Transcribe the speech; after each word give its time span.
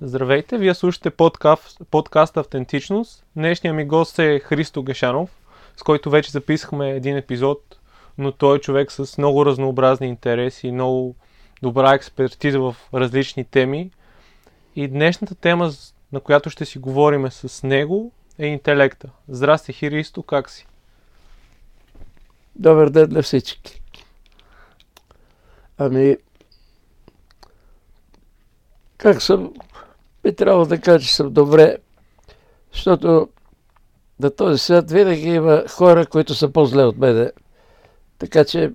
Здравейте, 0.00 0.58
вие 0.58 0.74
слушате 0.74 1.10
подкаст, 1.10 1.80
подкаст 1.90 2.36
Автентичност. 2.36 3.24
Днешният 3.36 3.76
ми 3.76 3.84
гост 3.84 4.18
е 4.18 4.38
Христо 4.38 4.82
Гешанов, 4.82 5.30
с 5.76 5.82
който 5.82 6.10
вече 6.10 6.30
записахме 6.30 6.90
един 6.90 7.16
епизод, 7.16 7.78
но 8.18 8.32
той 8.32 8.56
е 8.56 8.60
човек 8.60 8.92
с 8.92 9.18
много 9.18 9.46
разнообразни 9.46 10.06
интереси 10.06 10.68
и 10.68 10.72
много 10.72 11.14
добра 11.62 11.94
експертиза 11.94 12.60
в 12.60 12.76
различни 12.94 13.44
теми. 13.44 13.90
И 14.76 14.88
днешната 14.88 15.34
тема, 15.34 15.70
на 16.12 16.20
която 16.20 16.50
ще 16.50 16.64
си 16.64 16.78
говорим 16.78 17.30
с 17.30 17.62
него, 17.62 18.12
е 18.38 18.46
интелекта. 18.46 19.10
Здрасти, 19.28 19.72
Христо, 19.72 20.22
как 20.22 20.50
си? 20.50 20.66
Добър 22.56 22.90
ден 22.90 23.12
на 23.12 23.22
всички. 23.22 23.82
Ами, 25.78 26.16
как 28.98 29.22
съм? 29.22 29.52
Би 30.28 30.34
трябвало 30.34 30.64
да 30.66 30.80
кажа, 30.80 31.06
че 31.06 31.14
съм 31.16 31.32
добре, 31.32 31.76
защото 32.72 33.28
на 34.20 34.30
този 34.30 34.58
свят 34.58 34.90
винаги 34.90 35.28
има 35.28 35.64
хора, 35.70 36.06
които 36.06 36.34
са 36.34 36.48
по-зле 36.48 36.82
от 36.82 36.98
мене. 36.98 37.30
Така 38.18 38.44
че 38.44 38.72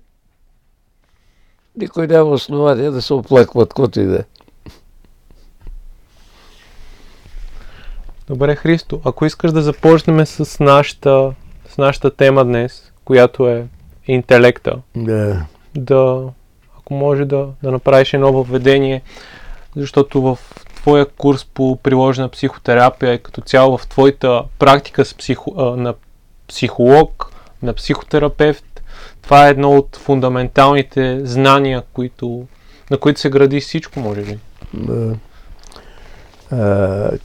никой 1.78 2.08
няма 2.08 2.30
основание 2.30 2.92
да 2.92 3.02
се 3.02 3.14
оплаква 3.14 3.62
от 3.62 3.70
каквото 3.70 4.00
и 4.00 4.06
да 4.06 4.16
е. 4.16 4.24
Добре, 8.28 8.56
Христо, 8.56 9.02
ако 9.06 9.26
искаш 9.26 9.52
да 9.52 9.62
започнем 9.62 10.26
с 10.26 10.60
нашата, 10.60 11.34
с 11.70 11.78
нашата 11.78 12.16
тема 12.16 12.46
днес, 12.46 12.92
която 13.06 13.48
е 13.48 13.68
интелекта, 14.08 14.82
Да. 14.96 15.46
да, 15.76 16.30
ако 16.78 16.94
може 16.94 17.26
да, 17.26 17.48
да 17.64 17.72
направиш 17.72 18.14
едно 18.14 18.34
въведение, 18.34 19.02
защото 19.76 20.22
в 20.22 20.40
твоя 20.84 21.06
курс 21.06 21.46
по 21.46 21.76
приложена 21.76 22.30
психотерапия 22.30 23.14
и 23.14 23.24
като 23.24 23.42
цяло 23.42 23.78
в 23.78 23.88
твоята 23.88 24.44
практика 24.60 25.06
с 25.06 25.14
психо, 25.14 25.54
на 25.78 25.94
психолог, 26.48 27.32
на 27.62 27.74
психотерапевт, 27.74 28.82
това 29.22 29.48
е 29.48 29.50
едно 29.50 29.78
от 29.78 29.96
фундаменталните 29.96 31.26
знания, 31.26 31.84
които, 31.94 32.46
на 32.92 32.98
които 32.98 33.20
се 33.20 33.30
гради 33.30 33.62
всичко, 33.62 34.00
може 34.00 34.22
би. 34.22 34.40
Да. 34.74 35.16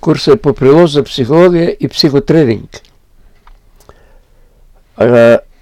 Курсът 0.00 0.34
е 0.34 0.42
по 0.42 0.54
приложна 0.54 1.02
психология 1.02 1.76
и 1.80 1.88
психотренинг. 1.88 2.80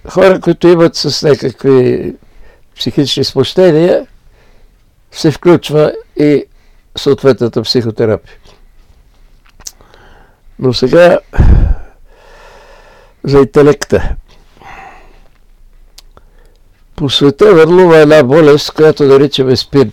Хора, 0.09 0.41
които 0.41 0.69
имат 0.69 0.97
с 0.97 1.29
някакви 1.29 2.15
психични 2.77 3.25
смущения, 3.25 4.07
се 5.13 5.31
включва 5.31 5.93
и 6.17 6.45
съответната 6.97 7.63
психотерапия. 7.63 8.37
Но 10.59 10.73
сега 10.73 11.19
за 13.25 13.39
интелекта. 13.39 14.17
По 16.97 17.11
света 17.11 17.55
върлува 17.55 17.97
една 17.97 18.23
болест, 18.23 18.71
която 18.71 19.05
наричаме 19.05 19.57
спин. 19.57 19.93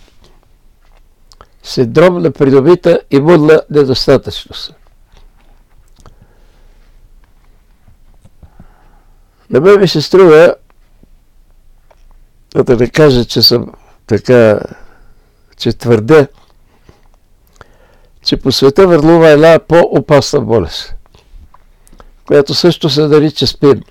Синдром 1.62 2.22
на 2.22 2.30
придобита 2.30 3.00
имунна 3.10 3.62
недостатъчност. 3.70 4.74
На 9.50 9.60
мен 9.60 9.80
ми 9.80 9.88
се 9.88 10.02
струва, 10.02 10.54
да 12.54 12.76
не 12.76 12.88
кажа, 12.88 13.24
че 13.24 13.42
съм 13.42 13.72
така, 14.06 14.60
че 15.56 15.72
твърдя, 15.72 16.26
че 18.24 18.36
по 18.36 18.52
света 18.52 18.86
върлува 18.86 19.28
една 19.28 19.58
по-опасна 19.68 20.40
болест, 20.40 20.94
която 22.26 22.54
също 22.54 22.90
се 22.90 23.06
нарича 23.06 23.46
спин. 23.46 23.82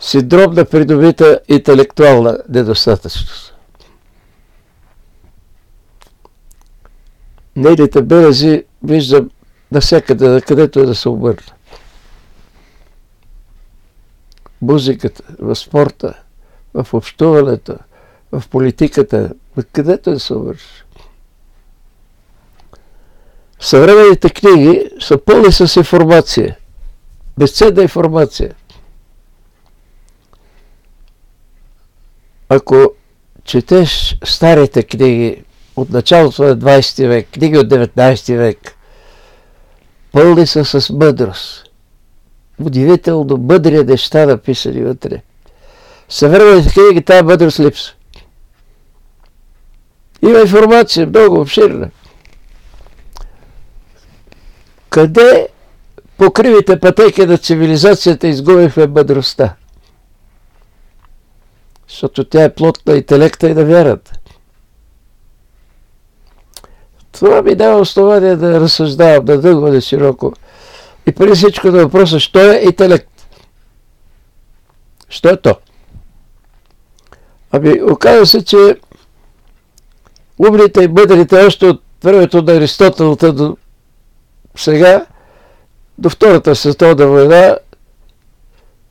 Синдром 0.00 0.54
на 0.54 0.64
придобита 0.64 1.40
интелектуална 1.48 2.38
недостатъчност. 2.48 3.54
Нейните 7.56 8.02
белези 8.02 8.64
виждам 8.82 9.30
навсякъде, 9.72 10.40
където 10.40 10.80
е 10.80 10.86
да 10.86 10.94
се 10.94 11.08
обърна. 11.08 11.52
Музиката, 14.62 15.22
в 15.38 15.56
спорта, 15.56 16.14
в 16.74 16.94
общуването, 16.94 17.76
в 18.32 18.42
политиката, 18.50 19.32
където 19.72 20.10
да 20.10 20.20
се 20.20 20.34
обърнеш. 20.34 20.85
Съвременните 23.66 24.30
книги 24.30 24.90
са 25.00 25.18
пълни 25.18 25.52
с 25.52 25.76
информация. 25.76 26.56
Безценна 27.38 27.82
информация. 27.82 28.54
Ако 32.48 32.92
четеш 33.44 34.18
старите 34.24 34.82
книги 34.82 35.44
от 35.76 35.90
началото 35.90 36.42
на 36.42 36.58
20 36.58 37.08
век, 37.08 37.28
книги 37.32 37.58
от 37.58 37.68
19 37.68 38.36
век, 38.36 38.74
пълни 40.12 40.46
са 40.46 40.64
с 40.64 40.90
мъдрост. 40.90 41.64
Удивително 42.60 43.36
мъдри 43.36 43.84
неща 43.84 44.26
написани 44.26 44.82
вътре. 44.82 45.22
Съвременните 46.08 46.72
книги 46.72 47.02
тази 47.04 47.22
мъдрост 47.22 47.60
липсва. 47.60 47.94
Има 50.22 50.40
информация 50.40 51.06
много 51.06 51.40
обширна. 51.40 51.90
Къде 54.96 55.48
по 56.18 56.30
кривите 56.30 56.80
пътеки 56.80 57.26
на 57.26 57.38
цивилизацията 57.38 58.28
изгубихме 58.28 58.86
мъдростта? 58.86 59.54
Защото 61.88 62.24
тя 62.24 62.44
е 62.44 62.54
плод 62.54 62.86
на 62.86 62.96
интелекта 62.96 63.48
и 63.48 63.54
на 63.54 63.64
вярата. 63.64 64.12
Това 67.12 67.42
ми 67.42 67.54
дава 67.54 67.80
основание 67.80 68.36
да 68.36 68.60
разсъждавам 68.60 69.24
да 69.24 69.40
дълго, 69.40 69.70
да 69.70 69.80
широко. 69.80 70.32
И 71.06 71.12
преди 71.12 71.34
всичко 71.34 71.66
на 71.66 71.82
въпроса, 71.82 72.20
що 72.20 72.52
е 72.52 72.60
интелект? 72.64 73.28
Що 75.08 75.28
е 75.28 75.36
то? 75.36 75.56
Ами, 77.52 77.82
оказва 77.82 78.26
се, 78.26 78.44
че 78.44 78.76
умните 80.38 80.82
и 80.82 80.88
мъдрите 80.88 81.44
още 81.44 81.66
от 81.66 81.82
времето 82.02 82.42
на 82.42 82.52
Аристотел 82.52 83.16
до 83.16 83.56
сега, 84.56 85.06
до 85.98 86.10
Втората 86.10 86.54
световна 86.54 87.06
война, 87.06 87.58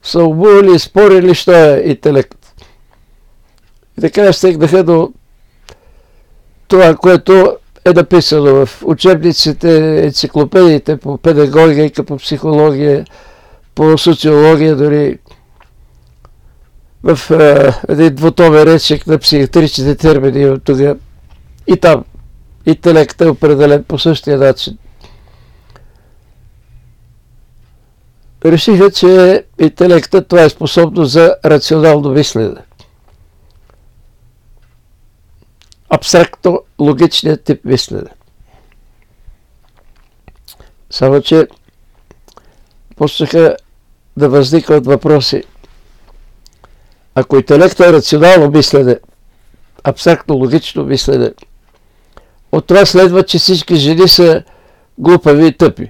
са 0.04 0.24
обували 0.24 0.76
и 0.76 0.80
спорили, 0.80 1.36
що 1.36 1.52
е 1.52 1.82
интелект. 1.86 2.38
И 3.98 4.02
така 4.02 4.34
стигнаха 4.34 4.84
до 4.84 5.12
това, 6.68 6.96
което 6.96 7.58
е 7.86 7.90
написано 7.90 8.66
в 8.66 8.84
учебниците, 8.86 10.00
енциклопедиите 10.06 10.98
по 10.98 11.18
педагогика, 11.18 12.04
по 12.04 12.18
психология, 12.18 13.06
по 13.76 13.98
социология, 13.98 14.76
дори 14.76 15.20
в 17.04 17.32
е, 17.32 17.72
един 17.94 18.16
двутомен 18.16 18.64
речник 18.64 19.08
на 19.08 19.18
психиатричните 19.18 19.96
термини 19.96 20.46
от 20.46 20.64
тогава. 20.64 20.96
И 21.68 21.78
там 21.78 22.04
интелектът 22.66 23.22
е 23.22 23.30
определен 23.30 23.84
по 23.84 24.00
същия 24.00 24.38
начин. 24.38 24.78
Решиха, 28.46 28.92
че 28.92 29.44
интелектът 29.60 30.28
това 30.28 30.42
е 30.42 30.50
способност 30.50 31.12
за 31.12 31.36
рационално 31.46 32.10
мислене. 32.10 32.62
абстрактно 35.90 36.64
логичният 36.80 37.44
тип 37.44 37.66
мислене. 37.66 38.10
Само, 40.90 41.22
че 41.22 41.48
почнаха 42.96 43.58
да 44.18 44.30
възникват 44.30 44.86
въпроси. 44.86 45.44
Ако 47.16 47.36
интелектът 47.36 47.88
е 47.88 47.94
рационално 47.94 48.50
мислене, 48.50 49.00
абстрактно 49.84 50.36
логично 50.36 50.84
мислене, 50.84 51.32
от 52.52 52.68
това 52.68 52.86
следва, 52.86 53.24
че 53.24 53.40
всички 53.40 53.76
жени 53.76 54.08
са 54.08 54.44
глупави 54.98 55.48
и 55.48 55.58
тъпи. 55.58 55.90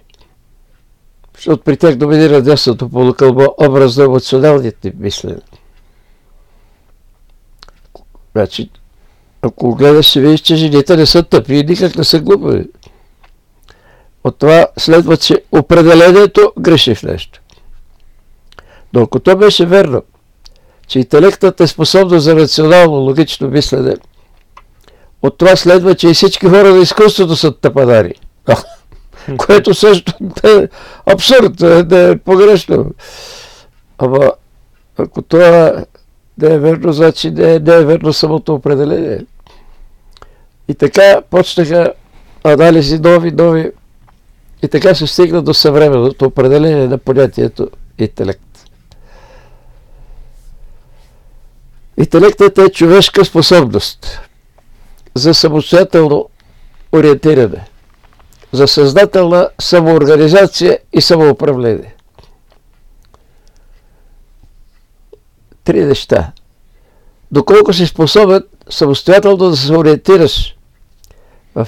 Защото 1.35 1.63
при 1.63 1.77
тях 1.77 1.95
доминира 1.95 2.41
десното 2.41 2.89
полукълбо 2.89 3.55
образно 3.61 4.03
емоционалният 4.03 4.77
тип 4.77 4.93
мислене. 4.99 5.41
Значи, 8.35 8.69
ако 9.41 9.75
гледаш, 9.75 10.05
ще 10.05 10.21
видиш, 10.21 10.39
че 10.39 10.55
жените 10.55 10.97
не 10.97 11.05
са 11.05 11.23
тъпи 11.23 11.55
и 11.55 11.63
никак 11.63 11.95
не 11.95 12.03
са 12.03 12.19
глупави. 12.19 12.65
От 14.23 14.37
това 14.37 14.67
следва, 14.77 15.17
че 15.17 15.43
определението 15.51 16.53
греши 16.59 16.95
в 16.95 17.03
нещо. 17.03 17.41
Но 18.93 19.01
ако 19.01 19.19
то 19.19 19.38
беше 19.38 19.65
верно, 19.65 20.03
че 20.88 20.99
интелектът 20.99 21.61
е 21.61 21.67
способно 21.67 22.19
за 22.19 22.35
рационално, 22.35 22.97
логично 22.97 23.47
мислене, 23.47 23.95
от 25.21 25.38
това 25.38 25.55
следва, 25.55 25.95
че 25.95 26.09
и 26.09 26.13
всички 26.13 26.45
хора 26.45 26.73
на 26.73 26.81
изкуството 26.81 27.35
са 27.35 27.51
тъпадари. 27.51 28.13
Което 29.38 29.74
също 29.74 30.13
е 30.44 30.68
абсурд, 31.06 31.62
е, 31.62 31.83
да 31.83 32.10
е 32.10 32.18
погрешно. 32.18 32.86
Ама 33.98 34.31
ако 34.98 35.22
това 35.22 35.83
да 36.38 36.54
е 36.54 36.60
верно, 36.60 36.94
значи 36.94 37.31
не 37.31 37.56
е, 37.56 37.60
не 37.60 37.74
е 37.74 37.86
верно 37.86 38.13
самото 38.13 38.54
определение. 38.56 39.25
И 40.68 40.75
така 40.75 41.22
почнаха 41.30 41.94
анализи 42.44 43.00
нови, 43.00 43.31
нови. 43.31 43.72
И 44.63 44.68
така 44.68 44.95
се 44.95 45.07
стигна 45.07 45.42
до 45.42 45.54
съвременното 45.54 46.25
определение 46.25 46.88
на 46.88 46.98
понятието 46.98 47.69
интелект. 48.00 48.42
Интелектът 51.98 52.57
е 52.57 52.69
човешка 52.69 53.25
способност 53.25 54.19
за 55.16 55.33
самостоятелно 55.33 56.30
ориентиране, 56.92 57.68
за 58.55 58.67
съзнателна 58.67 59.49
самоорганизация 59.59 60.79
и 60.93 61.01
самоуправление. 61.01 61.95
Три 65.63 65.85
неща. 65.85 66.31
Доколко 67.31 67.73
си 67.73 67.87
способен 67.87 68.43
самостоятелно 68.69 69.37
да 69.37 69.55
се 69.55 69.73
ориентираш 69.73 70.55
в 71.55 71.67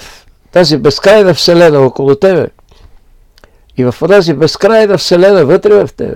тази 0.52 0.78
безкрайна 0.78 1.34
вселена 1.34 1.80
около 1.80 2.16
тебе 2.16 2.48
и 3.78 3.86
в 3.86 3.96
тази 4.08 4.34
безкрайна 4.34 4.98
вселена 4.98 5.46
вътре 5.46 5.86
в 5.86 5.90
тебе, 5.94 6.16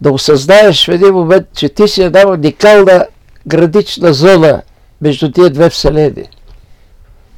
да 0.00 0.12
осъзнаеш 0.12 0.86
в 0.86 0.88
един 0.88 1.12
момент, 1.12 1.46
че 1.54 1.68
ти 1.68 1.88
си 1.88 2.02
една 2.02 2.28
уникална 2.28 3.06
градична 3.46 4.12
зона 4.14 4.62
между 5.00 5.32
тия 5.32 5.50
две 5.50 5.70
вселени. 5.70 6.24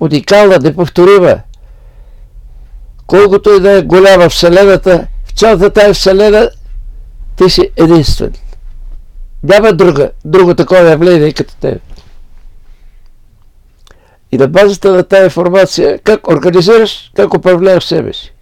Уникална, 0.01 0.59
неповторима. 0.59 1.41
Колкото 3.07 3.51
и 3.51 3.61
да 3.61 3.73
е 3.73 3.83
голяма 3.83 4.29
вселената, 4.29 5.07
в 5.25 5.33
цялата 5.33 5.71
тази 5.71 5.95
вселена 5.95 6.51
ти 7.37 7.51
си 7.51 7.71
единствен. 7.77 8.33
Няма 9.43 9.73
друга, 9.73 10.11
друго 10.25 10.55
такова 10.55 10.91
явление 10.91 11.33
като 11.33 11.57
теб. 11.57 11.83
И 14.33 14.39
на 14.39 14.49
базата 14.49 14.93
на 14.93 15.03
тази 15.03 15.25
информация, 15.25 15.99
как 15.99 16.29
организираш, 16.29 17.11
как 17.17 17.35
управляваш 17.35 17.85
себе 17.85 18.13
си. 18.13 18.33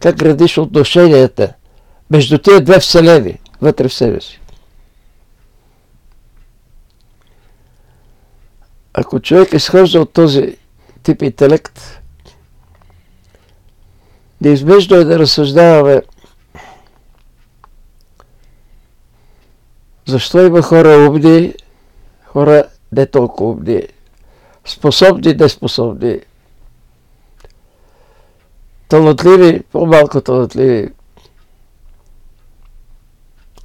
Как 0.00 0.16
градиш 0.16 0.58
отношенията 0.58 1.52
между 2.10 2.38
тия 2.38 2.60
две 2.60 2.80
вселени 2.80 3.38
вътре 3.60 3.88
в 3.88 3.94
себе 3.94 4.20
си. 4.20 4.40
Ако 8.94 9.20
човек 9.20 9.52
изхожда 9.52 10.00
от 10.00 10.12
този 10.12 10.56
тип 11.02 11.22
интелект, 11.22 12.00
неизбежно 14.40 14.96
е 14.96 15.04
да 15.04 15.18
разсъждаваме 15.18 16.02
защо 20.06 20.46
има 20.46 20.62
хора 20.62 21.08
умни, 21.10 21.54
хора 22.24 22.64
не 22.92 23.06
толкова 23.06 23.50
умни, 23.50 23.82
способни, 24.64 25.34
неспособни, 25.34 26.20
талантливи, 28.88 29.62
по-малко 29.62 30.20
талантливи. 30.20 30.88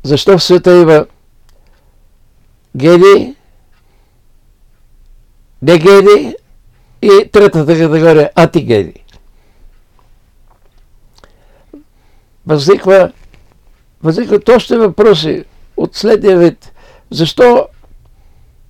Защо 0.04 0.38
в 0.38 0.44
света 0.44 0.82
има 0.82 1.06
гени, 2.78 3.36
негени 5.62 6.36
и 7.02 7.30
третата 7.32 7.66
категория 7.66 8.30
антигени. 8.36 8.94
Възниква, 12.48 13.12
възникват 14.04 14.50
още 14.50 14.78
въпроси 14.78 15.44
от 15.78 15.96
следния 15.96 16.38
вид. 16.38 16.72
Защо 17.12 17.68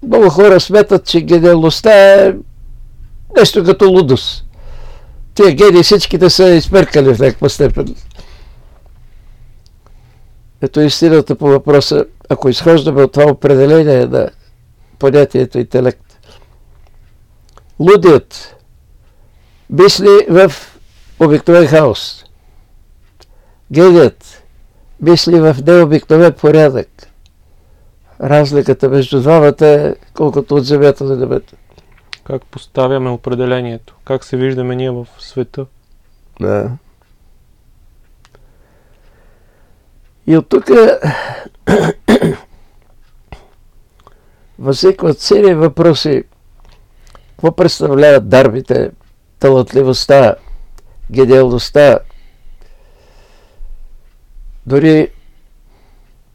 много 0.04 0.30
хора 0.30 0.60
сметат, 0.60 1.06
че 1.06 1.22
гениалността 1.22 2.14
е 2.14 2.34
нещо 3.38 3.64
като 3.64 3.90
лудост. 3.90 4.46
Тия 5.36 5.54
гени 5.54 5.84
всичките 5.84 6.30
са 6.30 6.50
изперкали 6.50 7.14
в 7.14 7.20
някаква 7.20 7.50
степен. 7.50 7.96
Ето 10.62 10.82
истината 10.82 11.36
по 11.36 11.48
въпроса, 11.48 12.06
ако 12.30 12.50
изхождаме 12.50 13.04
от 13.04 13.12
това 13.12 13.26
определение 13.32 14.06
на 14.06 14.30
понятието 15.00 15.58
интелект. 15.58 16.05
Лудият 17.80 18.56
мисли 19.70 20.26
в 20.30 20.52
обикновен 21.20 21.68
хаос. 21.68 22.26
Геният 23.72 24.44
мисли 25.02 25.40
в 25.40 25.58
необикновен 25.68 26.34
порядък. 26.34 26.88
Разликата 28.22 28.90
между 28.90 29.22
двамата 29.22 29.68
е 29.68 29.96
колкото 30.14 30.56
от 30.56 30.66
земята 30.66 31.06
до 31.06 31.16
небето. 31.16 31.56
Как 32.24 32.46
поставяме 32.46 33.10
определението? 33.10 33.96
Как 34.06 34.24
се 34.24 34.38
виждаме 34.38 34.76
ние 34.76 34.92
в 34.92 35.08
света? 35.20 35.66
Да. 36.40 36.72
И 40.28 40.38
от 40.38 40.50
тук 40.50 40.66
възникват 44.60 45.20
цели 45.20 45.54
въпроси. 45.54 46.24
Какво 47.36 47.56
представляват 47.56 48.30
дарбите, 48.30 48.92
талантливостта, 49.40 50.36
гениалността, 51.12 52.00
дори 54.66 55.12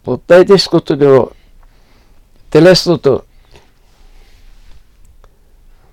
от 0.06 0.30
най-низкото 0.30 0.96
ниво, 0.96 1.28
телесното, 2.50 3.22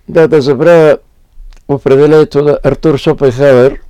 да, 0.09 0.27
да 0.27 0.41
забравя 0.41 0.97
определението 1.67 2.43
на 2.43 2.59
Артур 2.63 2.97
Шопенхауер, 2.97 3.81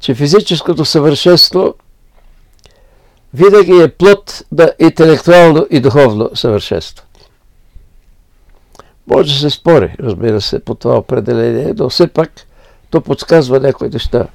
че 0.00 0.14
физическото 0.14 0.84
съвършенство 0.84 1.74
винаги 3.34 3.82
е 3.82 3.88
плод 3.88 4.44
на 4.52 4.72
интелектуално 4.78 5.66
и 5.70 5.80
духовно 5.80 6.30
съвършенство. 6.34 7.06
Може 9.06 9.32
да 9.32 9.38
се 9.38 9.50
спори, 9.50 9.94
разбира 10.00 10.40
се, 10.40 10.64
по 10.64 10.74
това 10.74 10.98
определение, 10.98 11.74
но 11.78 11.88
все 11.88 12.06
пак 12.06 12.30
то 12.90 13.00
подсказва 13.00 13.60
някои 13.60 13.88
неща. 13.88 14.26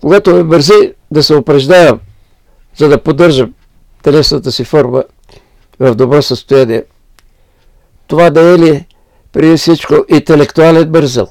Когато 0.00 0.34
ме 0.34 0.42
мързи 0.42 0.94
да 1.10 1.22
се 1.22 1.34
упражнявам, 1.34 2.00
за 2.76 2.88
да 2.88 3.02
поддържам 3.02 3.54
телесната 4.02 4.52
си 4.52 4.64
форма 4.64 5.04
в 5.78 5.94
добро 5.94 6.22
състояние, 6.22 6.84
това 8.06 8.30
да 8.30 8.40
е 8.40 8.58
ли 8.58 8.86
преди 9.32 9.56
всичко 9.56 9.94
интелектуален 10.08 10.90
бързъл? 10.90 11.28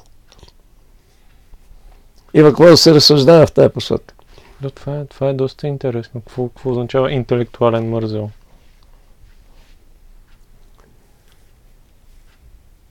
Има 2.34 2.48
какво 2.48 2.64
да 2.64 2.76
се 2.76 2.94
разсъждава 2.94 3.46
в 3.46 3.52
тази 3.52 3.68
посока. 3.68 4.14
Да, 4.60 4.70
това 4.70 4.96
е, 4.96 5.04
това 5.04 5.28
е 5.28 5.32
доста 5.32 5.66
интересно. 5.66 6.20
Какво 6.20 6.50
означава 6.64 7.12
интелектуален 7.12 7.90
мързел? 7.90 8.30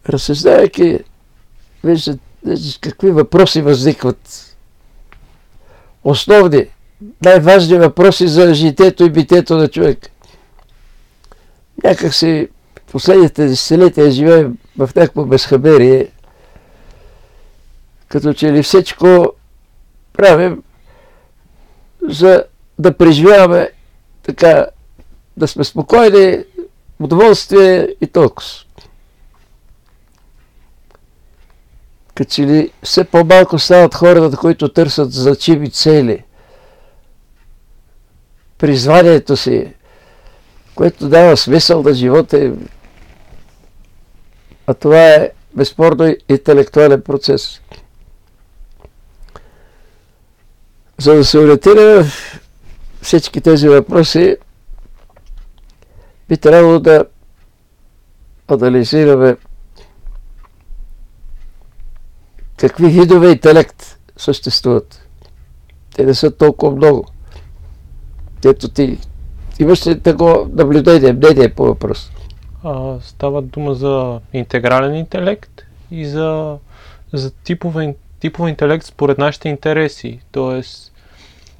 Разсъждавайки, 0.09 0.99
виждате 1.83 2.19
какви 2.81 3.11
въпроси 3.11 3.61
възникват. 3.61 4.55
Основни, 6.03 6.67
най-важни 7.25 7.77
въпроси 7.77 8.27
за 8.27 8.53
житето 8.53 9.03
и 9.03 9.09
битето 9.09 9.57
на 9.57 9.67
човек. 9.67 10.09
Някак 11.83 12.13
си 12.13 12.47
последните 12.91 13.47
десетилетия 13.47 14.11
живеем 14.11 14.57
в 14.77 14.89
някакво 14.95 15.25
безхаберие, 15.25 16.07
като 18.07 18.33
че 18.33 18.51
ли 18.51 18.63
всичко 18.63 19.33
правим 20.13 20.63
за 22.09 22.43
да 22.79 22.97
преживяваме 22.97 23.71
така, 24.23 24.67
да 25.37 25.47
сме 25.47 25.63
спокойни, 25.63 26.43
удоволствие 26.99 27.87
и 28.01 28.07
толкова. 28.07 28.49
Като 32.19 32.31
че 32.31 32.41
ли 32.41 32.71
все 32.83 33.03
по-малко 33.03 33.59
стават 33.59 33.95
хората, 33.95 34.37
които 34.37 34.69
търсят 34.69 35.13
значими 35.13 35.71
цели. 35.71 36.23
Призванието 38.57 39.37
си, 39.37 39.73
което 40.75 41.09
дава 41.09 41.37
смисъл 41.37 41.83
на 41.83 41.93
живота 41.93 42.53
А 44.67 44.73
това 44.73 45.05
е 45.05 45.31
безспорно 45.55 46.15
интелектуален 46.29 47.01
процес. 47.01 47.61
За 50.97 51.13
да 51.13 51.25
се 51.25 51.37
ориентира 51.37 52.05
всички 53.01 53.41
тези 53.41 53.69
въпроси, 53.69 54.37
би 56.29 56.37
трябвало 56.37 56.79
да 56.79 57.05
анализираме 58.47 59.37
какви 62.59 62.87
видове 62.87 63.31
интелект 63.31 63.97
съществуват. 64.17 65.07
Те 65.95 66.05
не 66.05 66.13
са 66.13 66.31
толкова 66.31 66.75
много. 66.75 67.05
Ето 68.45 68.69
ти 68.69 68.97
имаш 69.59 69.87
ли 69.87 69.99
такова 69.99 70.47
наблюдение, 70.53 71.13
мнение 71.13 71.49
по 71.49 71.63
въпрос? 71.63 72.11
А, 72.63 72.95
става 73.01 73.41
дума 73.41 73.75
за 73.75 74.19
интегрален 74.33 74.95
интелект 74.95 75.61
и 75.91 76.05
за, 76.05 76.57
за 77.13 77.31
типове, 77.31 77.95
типове 78.19 78.49
интелект 78.49 78.85
според 78.85 79.17
нашите 79.17 79.49
интереси. 79.49 80.19
Тоест, 80.31 80.93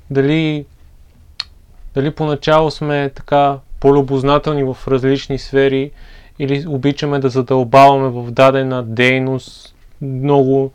дали, 0.09 0.65
дали 1.93 2.11
поначало 2.11 2.71
сме 2.71 3.11
така 3.15 3.57
по-любознателни 3.79 4.63
в 4.63 4.77
различни 4.87 5.37
сфери 5.37 5.91
или 6.39 6.65
обичаме 6.67 7.19
да 7.19 7.29
задълбаваме 7.29 8.09
в 8.09 8.31
дадена 8.31 8.83
дейност 8.83 9.75
много, 10.01 10.71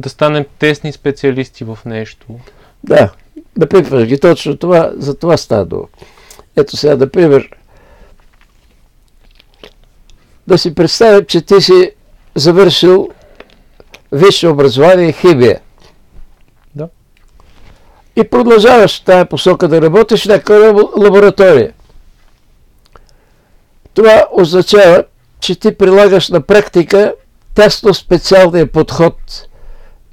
да 0.00 0.08
станем 0.08 0.44
тесни 0.58 0.92
специалисти 0.92 1.64
в 1.64 1.78
нещо. 1.84 2.26
Да, 2.84 3.10
напипваш 3.56 4.04
ги 4.04 4.20
точно 4.20 4.56
това, 4.56 4.90
за 4.94 5.14
това 5.14 5.36
става 5.36 5.64
дума. 5.64 5.86
Ето 6.56 6.76
сега, 6.76 6.96
например, 6.96 7.50
да 10.46 10.58
си 10.58 10.74
представим, 10.74 11.24
че 11.24 11.40
ти 11.40 11.60
си 11.60 11.92
завършил 12.34 13.08
висше 14.12 14.48
образование 14.48 15.12
химия. 15.12 15.60
Да. 16.74 16.88
И 18.16 18.24
продължаваш 18.24 19.00
в 19.00 19.04
тая 19.04 19.26
посока 19.26 19.68
да 19.68 19.82
работиш 19.82 20.24
в 20.24 20.28
някаква 20.28 20.56
лаборатория. 20.96 21.72
Това 23.94 24.26
означава, 24.32 25.04
че 25.40 25.54
ти 25.54 25.74
прилагаш 25.74 26.28
на 26.28 26.40
практика 26.40 27.14
тесно 27.54 27.94
специалния 27.94 28.72
подход 28.72 29.16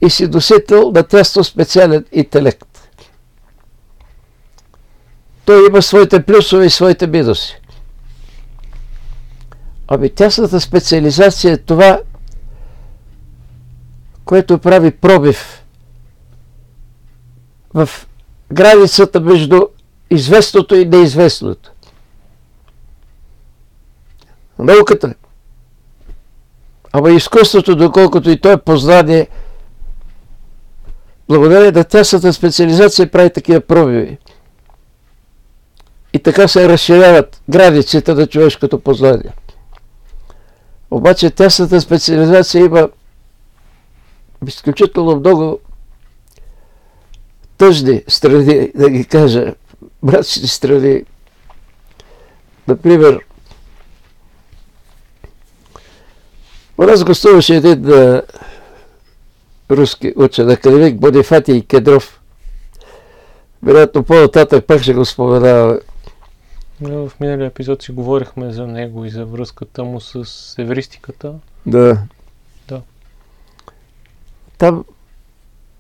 и 0.02 0.10
си 0.10 0.28
носител 0.28 0.92
на 0.92 1.04
тесно 1.04 1.44
специален 1.44 2.06
интелект. 2.12 2.90
Той 5.46 5.68
има 5.68 5.82
своите 5.82 6.24
плюсове 6.24 6.66
и 6.66 6.70
своите 6.70 7.08
минуси. 7.08 7.62
Ами 9.88 10.10
тясната 10.10 10.62
специализация 10.62 11.54
е 11.54 11.58
това, 11.58 12.00
което 14.26 14.58
прави 14.58 14.92
пробив 14.92 15.64
в 17.74 17.90
границата 18.54 19.20
между 19.20 19.62
известното 20.10 20.76
и 20.76 20.86
неизвестното. 20.86 21.72
Науката. 24.60 25.14
Ама 26.94 27.12
изкуството, 27.12 27.76
доколкото 27.76 28.30
и 28.30 28.42
то 28.42 28.52
е 28.52 28.62
познание, 28.62 29.28
благодарение 31.30 31.72
на 31.72 31.84
тясната 31.84 32.34
специализация 32.34 33.12
прави 33.12 33.30
такива 33.30 33.62
пробиви. 33.62 34.18
И 36.14 36.20
така 36.20 36.48
се 36.48 36.70
разширяват 36.70 37.42
границите 37.50 38.14
на 38.14 38.28
човешкото 38.28 38.80
познание. 38.80 39.34
Обаче 40.92 41.30
тясната 41.30 41.82
специализация 41.82 42.66
има 42.66 42.90
изключително 44.48 45.16
много 45.16 45.60
тъжни 47.58 48.04
страни, 48.08 48.72
да 48.76 48.90
ги 48.90 49.06
кажа, 49.06 49.54
мрачни 50.04 50.48
страни. 50.48 51.04
Например, 52.68 53.20
у 56.78 56.84
нас 56.84 57.04
гостуваше 57.04 57.56
един 57.56 57.82
руски 59.72 60.14
учен, 60.16 60.50
академик 60.50 61.00
Бонифатий 61.00 61.62
Кедров. 61.62 62.22
Вероятно 63.64 64.04
по-нататък 64.04 64.66
пак 64.66 64.82
ще 64.82 64.94
го 64.94 65.06
споменава 65.06 65.80
в 66.82 67.12
миналия 67.20 67.48
епизод 67.48 67.84
си 67.84 67.92
говорихме 67.92 68.52
за 68.52 68.68
него 68.68 69.06
и 69.06 69.10
за 69.10 69.26
връзката 69.26 69.84
му 69.84 70.02
с 70.02 70.56
евристиката. 70.58 71.34
Да. 71.66 71.98
Да. 72.68 72.82
Там 74.58 74.86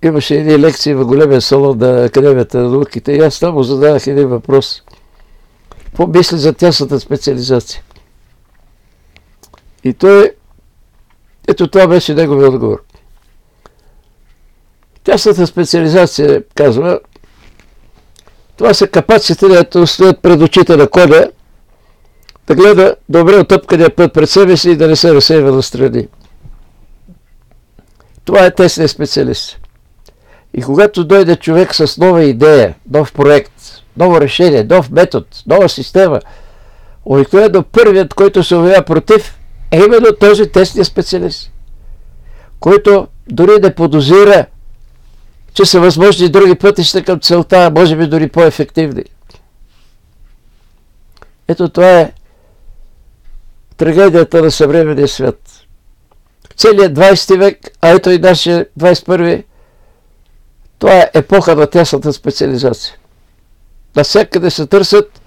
имаше 0.03 0.35
едни 0.35 0.59
лекции 0.59 0.93
в 0.93 1.05
големия 1.05 1.41
салон 1.41 1.77
на 1.77 2.05
Академията 2.05 2.57
на 2.57 2.69
науките 2.69 3.11
и 3.11 3.19
аз 3.19 3.39
там 3.39 3.53
му 3.53 3.63
зададах 3.63 4.07
един 4.07 4.27
въпрос. 4.27 4.83
Какво 5.85 6.07
мисли 6.07 6.37
за 6.37 6.53
тясната 6.53 6.99
специализация? 6.99 7.83
И 9.83 9.93
той, 9.93 10.31
ето 11.47 11.67
това 11.67 11.87
беше 11.87 12.13
неговия 12.13 12.49
отговор. 12.49 12.83
Тясната 15.07 15.47
специализация, 15.47 16.43
казва, 16.55 16.99
това 18.57 18.73
са 18.73 18.87
капаците, 18.87 19.47
дето 19.47 19.87
стоят 19.87 20.21
пред 20.21 20.41
очите 20.41 20.77
на 20.77 20.87
коня, 20.87 21.27
да 22.47 22.55
гледа 22.55 22.95
добре 23.09 23.35
отъпкания 23.35 23.95
път 23.95 24.13
пред 24.13 24.29
себе 24.29 24.57
си 24.57 24.69
и 24.69 24.75
да 24.75 24.87
не 24.87 24.95
се 24.95 25.13
разсейва 25.13 25.51
на 25.51 25.63
страни. 25.63 26.07
Това 28.25 28.45
е 28.45 28.55
тесният 28.55 28.91
специалист. 28.91 29.59
И 30.53 30.61
когато 30.61 31.03
дойде 31.03 31.35
човек 31.35 31.75
с 31.75 31.97
нова 31.97 32.23
идея, 32.23 32.75
нов 32.91 33.13
проект, 33.13 33.53
ново 33.97 34.21
решение, 34.21 34.63
нов 34.63 34.91
метод, 34.91 35.25
нова 35.45 35.69
система, 35.69 36.19
обикновено 37.05 37.63
първият, 37.63 38.13
който 38.13 38.43
се 38.43 38.55
обявява 38.55 38.83
против, 38.85 39.39
е 39.71 39.77
именно 39.77 40.15
този 40.19 40.51
тесния 40.51 40.85
специалист, 40.85 41.51
който 42.59 43.07
дори 43.27 43.51
не 43.61 43.75
подозира 43.75 44.45
че 45.57 45.65
са 45.65 45.79
възможни 45.79 46.29
други 46.29 46.55
пътища 46.55 47.03
към 47.03 47.19
целта, 47.19 47.71
може 47.75 47.95
би 47.95 48.07
дори 48.07 48.29
по-ефективни. 48.29 49.03
Ето 51.47 51.69
това 51.69 51.99
е 51.99 52.13
трагедията 53.77 54.41
на 54.41 54.51
съвременния 54.51 55.07
свят. 55.07 55.65
Целият 56.55 56.93
20 56.93 57.37
век, 57.37 57.57
а 57.81 57.89
ето 57.89 58.09
и 58.09 58.19
нашия 58.19 58.65
21 58.79 59.43
това 60.79 60.93
е 60.93 61.11
епоха 61.13 61.55
на 61.55 61.67
тясната 61.67 62.13
специализация. 62.13 62.95
Навсякъде 63.95 64.51
се 64.51 64.67
търсят 64.67 65.21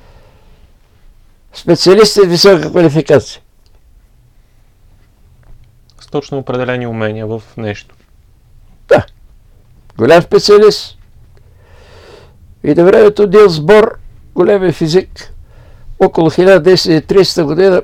специалисти 1.52 2.20
с 2.20 2.26
висока 2.26 2.70
квалификация. 2.70 3.42
С 6.00 6.06
точно 6.06 6.38
определени 6.38 6.87
умения 6.87 7.26
в 7.26 7.42
нещо. 7.56 7.94
Голям 9.99 10.23
специалист. 10.23 10.97
И 12.64 12.75
на 12.75 12.85
времето 12.85 13.26
Нилс 13.26 13.61
Бор, 13.61 13.99
големия 14.35 14.73
физик, 14.73 15.32
около 16.00 16.30
1930 16.30 17.44
година, 17.44 17.82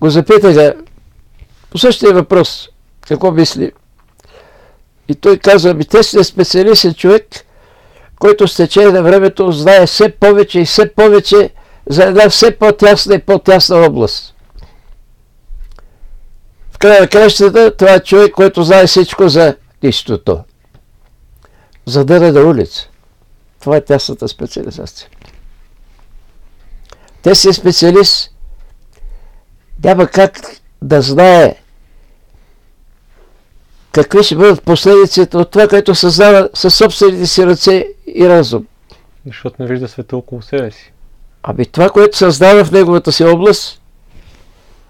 го 0.00 0.10
запитаха 0.10 0.74
по 1.70 1.78
същия 1.78 2.12
въпрос, 2.12 2.68
какво 3.08 3.30
мисли. 3.30 3.72
И 5.08 5.14
той 5.14 5.38
каза, 5.38 5.70
ами 5.70 5.84
те 5.84 6.02
специалист 6.02 6.96
човек, 6.96 7.24
който 8.18 8.48
с 8.48 8.56
течение 8.56 8.92
на 8.92 9.02
времето 9.02 9.52
знае 9.52 9.86
все 9.86 10.08
повече 10.08 10.60
и 10.60 10.64
все 10.64 10.94
повече 10.94 11.50
за 11.88 12.04
една 12.04 12.28
все 12.28 12.58
по-тясна 12.58 13.14
и 13.14 13.18
по-тясна 13.18 13.76
област. 13.76 14.34
В 16.72 16.78
края 16.78 17.00
на 17.00 17.08
кращата 17.08 17.76
това 17.76 17.94
е 17.94 18.00
човек, 18.00 18.32
който 18.32 18.62
знае 18.62 18.86
всичко 18.86 19.28
за 19.28 19.56
нищото 19.82 20.44
за 21.86 22.04
да 22.04 22.46
улица. 22.46 22.88
Това 23.60 23.76
е 23.76 23.84
тясната 23.84 24.28
специализация. 24.28 25.08
Те 27.22 27.34
си 27.34 27.52
специалист 27.52 28.34
няма 29.84 30.06
как 30.06 30.40
да 30.82 31.02
знае 31.02 31.56
какви 33.92 34.22
ще 34.22 34.36
бъдат 34.36 34.62
последиците 34.62 35.36
от 35.36 35.50
това, 35.50 35.68
което 35.68 35.94
създава 35.94 36.48
със 36.54 36.74
собствените 36.74 37.26
си 37.26 37.46
ръце 37.46 37.86
и 38.14 38.28
разум. 38.28 38.66
Защото 39.26 39.56
не 39.58 39.68
вижда 39.68 39.88
света 39.88 40.16
около 40.16 40.42
себе 40.42 40.70
си. 40.70 40.92
Ами 41.42 41.66
това, 41.66 41.90
което 41.90 42.16
създава 42.16 42.64
в 42.64 42.72
неговата 42.72 43.12
си 43.12 43.24
област, 43.24 43.80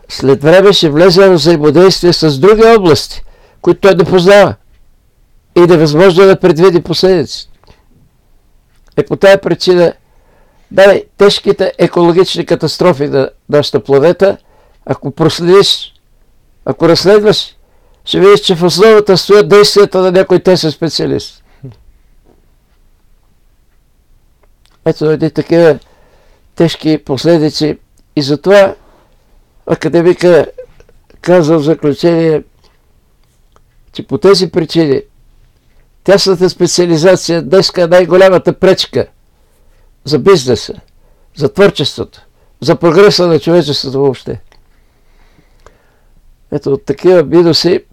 след 0.08 0.42
време 0.42 0.72
ще 0.72 0.90
влезе 0.90 1.28
в 1.28 1.34
взаимодействие 1.34 2.12
с 2.12 2.38
други 2.38 2.62
области, 2.64 3.22
които 3.62 3.80
той 3.80 3.94
не 3.94 4.04
познава 4.04 4.54
и 5.56 5.60
невъзможно 5.60 6.26
да 6.26 6.40
предвиди 6.40 6.82
последици. 6.82 7.50
Е 8.96 9.06
по 9.06 9.16
тази 9.16 9.38
причина 9.38 9.92
дай 10.70 11.04
тежките 11.16 11.72
екологични 11.78 12.46
катастрофи 12.46 13.08
на 13.08 13.30
нашата 13.48 13.80
планета, 13.84 14.36
ако 14.86 15.10
проследиш, 15.10 15.94
ако 16.64 16.88
разследваш, 16.88 17.56
ще 18.04 18.20
видиш, 18.20 18.40
че 18.40 18.54
в 18.54 18.62
основата 18.62 19.16
стоят 19.18 19.48
действията 19.48 20.00
на 20.00 20.12
някой 20.12 20.38
тесен 20.38 20.70
специалист. 20.70 21.44
Ето 24.84 25.10
едни 25.10 25.30
такива 25.30 25.78
тежки 26.54 26.98
последици 27.04 27.78
и 28.16 28.22
затова 28.22 28.74
академика 29.66 30.46
казва 31.20 31.58
в 31.58 31.62
заключение, 31.62 32.42
че 33.92 34.06
по 34.06 34.18
тези 34.18 34.50
причини 34.50 35.02
тясната 36.04 36.50
специализация 36.50 37.42
днеска 37.42 37.82
е 37.82 37.86
най-голямата 37.86 38.52
пречка 38.52 39.06
за 40.04 40.18
бизнеса, 40.18 40.74
за 41.36 41.52
творчеството, 41.52 42.26
за 42.60 42.76
прогреса 42.76 43.26
на 43.26 43.38
човечеството 43.38 44.00
въобще. 44.00 44.40
Ето 46.52 46.72
от 46.72 46.84
такива 46.84 47.22
минуси 47.22 47.84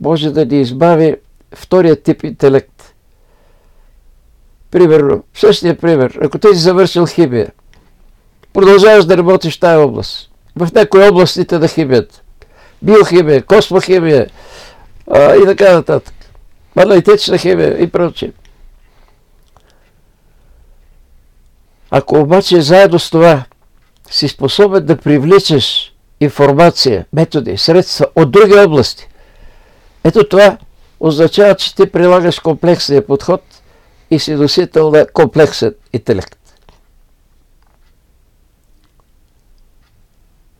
може 0.00 0.30
да 0.30 0.46
ни 0.46 0.60
избави 0.60 1.16
втория 1.54 2.02
тип 2.02 2.24
интелект. 2.24 2.94
Примерно, 4.70 5.24
същия 5.34 5.78
пример, 5.78 6.18
ако 6.22 6.38
ти 6.38 6.48
си 6.48 6.58
завършил 6.58 7.06
химия, 7.06 7.52
продължаваш 8.52 9.04
да 9.04 9.16
работиш 9.16 9.56
в 9.56 9.60
тази 9.60 9.76
област. 9.76 10.30
В 10.56 10.68
някои 10.74 11.08
областите 11.08 11.58
на 11.58 11.68
химията. 11.68 12.22
Биохимия, 12.82 13.42
космохимия 13.42 14.26
а, 15.10 15.36
и 15.36 15.44
така 15.44 15.72
нататък. 15.72 16.14
Аналитична 16.76 17.38
химия 17.38 17.82
и 17.82 17.90
прочие. 17.90 18.32
Ако 21.90 22.20
обаче 22.20 22.60
заедно 22.60 22.98
с 22.98 23.10
това 23.10 23.44
си 24.10 24.28
способен 24.28 24.86
да 24.86 24.96
привличаш 24.96 25.94
информация, 26.20 27.06
методи, 27.12 27.56
средства 27.56 28.06
от 28.16 28.30
други 28.30 28.54
области, 28.54 29.08
ето 30.04 30.28
това 30.28 30.58
означава, 31.00 31.54
че 31.54 31.74
ти 31.74 31.92
прилагаш 31.92 32.38
комплексния 32.40 33.06
подход 33.06 33.42
и 34.10 34.18
си 34.18 34.34
носител 34.34 34.90
на 34.90 35.06
комплексен 35.06 35.74
интелект. 35.92 36.38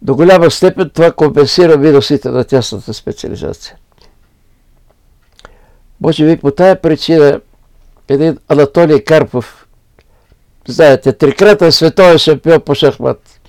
До 0.02 0.14
голяма 0.14 0.50
степен 0.50 0.90
това 0.90 1.12
компенсира 1.12 1.76
минусите 1.76 2.28
на 2.28 2.44
тясната 2.44 2.94
специализация. 2.94 3.76
Може 6.04 6.26
би 6.26 6.37
по 6.37 6.50
тая 6.50 6.80
причина 6.80 7.40
един 8.08 8.38
Анатолий 8.49 9.04
Карпов, 9.04 9.66
знаете, 10.68 11.12
трикратен 11.12 11.73
световен 11.73 12.18
шампион 12.18 12.61
по 12.61 12.75
шахмат. 12.75 13.40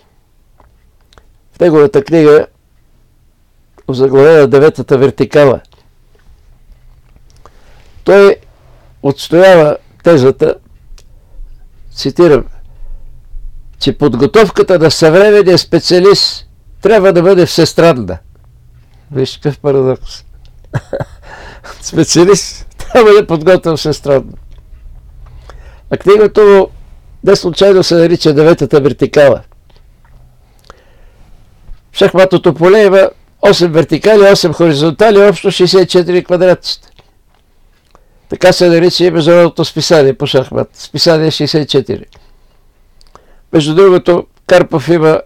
В 1.54 1.60
неговата 1.60 2.04
книга, 2.04 2.48
озаглавена 3.88 4.48
Деветата 4.48 4.98
вертикала, 4.98 5.62
той 8.04 8.36
отстоява 9.04 9.78
тезата, 10.04 10.56
цитирам, 11.92 12.46
че 13.80 13.98
подготовката 13.98 14.80
на 14.80 14.92
съвременния 14.92 15.58
специалист 15.58 16.48
трябва 16.82 17.14
да 17.14 17.22
бъде 17.22 17.46
всестранна. 17.46 18.18
Виж 19.12 19.38
какъв 19.38 19.60
парадокс. 19.60 20.26
специалист 21.82 22.76
трябва 22.78 23.14
да 23.14 23.20
е 23.20 23.28
подготвен 23.28 23.78
всестранно. 23.78 24.34
А 25.90 25.98
книгата 25.98 26.42
му 26.42 26.68
не 27.24 27.36
случайно 27.36 27.84
се 27.84 27.96
нарича 27.96 28.34
Деветата 28.34 28.82
вертикала. 28.82 29.42
В 31.92 31.98
шахматното 31.98 32.54
поле 32.54 32.84
има 32.84 33.10
8 33.42 33.68
вертикали, 33.68 34.20
8 34.20 34.54
хоризонтали, 34.54 35.20
общо 35.20 35.48
64 35.48 36.26
квадратчета. 36.26 36.90
Така 38.30 38.54
се 38.54 38.70
нарича 38.70 39.06
и 39.06 39.12
международното 39.12 39.66
списание 39.66 40.14
по 40.14 40.28
шахмат. 40.28 40.70
Списание 40.74 41.32
64. 41.32 42.04
Между 43.54 43.76
другото, 43.76 44.26
Карпов 44.48 44.88
има 44.88 45.22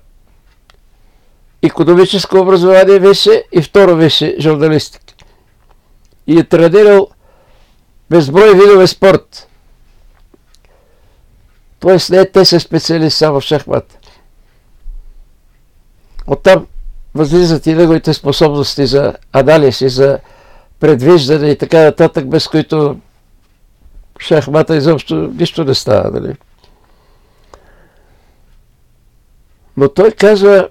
економическо 1.62 2.38
образование 2.38 3.00
више 3.00 3.44
и 3.52 3.62
второ 3.62 3.96
више 3.96 4.36
журналистика. 4.40 5.14
И 6.30 6.40
е 6.40 6.44
тренирал 6.44 7.08
безброй 8.10 8.54
видове 8.54 8.88
спорт. 8.88 9.48
Тоест 11.80 12.10
не 12.10 12.26
те 12.26 12.46
се 12.46 12.60
специалист 12.60 13.18
само 13.18 13.40
в 13.40 13.44
шахмат. 13.44 13.98
Оттам 16.28 16.68
възлизат 17.16 17.66
и 17.66 17.74
неговите 17.74 18.14
способности 18.14 18.86
за 18.86 19.14
анализ 19.34 19.82
и 19.82 19.90
за 19.90 20.20
предвиждане 20.80 21.50
и 21.50 21.58
така 21.58 21.84
нататък, 21.84 22.28
без 22.28 22.48
които 22.48 23.00
шахмата 24.20 24.76
изобщо 24.76 25.16
нищо 25.16 25.64
не 25.64 25.76
става. 25.76 26.12
Нали? 26.20 26.36
Но 29.78 29.90
той 29.90 30.12
казва, 30.12 30.70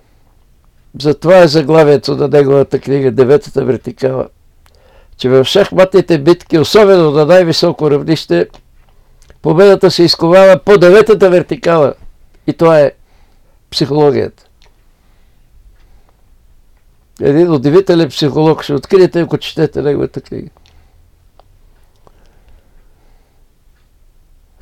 за 1.00 1.14
това 1.14 1.38
е 1.38 1.48
заглавието 1.48 2.16
на 2.16 2.28
неговата 2.28 2.80
книга, 2.80 3.10
Деветата 3.10 3.64
вертикала, 3.64 4.28
че 5.18 5.28
в 5.28 5.44
шахматните 5.44 6.18
битки, 6.18 6.58
особено 6.58 7.10
на 7.10 7.26
най-високо 7.26 7.90
равнище, 7.90 8.48
победата 9.42 9.90
се 9.90 10.02
изковава 10.02 10.60
по 10.64 10.78
деветата 10.78 11.30
вертикала. 11.30 11.94
И 12.46 12.52
това 12.52 12.80
е 12.80 12.92
психологията. 13.70 14.44
Един 17.20 17.52
удивителен 17.52 18.08
психолог. 18.08 18.62
Ще 18.62 18.74
откриете, 18.74 19.20
ако 19.20 19.38
четете 19.38 19.82
неговата 19.82 20.20
книга. 20.20 20.48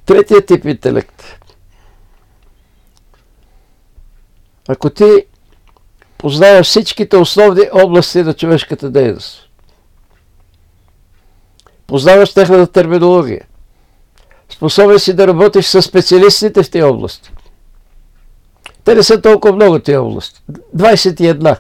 Третия 0.07 0.47
тип 0.47 0.65
интелект. 0.65 1.23
Ако 4.69 4.91
ти 4.91 5.25
познаваш 6.19 6.67
всичките 6.67 7.17
основни 7.17 7.63
области 7.73 8.23
на 8.23 8.35
човешката 8.35 8.91
дейност, 8.91 9.46
познаваш 11.87 12.35
техната 12.35 12.73
терминология, 12.73 13.45
способен 14.49 14.99
си 14.99 15.13
да 15.13 15.27
работиш 15.27 15.67
с 15.67 15.83
специалистите 15.83 16.63
в 16.63 16.71
тези 16.71 16.83
области. 16.83 17.31
Те 18.85 18.95
не 18.95 19.03
са 19.03 19.23
толкова 19.23 19.55
много 19.55 19.79
тези 19.79 19.97
области. 19.97 20.43
21. 20.77 21.59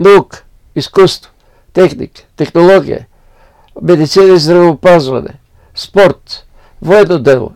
Наука, 0.00 0.44
изкуство, 0.76 1.32
техника, 1.72 2.22
технология, 2.36 3.06
медицина 3.82 4.34
и 4.34 4.38
здравеопазване, 4.38 5.34
спорт, 5.74 6.46
военно 6.82 7.18
дело, 7.18 7.52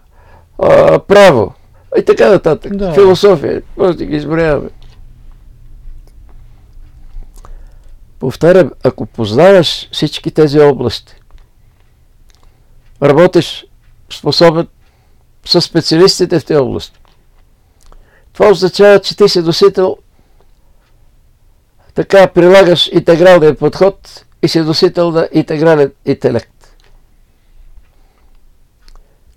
право 1.09 1.55
и 1.99 2.05
така 2.05 2.29
нататък. 2.29 2.77
Да. 2.77 2.93
Философия, 2.93 3.63
може 3.77 3.99
да 3.99 4.05
ги 4.05 4.17
изброяваме. 4.17 4.71
Повтарям, 8.19 8.73
ако 8.85 9.07
познаваш 9.07 9.89
всички 9.93 10.31
тези 10.31 10.61
области, 10.61 11.15
работиш 13.05 13.67
способен 14.13 14.69
с 15.45 15.61
специалистите 15.61 16.41
в 16.41 16.45
тези 16.45 16.59
области, 16.59 16.99
това 18.33 18.51
означава, 18.51 19.01
че 19.01 19.17
ти 19.17 19.29
си 19.29 19.41
носител 19.41 19.97
така 21.95 22.27
прилагаш 22.27 22.91
интегралния 22.93 23.57
подход 23.57 24.25
и 24.43 24.49
си 24.49 24.61
носител 24.61 25.11
на 25.11 25.29
интегрален 25.33 25.93
интелект, 26.05 26.77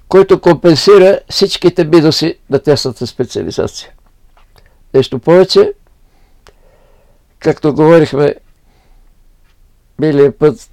който 0.07 0.41
компенсира 0.41 1.19
всичките 1.29 1.83
минуси 1.83 2.37
на 2.49 2.59
тясната 2.59 3.07
специализация. 3.07 3.91
Нещо 4.93 5.19
повече, 5.19 5.73
както 7.39 7.73
говорихме 7.73 8.35
миналия 9.99 10.37
път 10.37 10.69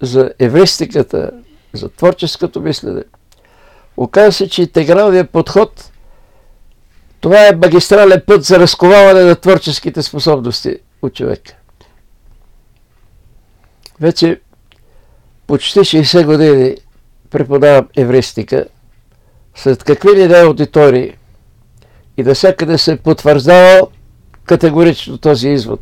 за 0.00 0.32
евристиката, 0.38 1.30
за 1.74 1.88
творческото 1.88 2.60
мислене, 2.60 3.02
оказва 3.96 4.32
се, 4.32 4.48
че 4.48 4.62
интегралният 4.62 5.30
подход 5.30 5.92
това 7.20 7.46
е 7.46 7.56
магистрален 7.56 8.22
път 8.26 8.44
за 8.44 8.58
разковаване 8.58 9.22
на 9.24 9.36
творческите 9.36 10.02
способности 10.02 10.76
от 11.02 11.14
човека. 11.14 11.54
Вече 14.00 14.40
почти 15.46 15.78
60 15.78 16.26
години 16.26 16.76
преподавам 17.30 17.88
евристика, 17.96 18.66
след 19.54 19.84
какви 19.84 20.16
ли 20.16 20.28
не 20.28 20.38
аудитории 20.38 21.16
и 22.16 22.22
да 22.22 22.34
всякъде 22.34 22.78
се 22.78 22.96
потвърждава 22.96 23.86
категорично 24.44 25.18
този 25.18 25.48
извод, 25.48 25.80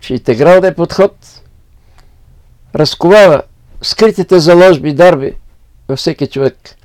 че 0.00 0.14
интегралният 0.14 0.76
подход 0.76 1.42
разковава 2.74 3.42
скритите 3.84 4.38
заложби 4.38 4.92
дарби 4.92 5.34
във 5.88 5.98
всеки 5.98 6.26
човек. 6.26 6.76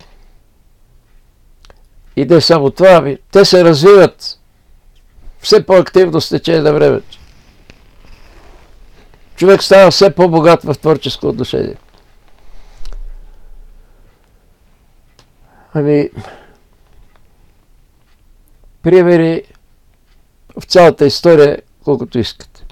И 2.16 2.26
не 2.26 2.42
само 2.42 2.72
това, 2.72 2.90
ами 2.90 3.18
те 3.32 3.46
се 3.46 3.64
развиват 3.64 4.40
все 5.40 5.66
по-активно 5.66 6.22
с 6.22 6.30
течение 6.30 6.62
на 6.62 6.74
времето. 6.74 7.18
Човек 9.36 9.64
става 9.64 9.92
все 9.92 10.16
по-богат 10.16 10.64
в 10.64 10.76
творческо 10.76 11.28
отношение. 11.28 11.76
Ами, 15.74 16.10
примери 18.82 19.44
в 20.60 20.66
цялата 20.66 21.06
история, 21.06 21.62
колкото 21.84 22.20
искате. 22.20 22.66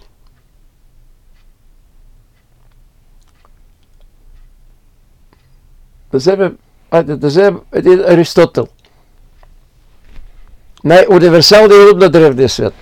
Да 6.12 6.17
вземем, 6.17 6.58
айде, 6.91 7.15
да 7.15 7.28
вземем 7.28 7.62
един 7.72 8.00
Аристотел. 8.00 8.67
Най-универсалният 10.84 11.93
ум 11.93 12.00
на 12.00 12.10
древния 12.10 12.50
свят. 12.50 12.74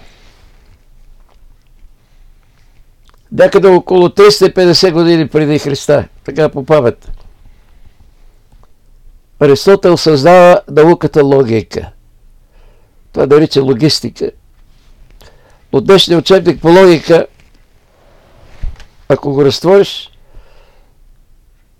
Някъде 3.31 3.67
около 3.67 4.07
350 4.07 4.91
години 4.91 5.27
преди 5.27 5.59
Христа, 5.59 6.07
така 6.23 6.49
по 6.49 6.65
памет. 6.65 7.11
Аристотел 9.39 9.97
създава 9.97 10.61
науката 10.71 11.23
логика. 11.23 11.91
Това 13.11 13.25
нарича 13.25 13.61
логистика. 13.61 14.31
От 15.71 15.85
днешния 15.85 16.19
учебник 16.19 16.61
по 16.61 16.69
логика, 16.69 17.27
ако 19.09 19.33
го 19.33 19.45
разтвориш, 19.45 20.11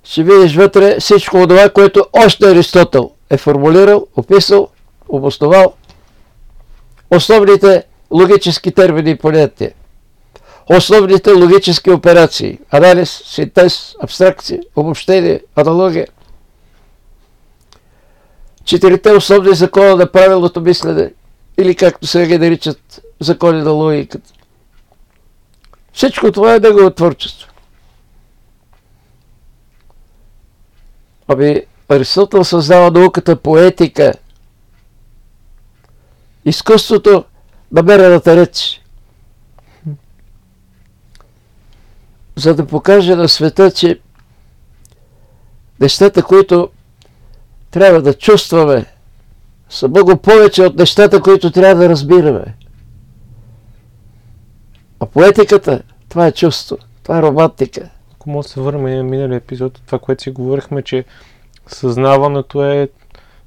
ще 0.05 0.23
видиш 0.23 0.55
вътре 0.55 0.99
всичко 0.99 1.47
това, 1.47 1.69
което 1.69 2.05
още 2.13 2.51
Аристотел 2.51 3.11
е 3.29 3.37
формулирал, 3.37 4.07
описал, 4.15 4.69
обосновал 5.09 5.73
основните 7.11 7.83
логически 8.11 8.71
термини 8.71 9.11
и 9.11 9.15
понятия, 9.15 9.71
основните 10.69 11.31
логически 11.31 11.91
операции, 11.91 12.59
анализ, 12.71 13.21
синтез, 13.25 13.95
абстракция, 14.03 14.59
обобщение, 14.75 15.41
аналогия, 15.55 16.07
четирите 18.65 19.11
основни 19.11 19.55
закона 19.55 19.95
на 19.95 20.11
правилното 20.11 20.61
мислене, 20.61 21.11
или 21.57 21.75
както 21.75 22.07
се 22.07 22.27
ги 22.27 22.37
наричат 22.37 23.01
закони 23.19 23.61
на 23.61 23.71
логиката. 23.71 24.31
Всичко 25.93 26.31
това 26.31 26.55
е 26.55 26.59
негово 26.59 26.89
творчество. 26.89 27.54
Ами 31.27 31.61
Аристотел 31.89 32.43
създава 32.43 32.91
науката 32.91 33.35
по 33.35 33.57
етика, 33.57 34.13
изкуството 36.45 37.25
на 37.71 37.83
мерената 37.83 38.35
реч, 38.35 38.81
за 42.35 42.55
да 42.55 42.67
покаже 42.67 43.15
на 43.15 43.29
света, 43.29 43.71
че 43.71 43.99
нещата, 45.79 46.23
които 46.23 46.69
трябва 47.71 48.01
да 48.01 48.13
чувстваме, 48.13 48.85
са 49.69 49.87
много 49.87 50.17
повече 50.17 50.63
от 50.63 50.75
нещата, 50.75 51.21
които 51.21 51.51
трябва 51.51 51.75
да 51.83 51.89
разбираме. 51.89 52.55
А 54.99 55.05
поетиката, 55.05 55.81
това 56.09 56.27
е 56.27 56.31
чувство, 56.31 56.77
това 57.03 57.17
е 57.17 57.21
романтика. 57.21 57.89
Ако 58.25 58.31
може 58.31 58.45
да 58.45 58.53
се 58.53 58.61
върнем 58.61 58.97
на 58.97 59.03
миналия 59.03 59.37
епизод, 59.37 59.81
това, 59.85 59.99
което 59.99 60.23
си 60.23 60.31
говорихме, 60.31 60.81
че 60.81 61.03
съзнаването 61.67 62.63
е 62.63 62.89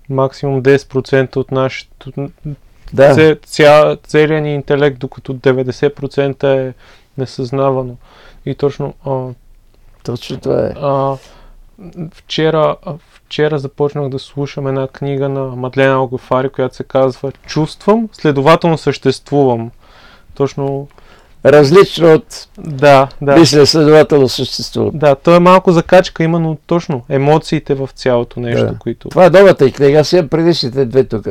максимум 0.08 0.62
10% 0.62 1.36
от 1.36 1.50
нашето 1.50 2.12
да. 2.92 3.36
ця, 3.46 3.96
целият 3.96 4.42
ни 4.42 4.54
интелект, 4.54 4.98
докато 4.98 5.34
90% 5.34 6.44
е 6.44 6.74
несъзнавано. 7.18 7.96
И 8.46 8.54
точно 8.54 8.94
а, 9.04 9.26
точно 10.02 10.40
това 10.40 10.66
е. 10.66 10.72
А, 10.76 11.16
вчера, 12.12 12.76
вчера 13.12 13.58
започнах 13.58 14.08
да 14.08 14.18
слушам 14.18 14.66
една 14.66 14.88
книга 14.88 15.28
на 15.28 15.44
Мадлена 15.44 15.94
Алгафари, 15.94 16.48
която 16.48 16.76
се 16.76 16.84
казва 16.84 17.32
Чувствам, 17.46 18.08
следователно 18.12 18.78
съществувам. 18.78 19.70
Точно 20.34 20.88
различно 21.44 22.14
от 22.14 22.48
да, 22.58 23.08
да. 23.22 23.36
мисля, 23.36 23.66
следователно 23.66 24.28
съществува. 24.28 24.90
Да, 24.94 25.14
то 25.14 25.34
е 25.34 25.40
малко 25.40 25.72
закачка, 25.72 26.24
именно 26.24 26.58
точно 26.66 27.04
емоциите 27.08 27.74
в 27.74 27.90
цялото 27.94 28.40
нещо, 28.40 28.66
да. 28.66 28.78
които... 28.78 29.08
Това 29.08 29.26
е 29.26 29.30
новата 29.30 29.66
и 29.66 29.72
книга, 29.72 29.98
аз 29.98 30.12
имам 30.12 30.28
предишните 30.28 30.84
две 30.84 31.04
тук. 31.04 31.26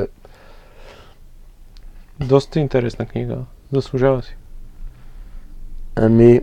Доста 2.19 2.59
интересна 2.59 3.05
книга, 3.05 3.37
заслужава 3.71 4.23
си. 4.23 4.35
Ами, 5.95 6.41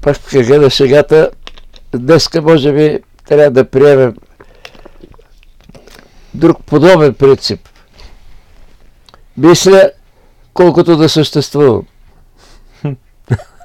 пак 0.00 0.16
кажа 0.30 0.60
на 0.60 0.70
шегата, 0.70 1.30
днеска 1.94 2.42
може 2.42 2.72
би 2.72 2.98
трябва 3.28 3.50
да 3.50 3.70
приемем 3.70 4.16
друг 6.34 6.64
подобен 6.64 7.14
принцип. 7.14 7.68
Мисля, 9.36 9.90
колкото 10.54 10.96
да 10.96 11.08
съществувам. 11.08 11.86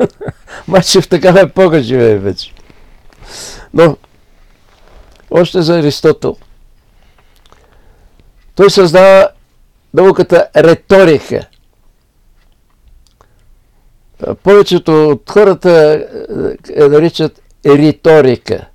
Маче 0.67 1.01
в 1.01 1.09
такава 1.09 1.41
епоха 1.41 1.83
живее 1.83 2.17
вече. 2.17 2.53
Но, 3.73 3.97
още 5.31 5.61
за 5.61 5.79
Аристотел. 5.79 6.37
Той 8.55 8.69
създава 8.69 9.29
науката 9.93 10.47
риторика. 10.57 11.45
Повечето 14.43 15.09
от 15.09 15.29
хората 15.29 16.05
я 16.77 16.89
наричат 16.89 17.41
риторика. 17.65 18.65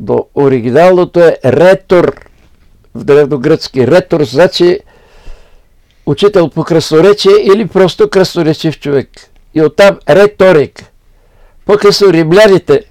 Но 0.00 0.26
оригиналното 0.34 1.20
е 1.20 1.36
ретор 1.44 2.14
в 2.94 3.04
древногръцки. 3.04 3.86
Ретор 3.86 4.24
значи 4.24 4.80
учител 6.06 6.48
по 6.50 6.64
красноречие 6.64 7.32
или 7.54 7.68
просто 7.68 8.10
красноречив 8.10 8.80
човек. 8.80 9.31
И 9.54 9.62
оттам 9.62 9.98
риторик. 10.08 10.84
По-късно 11.64 12.12
римляните 12.12 12.84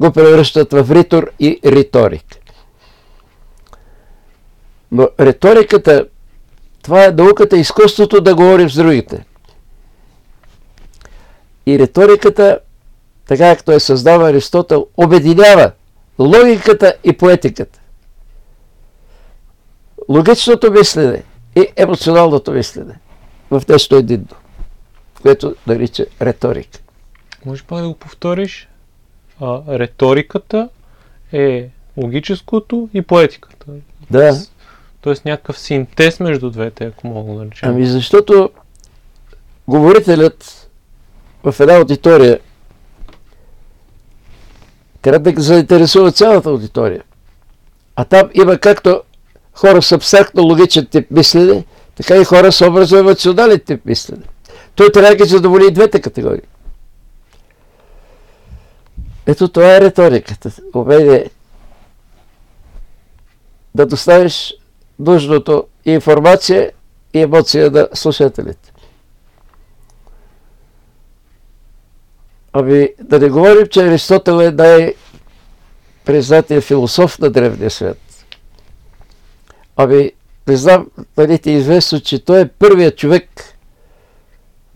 го 0.00 0.12
превръщат 0.12 0.72
в 0.72 0.90
ритор 0.90 1.30
и 1.40 1.60
риторик. 1.64 2.24
Но 4.92 5.08
риториката, 5.20 6.06
това 6.82 7.04
е 7.04 7.10
науката, 7.10 7.56
изкуството 7.56 8.20
да 8.20 8.34
говорим 8.34 8.70
с 8.70 8.74
другите. 8.74 9.24
И 11.66 11.78
риториката, 11.78 12.58
така 13.26 13.54
както 13.56 13.72
е 13.72 13.80
създава 13.80 14.30
Аристотел, 14.30 14.86
обединява 14.96 15.70
логиката 16.18 16.94
и 17.04 17.12
поетиката. 17.16 17.80
Логичното 20.08 20.72
мислене 20.72 21.22
и 21.56 21.66
емоционалното 21.76 22.52
мислене 22.52 22.98
в 23.50 23.62
нещо 23.68 23.96
единно, 23.96 24.36
което 25.22 25.54
нарича 25.66 26.06
риторика. 26.22 26.78
Може 27.44 27.62
па 27.62 27.82
да 27.82 27.88
го 27.88 27.94
повториш? 27.94 28.68
А, 29.40 29.78
риториката 29.78 30.68
е 31.32 31.68
логическото 31.96 32.88
и 32.94 33.02
поетиката. 33.02 33.66
Да. 34.10 34.40
Тоест 35.00 35.24
някакъв 35.24 35.58
синтез 35.58 36.20
между 36.20 36.50
двете, 36.50 36.84
ако 36.84 37.06
мога 37.06 37.32
да 37.32 37.38
наречем. 37.38 37.68
Ами 37.68 37.86
защото 37.86 38.50
говорителят 39.68 40.68
в 41.44 41.60
една 41.60 41.76
аудитория 41.76 42.38
трябва 45.02 45.32
да 45.32 45.42
заинтересува 45.42 46.12
цялата 46.12 46.48
аудитория. 46.48 47.02
А 47.96 48.04
там 48.04 48.30
има 48.34 48.58
както 48.58 49.02
хора 49.52 49.82
с 49.82 49.92
абстрактно 49.92 50.42
логичен 50.42 50.86
тип 50.86 51.10
мислене, 51.10 51.64
така 51.96 52.16
и 52.16 52.24
хора 52.24 52.52
с 52.52 52.66
образно 52.66 52.98
емоционален 52.98 53.60
тип 53.60 53.84
мислене. 53.84 54.22
Той 54.78 54.92
трябва 54.92 55.10
да 55.10 55.16
ги 55.16 55.24
задоволи 55.24 55.66
и 55.66 55.70
двете 55.70 56.00
категории. 56.00 56.42
Ето 59.26 59.48
това 59.48 59.76
е 59.76 59.80
риториката. 59.80 60.52
Умение 60.74 61.30
да 63.74 63.86
доставиш 63.86 64.54
нужното 64.98 65.66
информация 65.84 66.72
и 67.14 67.20
емоция 67.20 67.70
на 67.70 67.88
слушателите. 67.94 68.72
Ами 72.52 72.88
да 73.02 73.18
не 73.18 73.28
говорим, 73.28 73.66
че 73.66 73.86
Аристотел 73.86 74.40
е 74.40 74.50
най-признатия 74.50 76.60
философ 76.60 77.18
на 77.18 77.30
древния 77.30 77.70
свят. 77.70 77.98
Ами, 79.76 80.12
не 80.48 80.56
знам 80.56 80.90
дали 81.16 81.38
ти 81.38 81.50
е 81.50 81.56
известно, 81.56 82.00
че 82.00 82.24
той 82.24 82.40
е 82.40 82.48
първият 82.48 82.98
човек 82.98 83.57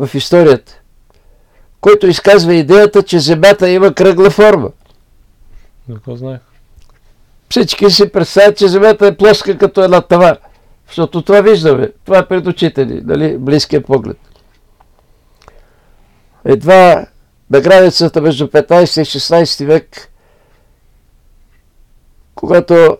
в 0.07 0.15
историята, 0.15 0.81
който 1.81 2.07
изказва 2.07 2.55
идеята, 2.55 3.03
че 3.03 3.19
Земята 3.19 3.71
има 3.71 3.95
кръгла 3.95 4.31
форма. 4.31 4.71
Го 5.89 6.17
знаех. 6.17 6.41
Всички 7.51 7.91
си 7.91 8.13
представят, 8.13 8.57
че 8.57 8.69
Земята 8.69 9.07
е 9.07 9.17
плоска 9.17 9.59
като 9.59 9.85
една 9.85 10.01
тава. 10.01 10.37
Защото 10.87 11.23
това 11.23 11.41
виждаме. 11.41 11.93
Това 12.05 12.19
е 12.19 12.29
пред 12.29 12.47
очите 12.47 12.87
ни, 12.87 13.01
нали? 13.05 13.39
близкия 13.39 13.83
поглед. 13.83 14.19
Едва 16.45 17.07
на 17.51 17.61
границата 17.61 18.21
между 18.21 18.47
15 18.47 19.01
и 19.01 19.05
16 19.05 19.67
век, 19.67 20.13
когато 22.35 22.99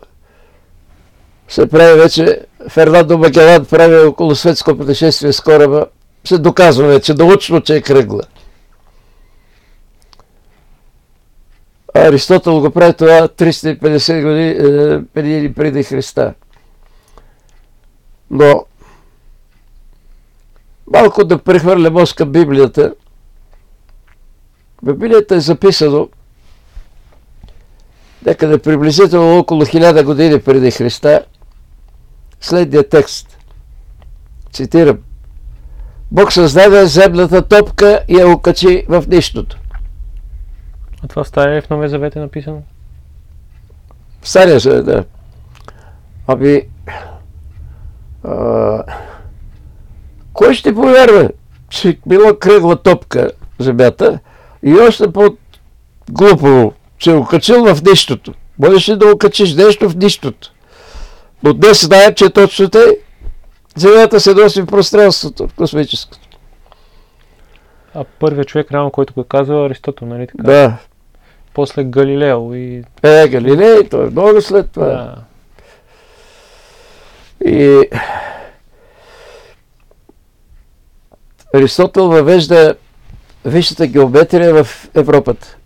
се 1.47 1.67
прави 1.69 2.01
вече, 2.01 2.45
Фернандо 2.69 3.17
Магелан 3.17 3.65
прави 3.65 3.95
около 3.95 4.35
светско 4.35 4.77
пътешествие 4.77 5.33
с 5.33 5.41
кораба, 5.41 5.85
се 6.27 6.37
доказва 6.37 6.87
вече 6.87 7.13
научно, 7.13 7.61
че 7.61 7.75
е 7.75 7.81
кръгла. 7.81 8.21
Аристотел 11.93 12.59
го 12.59 12.71
прави 12.71 12.93
това 12.93 13.27
350 13.27 14.21
години 14.21 14.49
е, 14.49 15.03
преди 15.13 15.53
преди 15.53 15.83
Христа. 15.83 16.33
Но 18.31 18.65
малко 20.93 21.23
да 21.23 21.37
прехвърля 21.37 22.05
към 22.15 22.31
Библията. 22.31 22.93
В 24.81 24.85
Библията 24.85 25.35
е 25.35 25.39
записано 25.39 26.09
някъде 28.25 28.57
приблизително 28.57 29.39
около 29.39 29.65
хиляда 29.65 30.03
години 30.03 30.41
преди 30.41 30.71
Христа 30.71 31.25
следния 32.41 32.89
текст. 32.89 33.37
Цитирам. 34.53 34.97
Бог 36.13 36.33
създаде 36.33 36.85
земната 36.85 37.41
топка 37.41 38.03
и 38.07 38.15
я 38.15 38.27
окачи 38.27 38.85
в 38.89 39.03
нищото. 39.07 39.57
А 41.03 41.07
това 41.07 41.23
в 41.23 41.27
Стария 41.27 41.61
в 41.61 41.69
Новия 41.69 41.89
Завет 41.89 42.15
е 42.15 42.19
написано? 42.19 42.61
В 44.21 44.29
Стария 44.29 44.59
Завет, 44.59 44.85
да. 44.85 45.03
Ами, 46.27 46.61
а, 48.23 48.83
кой 50.33 50.53
ще 50.53 50.75
повярва, 50.75 51.29
че 51.69 51.99
била 52.05 52.39
кръгла 52.39 52.75
топка 52.75 53.31
земята 53.59 54.19
и 54.63 54.73
още 54.73 55.11
по-глупаво, 55.11 56.73
че 56.97 57.11
е 57.11 57.15
окачил 57.15 57.75
в 57.75 57.83
нищото. 57.83 58.33
Можеш 58.59 58.89
ли 58.89 58.97
да 58.97 59.11
окачиш 59.11 59.55
нещо 59.55 59.89
в 59.89 59.95
нищото? 59.95 60.51
Но 61.43 61.53
днес 61.53 61.85
знаем, 61.85 62.13
че 62.15 62.29
точно 62.29 62.69
те 62.69 62.97
Земята 63.75 64.19
се 64.19 64.33
носи 64.33 64.61
в 64.61 64.65
пространството, 64.65 65.47
в 65.47 65.53
космическото. 65.53 66.27
А 67.93 68.03
първият 68.19 68.47
човек, 68.47 68.71
реално, 68.71 68.91
който 68.91 69.13
го 69.13 69.21
е 69.21 69.25
казал, 69.29 69.65
Аристотел, 69.65 70.07
нали 70.07 70.27
така? 70.27 70.43
Да. 70.43 70.77
После 71.53 71.83
Галилео 71.83 72.53
и... 72.53 72.83
Е, 73.03 73.27
Галилей, 73.27 73.89
той 73.89 74.07
е 74.07 74.09
много 74.09 74.41
след 74.41 74.71
това. 74.71 74.85
Да. 74.85 75.15
И 77.45 77.89
Аристотел 81.55 82.07
въвежда 82.07 82.75
висшата 83.45 83.87
геометрия 83.87 84.63
в 84.63 84.89
Европата, 84.93 85.57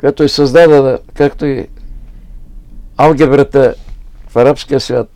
която 0.00 0.22
е 0.22 0.28
създадена, 0.28 0.98
както 1.14 1.46
и 1.46 1.68
алгебрата 2.96 3.74
в 4.28 4.36
арабския 4.36 4.80
свят. 4.80 5.13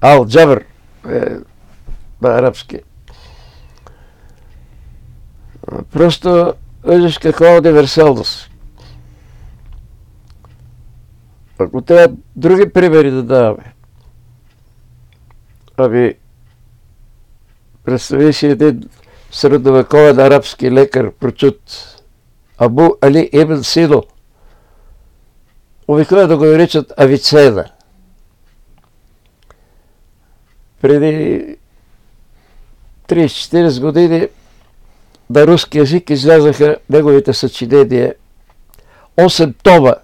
Ал-Джабър 0.00 0.64
е 1.08 1.36
на 2.22 2.28
арабски. 2.28 2.80
Просто 5.92 6.54
виждаш 6.84 7.18
каква 7.18 7.50
е 7.50 7.58
универсалност. 7.58 8.50
Ако 11.58 11.82
трябва 11.82 12.16
други 12.36 12.72
примери 12.72 13.10
да 13.10 13.22
даваме, 13.22 13.74
ами 15.76 16.14
представи 17.84 18.32
си 18.32 18.46
един 18.46 18.88
средновековен 19.30 20.18
арабски 20.18 20.70
лекар, 20.70 21.12
прочут 21.12 21.60
Абу 22.58 22.88
Али 23.02 23.30
Ибн 23.32 23.62
Сино. 23.62 24.02
Обикновено 25.88 26.28
да 26.28 26.36
го 26.36 26.44
наричат 26.44 26.92
Авицена– 26.96 27.70
преди 30.82 31.56
30-40 33.08 33.80
години 33.80 34.28
на 35.30 35.46
руски 35.46 35.78
язик 35.78 36.10
излязаха 36.10 36.76
неговите 36.90 37.32
съчинения 37.32 38.14
8 39.16 39.54
тома. 39.62 39.94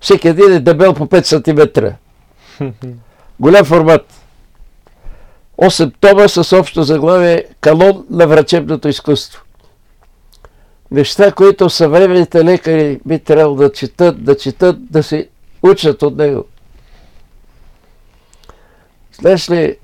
Всеки 0.00 0.28
един 0.28 0.52
е 0.52 0.60
дебел 0.60 0.94
по 0.94 1.06
5 1.06 1.22
см. 1.22 1.94
Голям 3.40 3.64
формат. 3.64 4.12
8 5.58 5.92
тома 6.00 6.28
с 6.28 6.58
общо 6.58 6.82
заглавие 6.82 7.44
Канон 7.60 8.06
на 8.10 8.26
врачебното 8.26 8.88
изкуство. 8.88 9.42
Неща, 10.90 11.32
които 11.32 11.70
съвременните 11.70 12.44
лекари 12.44 13.00
би 13.06 13.18
трябвало 13.18 13.56
да 13.56 13.72
четат, 13.72 14.24
да 14.24 14.36
четат, 14.36 14.92
да 14.92 15.02
се 15.02 15.28
учат 15.62 16.02
от 16.02 16.16
него. 16.16 16.44
Знаеш 19.20 19.50
ли, 19.50 19.76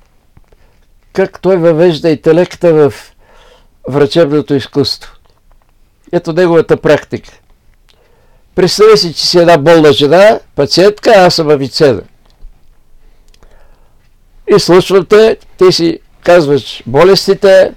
как 1.13 1.41
той 1.41 1.57
въвежда 1.57 2.11
интелекта 2.11 2.75
в 2.75 2.95
врачебното 3.89 4.55
изкуство. 4.55 5.13
Ето 6.13 6.33
неговата 6.33 6.77
практика. 6.77 7.31
Представи 8.55 8.97
си, 8.97 9.15
че 9.15 9.27
си 9.27 9.39
една 9.39 9.59
болна 9.59 9.93
жена, 9.93 10.41
пациентка, 10.55 11.11
аз 11.11 11.35
съм 11.35 11.51
авицена. 11.51 12.03
И 14.57 14.59
случвам 14.59 15.07
те, 15.07 15.37
ти 15.59 15.73
си 15.73 16.01
казваш 16.23 16.83
болестите, 16.87 17.75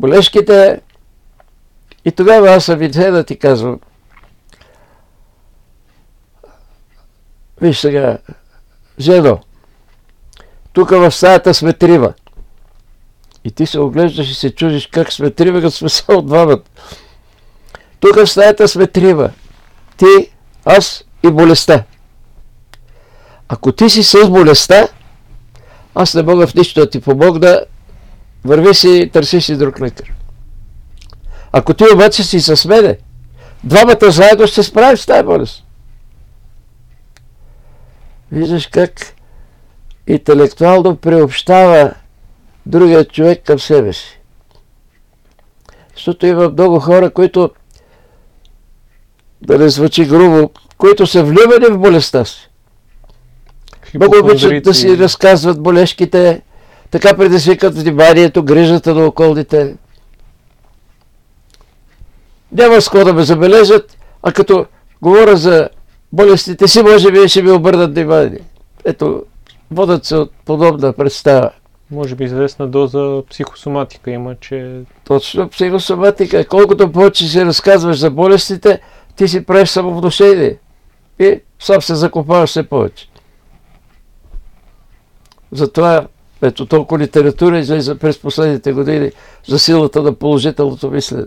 болешките, 0.00 0.80
и 2.04 2.12
тогава 2.12 2.50
аз 2.50 2.64
съм 2.64 2.78
да 2.78 3.24
ти 3.24 3.38
казвам, 3.38 3.80
виж 7.60 7.78
сега, 7.78 8.18
жено, 9.00 9.40
тук 10.72 10.90
в 10.90 11.10
стаята 11.10 11.54
сме 11.54 11.72
трима. 11.72 12.12
И 13.44 13.50
ти 13.50 13.66
се 13.66 13.80
оглеждаш 13.80 14.30
и 14.30 14.34
се 14.34 14.54
чудиш 14.54 14.86
как 14.86 15.12
сме 15.12 15.30
трима, 15.30 15.60
като 15.60 15.76
сме 15.76 15.88
само 15.88 16.22
двамата. 16.22 16.60
Тук 18.00 18.16
в 18.16 18.26
стаята 18.26 18.68
сме 18.68 18.86
трима. 18.86 19.30
Ти, 19.96 20.30
аз 20.64 21.04
и 21.24 21.30
болестта. 21.30 21.84
Ако 23.48 23.72
ти 23.72 23.90
си 23.90 24.02
с 24.02 24.28
болестта, 24.28 24.88
аз 25.94 26.14
не 26.14 26.22
мога 26.22 26.46
в 26.46 26.54
нищо 26.54 26.80
да 26.80 26.90
ти 26.90 27.00
помогна, 27.00 27.60
върви 28.44 28.74
си 28.74 28.88
и 28.88 29.10
търси 29.10 29.40
си 29.40 29.56
друг 29.56 29.80
лекар. 29.80 30.12
Ако 31.52 31.74
ти 31.74 31.84
обаче 31.94 32.24
си 32.24 32.40
с 32.40 32.64
мене, 32.64 32.98
двамата 33.64 34.10
заедно 34.10 34.46
ще 34.46 34.62
справим 34.62 34.96
с 34.96 35.06
тази 35.06 35.22
болест. 35.22 35.64
Виждаш 38.32 38.66
как 38.66 39.14
интелектуално 40.06 40.96
приобщава 40.96 41.94
другия 42.66 43.04
човек 43.04 43.42
към 43.44 43.58
себе 43.58 43.92
си. 43.92 44.20
Защото 45.94 46.26
има 46.26 46.48
много 46.48 46.80
хора, 46.80 47.10
които, 47.10 47.50
да 49.42 49.58
не 49.58 49.68
звучи 49.68 50.04
грубо, 50.04 50.50
които 50.78 51.06
са 51.06 51.24
влюбени 51.24 51.66
в 51.70 51.78
болестта 51.78 52.24
си. 52.24 52.50
Много 53.94 54.18
обичат 54.18 54.62
да 54.62 54.74
си 54.74 54.98
разказват 54.98 55.62
болешките, 55.62 56.42
така 56.90 57.16
предизвикат 57.16 57.78
вниманието, 57.78 58.42
грижата 58.42 58.94
на 58.94 59.06
околните. 59.06 59.76
Няма 62.52 62.80
с 62.80 62.90
да 62.90 63.12
ме 63.12 63.22
забележат, 63.22 63.98
а 64.22 64.32
като 64.32 64.66
говоря 65.02 65.36
за 65.36 65.68
болестите 66.12 66.68
си, 66.68 66.82
може 66.82 67.12
би 67.12 67.28
ще 67.28 67.42
ми 67.42 67.50
обърнат 67.50 67.94
внимание. 67.94 68.40
Ето, 68.84 69.22
водят 69.70 70.04
се 70.04 70.16
от 70.16 70.32
подобна 70.44 70.92
представа. 70.92 71.50
Може 71.90 72.14
би 72.14 72.24
известна 72.24 72.68
доза 72.68 73.22
психосоматика 73.30 74.10
има, 74.10 74.34
че... 74.40 74.80
Точно 75.04 75.48
психосоматика. 75.48 76.46
Колкото 76.46 76.92
повече 76.92 77.28
си 77.28 77.44
разказваш 77.44 77.98
за 77.98 78.10
болестите, 78.10 78.80
ти 79.16 79.28
си 79.28 79.46
правиш 79.46 79.68
самовношение. 79.68 80.58
И 81.18 81.40
сам 81.58 81.82
се 81.82 81.94
закопаваш 81.94 82.50
все 82.50 82.68
повече. 82.68 83.08
Затова 85.52 86.06
ето 86.42 86.66
толкова 86.66 86.98
литература 86.98 87.58
излиза 87.58 87.98
през 87.98 88.20
последните 88.20 88.72
години 88.72 89.10
за 89.46 89.58
силата 89.58 90.02
на 90.02 90.14
положителното 90.14 90.90
мислене. 90.90 91.26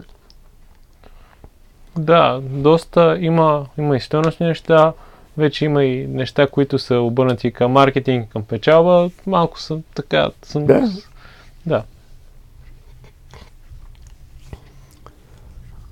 Да, 1.98 2.40
доста 2.44 3.18
има, 3.20 3.66
има 3.78 3.98
и 3.98 4.00
стойностни 4.00 4.46
неща 4.46 4.94
вече 5.38 5.66
има 5.66 5.84
и 5.84 6.08
неща, 6.08 6.48
които 6.48 6.80
са 6.80 6.96
обърнати 6.96 7.52
към 7.52 7.72
маркетинг, 7.72 8.30
към 8.30 8.44
печалба. 8.44 9.10
Малко 9.28 9.60
съм 9.60 9.84
така... 9.96 10.30
Съм... 10.44 10.66
Да. 10.66 10.92
да. 11.66 11.84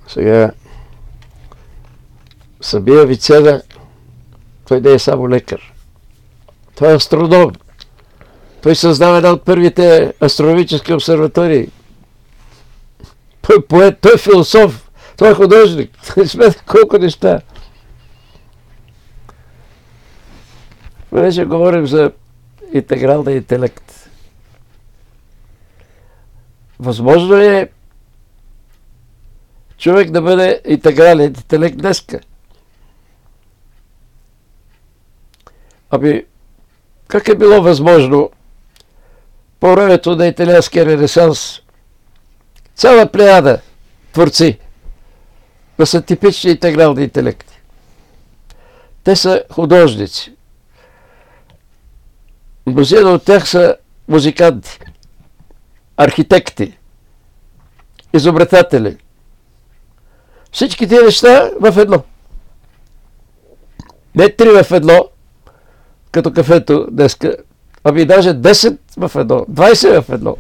Сега, 0.07 0.51
Сабия 2.61 3.05
Вицеда, 3.05 3.61
той 4.67 4.81
не 4.81 4.91
е 4.91 4.99
само 4.99 5.29
лекар. 5.29 5.73
Той 6.75 6.91
е 6.91 6.95
астроном. 6.95 7.51
Той 8.61 8.75
създава 8.75 9.17
една 9.17 9.31
от 9.31 9.45
първите 9.45 10.13
астрономически 10.23 10.93
обсерватории. 10.93 11.67
Той 13.41 13.55
е 13.57 13.61
поет, 13.61 13.97
той 14.01 14.13
е 14.13 14.17
философ, 14.17 14.89
той 15.17 15.31
е 15.31 15.33
художник. 15.33 15.91
Смета 16.25 16.63
колко 16.67 16.97
неща. 16.97 17.41
Понеже 21.11 21.45
говорим 21.45 21.87
за 21.87 22.11
интегралния 22.73 23.37
интелект. 23.37 24.09
Възможно 26.79 27.35
е 27.35 27.69
човек 29.77 30.11
да 30.11 30.21
бъде 30.21 30.61
интегрален 30.65 31.25
интелект 31.25 31.77
днеска. 31.77 32.19
Ами, 35.89 36.25
как 37.07 37.27
е 37.27 37.35
било 37.35 37.61
възможно 37.61 38.31
по 39.59 39.71
времето 39.71 40.15
на 40.15 40.27
италианския 40.27 40.85
ренесанс 40.85 41.61
цяла 42.75 43.11
плеяда 43.11 43.61
творци 44.13 44.59
да 45.77 45.85
са 45.85 46.01
типични 46.01 46.51
интегрални 46.51 47.03
интелекти. 47.03 47.61
Те 49.03 49.15
са 49.15 49.43
художници. 49.51 50.33
Мнозина 52.65 53.09
от 53.09 53.25
тях 53.25 53.49
са 53.49 53.75
музиканти, 54.07 54.79
архитекти, 55.97 56.77
изобретатели. 58.13 58.97
Всички 60.51 60.87
тези 60.87 61.05
неща 61.05 61.51
в 61.61 61.77
едно. 61.77 62.03
Не 64.15 64.29
три 64.29 64.49
в 64.63 64.71
едно, 64.71 65.09
като 66.11 66.33
кафето 66.33 66.87
днеска, 66.91 67.37
ами 67.83 68.05
даже 68.05 68.29
10 68.29 68.77
в 68.97 69.11
едно, 69.15 69.39
20 69.39 70.01
в 70.01 70.09
едно. 70.09 70.37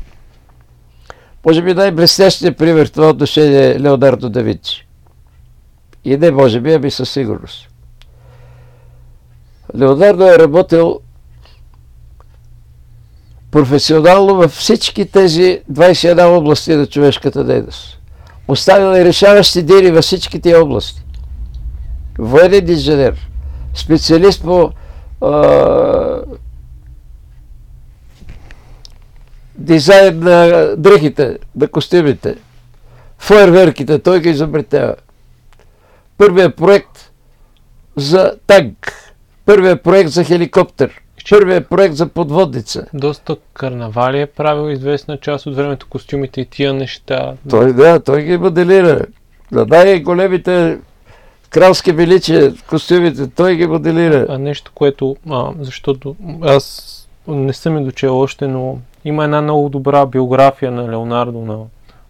Може 1.45 1.61
би 1.61 1.73
най-блестящия 1.73 2.57
пример 2.57 2.87
в 2.87 2.91
това 2.91 3.09
отношение 3.09 3.75
е 3.75 3.79
Леонардо 3.79 4.29
да 4.29 4.43
Винчи. 4.43 4.87
И 6.05 6.17
не 6.17 6.31
може 6.31 6.59
би, 6.59 6.73
ами 6.73 6.91
със 6.91 7.09
сигурност. 7.09 7.69
Леонардо 9.75 10.23
е 10.23 10.39
работил 10.39 10.99
професионално 13.51 14.35
във 14.35 14.51
всички 14.51 15.05
тези 15.05 15.61
21 15.71 16.23
области 16.37 16.75
на 16.75 16.87
човешката 16.87 17.43
дейност. 17.43 17.99
Оставил 18.47 18.99
е 18.99 19.05
решаващи 19.05 19.63
дели 19.63 19.91
във 19.91 20.03
всички 20.03 20.41
тези 20.41 20.55
области. 20.55 21.01
Военен 22.19 22.69
инженер, 22.69 23.29
специалист 23.73 24.43
по 24.43 24.71
а, 25.21 26.21
дизайн 29.55 30.19
на 30.19 30.67
дрехите, 30.77 31.37
на 31.55 31.67
костюмите, 31.67 32.35
фойерверките, 33.17 33.99
той 33.99 34.19
ги 34.19 34.29
изобретява. 34.29 34.95
Първият 36.17 36.55
проект 36.55 37.11
за 37.95 38.33
танк, 38.47 38.93
първият 39.45 39.83
проект 39.83 40.09
за 40.09 40.23
хеликоптер, 40.23 41.01
първият 41.29 41.69
проект 41.69 41.95
за 41.95 42.07
подводница. 42.07 42.85
Доста 42.93 43.35
карнавали 43.53 44.21
е 44.21 44.25
правил 44.25 44.71
известна 44.71 45.17
част 45.17 45.45
от 45.45 45.55
времето 45.55 45.87
костюмите 45.89 46.41
и 46.41 46.45
тия 46.45 46.73
неща. 46.73 47.33
Той, 47.49 47.73
да, 47.73 47.99
той 47.99 48.21
ги 48.23 48.37
моделира. 48.37 49.01
Да 49.51 49.65
най-големите 49.65 50.77
кралски 51.49 51.91
величия, 51.91 52.53
костюмите, 52.69 53.27
той 53.27 53.55
ги 53.55 53.67
моделира. 53.67 54.25
А 54.29 54.37
нещо, 54.37 54.71
което, 54.75 55.15
а, 55.29 55.51
защото 55.59 56.15
аз 56.41 56.97
не 57.27 57.53
съм 57.53 57.73
ми 57.73 57.83
дочел 57.85 58.19
още, 58.19 58.47
но 58.47 58.77
има 59.05 59.23
една 59.23 59.41
много 59.41 59.69
добра 59.69 60.05
биография 60.05 60.71
на 60.71 60.91
Леонардо, 60.91 61.39
на 61.39 61.57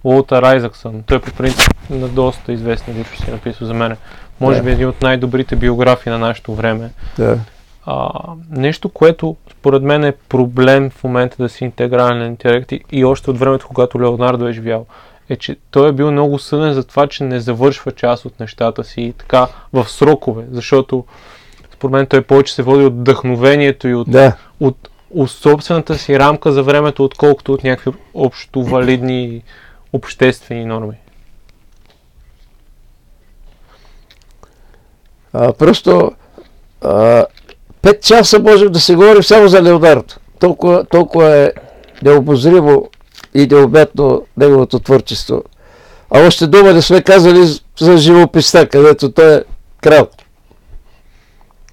Уолтер 0.03 0.43
Айзаксън. 0.43 1.03
Той 1.05 1.19
по 1.19 1.31
принцип 1.33 1.73
на 1.89 2.07
доста 2.07 2.53
известни 2.53 2.93
личности 2.93 3.29
е 3.29 3.33
написал 3.33 3.67
за 3.67 3.73
мен. 3.73 3.95
Може 4.39 4.57
Да. 4.57 4.63
би 4.63 4.71
един 4.71 4.87
от 4.87 5.01
най-добрите 5.01 5.55
биографии 5.55 6.11
на 6.11 6.17
нашето 6.19 6.53
време. 6.55 6.89
Да. 7.17 7.37
А, 7.85 8.09
нещо, 8.49 8.89
което 8.89 9.35
според 9.51 9.83
мен 9.83 10.03
е 10.03 10.11
проблем 10.11 10.89
в 10.89 11.03
момента 11.03 11.35
да 11.39 11.49
си 11.49 11.63
интегрален 11.63 12.25
интелект 12.25 12.71
и, 12.71 12.83
и 12.91 13.05
още 13.05 13.29
от 13.31 13.39
времето, 13.39 13.67
когато 13.67 14.01
Леонардо 14.01 14.47
е 14.47 14.53
живял, 14.53 14.85
е, 15.29 15.35
че 15.35 15.55
той 15.71 15.89
е 15.89 15.91
бил 15.91 16.11
много 16.11 16.39
съден 16.39 16.73
за 16.73 16.83
това, 16.83 17.07
че 17.07 17.23
не 17.23 17.39
завършва 17.39 17.91
част 17.91 18.25
от 18.25 18.39
нещата 18.39 18.83
си 18.83 19.01
и 19.01 19.13
така 19.13 19.47
в 19.73 19.89
срокове, 19.89 20.45
защото 20.51 21.05
според 21.73 21.91
мен 21.91 22.05
той 22.05 22.21
повече 22.21 22.53
се 22.53 22.63
води 22.63 22.85
от 22.85 22.93
вдъхновението 22.93 23.87
и 23.87 23.95
от, 23.95 24.11
Да. 24.11 24.37
от, 24.59 24.89
от 25.11 25.31
собствената 25.31 25.97
си 25.97 26.19
рамка 26.19 26.51
за 26.51 26.63
времето, 26.63 27.03
отколкото 27.03 27.53
от 27.53 27.63
някакви 27.63 27.99
общо 28.13 28.63
валидни 28.63 29.43
обществени 29.93 30.65
норми. 30.65 30.95
А, 35.33 35.53
просто 35.53 36.11
а, 36.81 37.25
пет 37.81 38.03
часа 38.03 38.39
можем 38.39 38.71
да 38.71 38.79
се 38.79 38.95
говорим 38.95 39.23
само 39.23 39.47
за 39.47 39.63
Леонардо. 39.63 40.15
Толкова, 40.39 40.83
толкова 40.83 41.35
е 41.37 41.51
необозримо 42.03 42.89
и 43.33 43.47
необятно 43.47 44.25
неговото 44.37 44.79
творчество. 44.79 45.43
А 46.11 46.27
още 46.27 46.47
дума 46.47 46.73
не 46.73 46.81
сме 46.81 47.01
казали 47.01 47.59
за 47.79 47.97
живописта, 47.97 48.67
където 48.67 49.11
той 49.11 49.35
е 49.35 49.43
крал. 49.81 50.07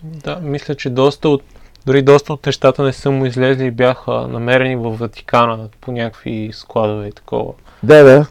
Да, 0.02 0.38
мисля, 0.42 0.74
че 0.74 0.90
доста 0.90 1.28
от, 1.28 1.42
дори 1.86 2.02
доста 2.02 2.32
от 2.32 2.46
нещата 2.46 2.82
не 2.82 2.92
са 2.92 3.10
му 3.10 3.26
излезли 3.26 3.64
и 3.64 3.70
бяха 3.70 4.12
намерени 4.12 4.76
в 4.76 4.90
Ватикана 4.90 5.68
по 5.80 5.92
някакви 5.92 6.50
складове 6.52 7.06
и 7.06 7.12
такова. 7.12 7.52
Да, 7.82 8.04
да. 8.04 8.26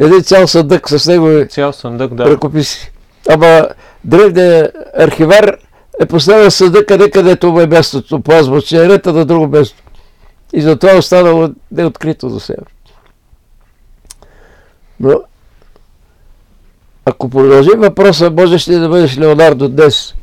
Един 0.00 0.22
цял 0.22 0.46
съдък 0.46 0.88
с 0.88 1.06
негови 1.06 1.48
Цял 1.48 1.72
съндък, 1.72 2.14
да. 2.14 2.24
ръкописи. 2.24 2.92
Ама 3.28 3.68
древният 4.04 4.76
архивар 4.98 5.56
е 6.00 6.06
поставил 6.06 6.50
съдъка 6.50 6.98
не 6.98 7.10
където 7.10 7.52
му 7.52 7.60
е 7.60 7.66
мястото 7.66 8.20
по 8.20 8.32
азбучния 8.32 8.88
ред, 8.88 9.06
на 9.06 9.24
друго 9.24 9.48
място. 9.48 9.82
И 10.52 10.62
затова 10.62 10.92
е 10.92 10.98
останало 10.98 11.48
неоткрито 11.72 12.28
до 12.28 12.40
сега. 12.40 12.62
Но, 15.00 15.22
ако 17.04 17.30
продължим 17.30 17.80
въпроса, 17.80 18.30
можеш 18.30 18.68
ли 18.68 18.74
да 18.74 18.88
бъдеш 18.88 19.18
Леонардо 19.18 19.68
днес? 19.68 20.14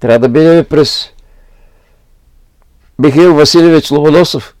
Трябва 0.00 0.18
да 0.18 0.28
минем 0.28 0.64
през 0.64 1.10
Михаил 2.98 3.34
Василевич 3.34 3.90
Ломоносов. 3.90 4.54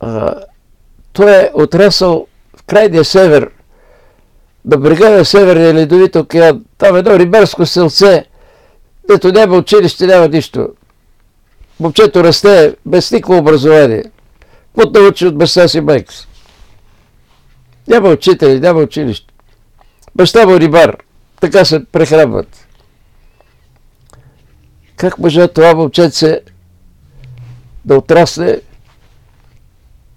А, 0.00 0.34
той 1.12 1.30
е 1.30 1.50
отрасъл 1.54 2.26
в 2.56 2.62
крайния 2.62 3.04
север, 3.04 3.50
на 4.64 4.76
брега 4.76 5.10
на 5.10 5.24
Северния 5.24 5.74
ледовит 5.74 6.16
океан. 6.16 6.64
Там 6.78 6.96
е 6.96 6.98
едно 6.98 7.18
рибарско 7.18 7.66
селце, 7.66 8.24
дето 9.08 9.32
няма 9.32 9.56
училище, 9.56 10.06
няма 10.06 10.28
нищо. 10.28 10.68
Момчето 11.80 12.24
расте 12.24 12.76
без 12.86 13.12
никакво 13.12 13.38
образование. 13.38 14.04
Какво 14.76 15.00
научи 15.00 15.26
от 15.26 15.38
баща 15.38 15.68
си 15.68 15.80
майка 15.80 16.12
си? 16.12 16.28
Няма 17.88 18.08
учители, 18.08 18.60
няма 18.60 18.80
училище. 18.80 19.34
Баща 20.14 20.46
му 20.46 20.60
рибар. 20.60 20.96
Така 21.40 21.64
се 21.64 21.84
прехранват. 21.84 22.66
Как 24.96 25.18
може 25.18 25.48
това 25.48 25.74
момченце 25.74 26.40
да 27.84 27.96
отрасне 27.96 28.60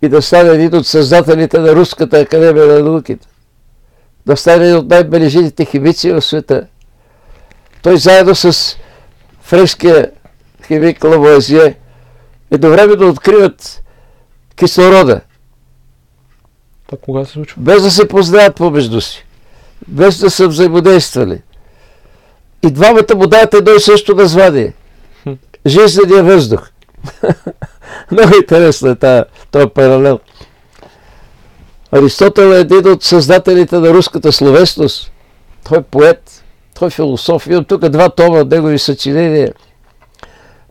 и 0.02 0.10
да 0.10 0.22
стане 0.22 0.50
един 0.50 0.76
от 0.76 0.88
създателите 0.88 1.60
на 1.60 1.76
Руската 1.76 2.20
академия 2.20 2.66
на 2.66 2.80
науките? 2.80 3.28
Да 4.26 4.38
стане 4.38 4.64
един 4.66 4.78
от 4.78 4.90
най-бележитите 4.90 5.66
химици 5.66 6.12
в 6.12 6.22
света? 6.22 6.68
Той 7.82 7.98
заедно 7.98 8.36
с 8.36 8.78
френския 9.42 10.12
химик 10.68 11.04
Лавуазие 11.04 11.76
едновременно 12.52 13.10
откриват 13.10 13.84
кислорода, 14.56 15.22
Това 16.88 16.98
кога 17.02 17.26
се 17.26 17.32
случва? 17.32 17.62
без 17.62 17.84
да 17.84 17.92
се 17.92 18.08
познават 18.08 18.56
помежду 18.56 19.02
си, 19.02 19.26
без 19.88 20.18
да 20.20 20.30
са 20.30 20.48
взаимодействали. 20.48 21.42
И 22.64 22.72
двамата 22.72 23.16
му 23.16 23.28
дават 23.28 23.54
едно 23.54 23.74
и 23.74 23.80
също 23.80 24.16
название. 24.16 24.74
Хм. 25.24 25.32
Жизнения 25.66 26.24
въздух. 26.24 26.70
Много 28.12 28.36
интересно 28.36 28.90
е 28.90 29.24
този 29.52 29.68
паралел. 29.68 30.20
Аристотел 31.92 32.54
е 32.54 32.60
един 32.60 32.88
от 32.88 33.04
създателите 33.04 33.80
на 33.80 33.94
руската 33.94 34.32
словесност. 34.32 35.12
Той 35.64 35.78
е 35.78 35.82
поет, 35.82 36.44
той 36.80 36.88
е 36.88 36.92
философ. 36.92 37.48
Имам 37.48 37.66
тук 37.66 37.90
два 37.90 38.10
тома 38.10 38.40
от 38.40 38.52
негови 38.52 38.80
съчинения. 38.80 39.54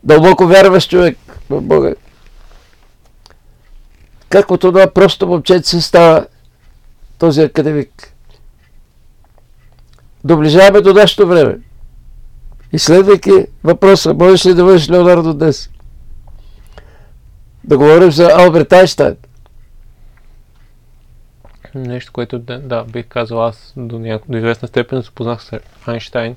Дълбоко 0.03 0.47
вярващ 0.47 0.89
човек 0.89 1.17
в 1.49 1.61
Бога. 1.61 1.93
Как 4.29 4.51
от 4.51 4.61
това 4.61 4.87
просто 4.87 5.27
момченце 5.27 5.81
става 5.81 6.25
този 7.17 7.41
академик? 7.41 8.13
Доближаваме 10.23 10.81
до 10.81 10.93
нашето 10.93 11.27
време. 11.27 11.57
Изследвайки 12.73 13.45
въпроса, 13.63 14.13
можеш 14.13 14.45
ли 14.45 14.53
да 14.53 14.63
бъдеш 14.63 14.89
Леонардо 14.89 15.33
днес? 15.33 15.69
Да 17.63 17.77
говорим 17.77 18.11
за 18.11 18.31
Алберт 18.31 18.73
Айнштайн. 18.73 19.15
Нещо, 21.75 22.11
което 22.13 22.39
да, 22.39 22.59
да, 22.59 22.83
бих 22.83 23.07
казал 23.07 23.45
аз 23.45 23.73
до, 23.77 23.99
няко, 23.99 24.31
до 24.31 24.37
известна 24.37 24.67
степен 24.67 25.01
запознах 25.01 25.43
с 25.43 25.59
Айнштайн. 25.85 26.35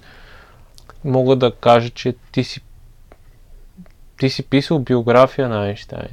мога 1.05 1.37
да 1.37 1.53
кажа, 1.53 1.91
че 1.91 2.14
ти 2.32 2.45
си 2.45 2.61
ти 4.18 4.30
си 4.30 4.43
писал 4.43 4.78
биография 4.78 5.49
на 5.49 5.64
Айнштайн. 5.64 6.09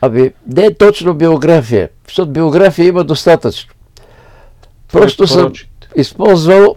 Ами, 0.00 0.32
не 0.46 0.64
е 0.64 0.74
точно 0.74 1.14
биография, 1.14 1.88
защото 2.06 2.30
биография 2.30 2.86
има 2.86 3.04
достатъчно. 3.04 3.74
Просто 4.92 5.26
съм 5.26 5.52
използвал 5.96 6.76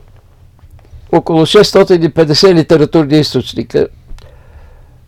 около 1.11 1.45
650 1.45 2.53
литературни 2.53 3.19
източника, 3.19 3.87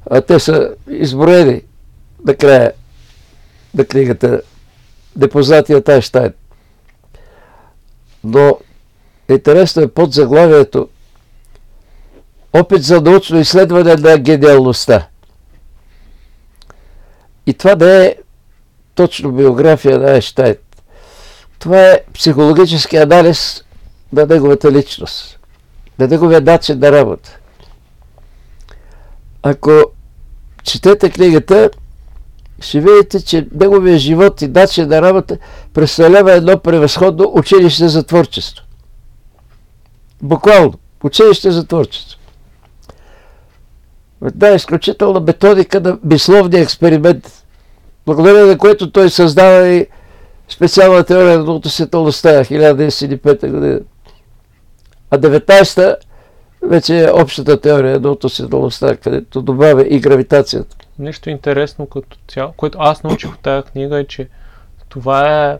а 0.09 0.21
те 0.21 0.39
са 0.39 0.75
изброени 0.89 1.61
накрая 2.25 2.71
на 3.73 3.85
книгата 3.85 4.41
Непознатият 5.15 5.89
Айнштайн. 5.89 6.33
Но 8.23 8.59
интересно 9.29 9.81
е 9.81 9.87
под 9.87 10.13
заглавието 10.13 10.87
Опит 12.53 12.83
за 12.83 13.01
научно 13.01 13.39
изследване 13.39 13.95
на 13.95 14.17
гениалността. 14.17 15.07
И 17.45 17.53
това 17.53 17.75
не 17.75 18.05
е 18.05 18.15
точно 18.95 19.31
биография 19.31 19.99
на 19.99 20.11
Айнштайн. 20.11 20.55
Това 21.59 21.81
е 21.81 22.01
психологически 22.13 22.97
анализ 22.97 23.63
на 24.13 24.25
неговата 24.25 24.71
личност, 24.71 25.39
на 25.99 26.07
неговия 26.07 26.41
начин 26.41 26.79
на 26.79 26.91
работа. 26.91 27.37
Ако 29.43 29.71
четете 30.63 31.09
книгата, 31.09 31.69
ще 32.61 32.79
видите, 32.79 33.25
че 33.25 33.47
неговия 33.51 33.97
живот 33.97 34.41
и 34.41 34.47
начин 34.47 34.87
на 34.87 35.01
работа 35.01 35.37
представлява 35.73 36.33
едно 36.33 36.59
превъзходно 36.59 37.31
училище 37.33 37.87
за 37.87 38.03
творчество. 38.03 38.65
Буквално. 40.21 40.73
Училище 41.03 41.51
за 41.51 41.67
творчество. 41.67 42.19
Една 44.25 44.49
изключителна 44.49 45.19
методика 45.19 45.81
на 45.81 45.97
мисловния 46.03 46.61
експеримент, 46.61 47.43
благодарение 48.05 48.45
на 48.45 48.57
което 48.57 48.91
той 48.91 49.09
създава 49.09 49.67
и 49.67 49.87
специална 50.49 51.03
теория 51.03 51.39
на 51.39 51.51
относителността 51.51 52.29
1905 52.29 53.51
година. 53.51 53.79
А 55.11 55.17
19-та 55.17 55.95
вече 56.63 57.03
е 57.03 57.11
общата 57.11 57.61
теория 57.61 57.99
на 57.99 58.09
относителността, 58.09 58.97
където 58.97 59.41
добавя 59.41 59.85
и 59.89 59.99
гравитацията. 59.99 60.75
Нещо 60.99 61.29
интересно 61.29 61.85
като 61.85 62.17
цяло, 62.27 62.53
което 62.57 62.77
аз 62.81 63.03
научих 63.03 63.31
в 63.31 63.37
тази 63.37 63.63
книга 63.63 63.99
е, 63.99 64.07
че 64.07 64.29
това 64.89 65.49
е 65.51 65.57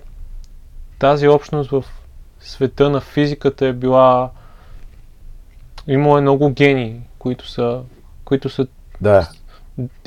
тази 0.99 1.27
общност 1.27 1.71
в 1.71 1.83
света 2.39 2.89
на 2.89 3.01
физиката 3.01 3.65
е 3.65 3.73
била 3.73 4.29
имало 5.87 6.17
е 6.17 6.21
много 6.21 6.49
гении, 6.49 6.99
които 7.19 7.49
са, 7.49 7.79
които 8.25 8.49
са 8.49 8.67
да. 9.01 9.29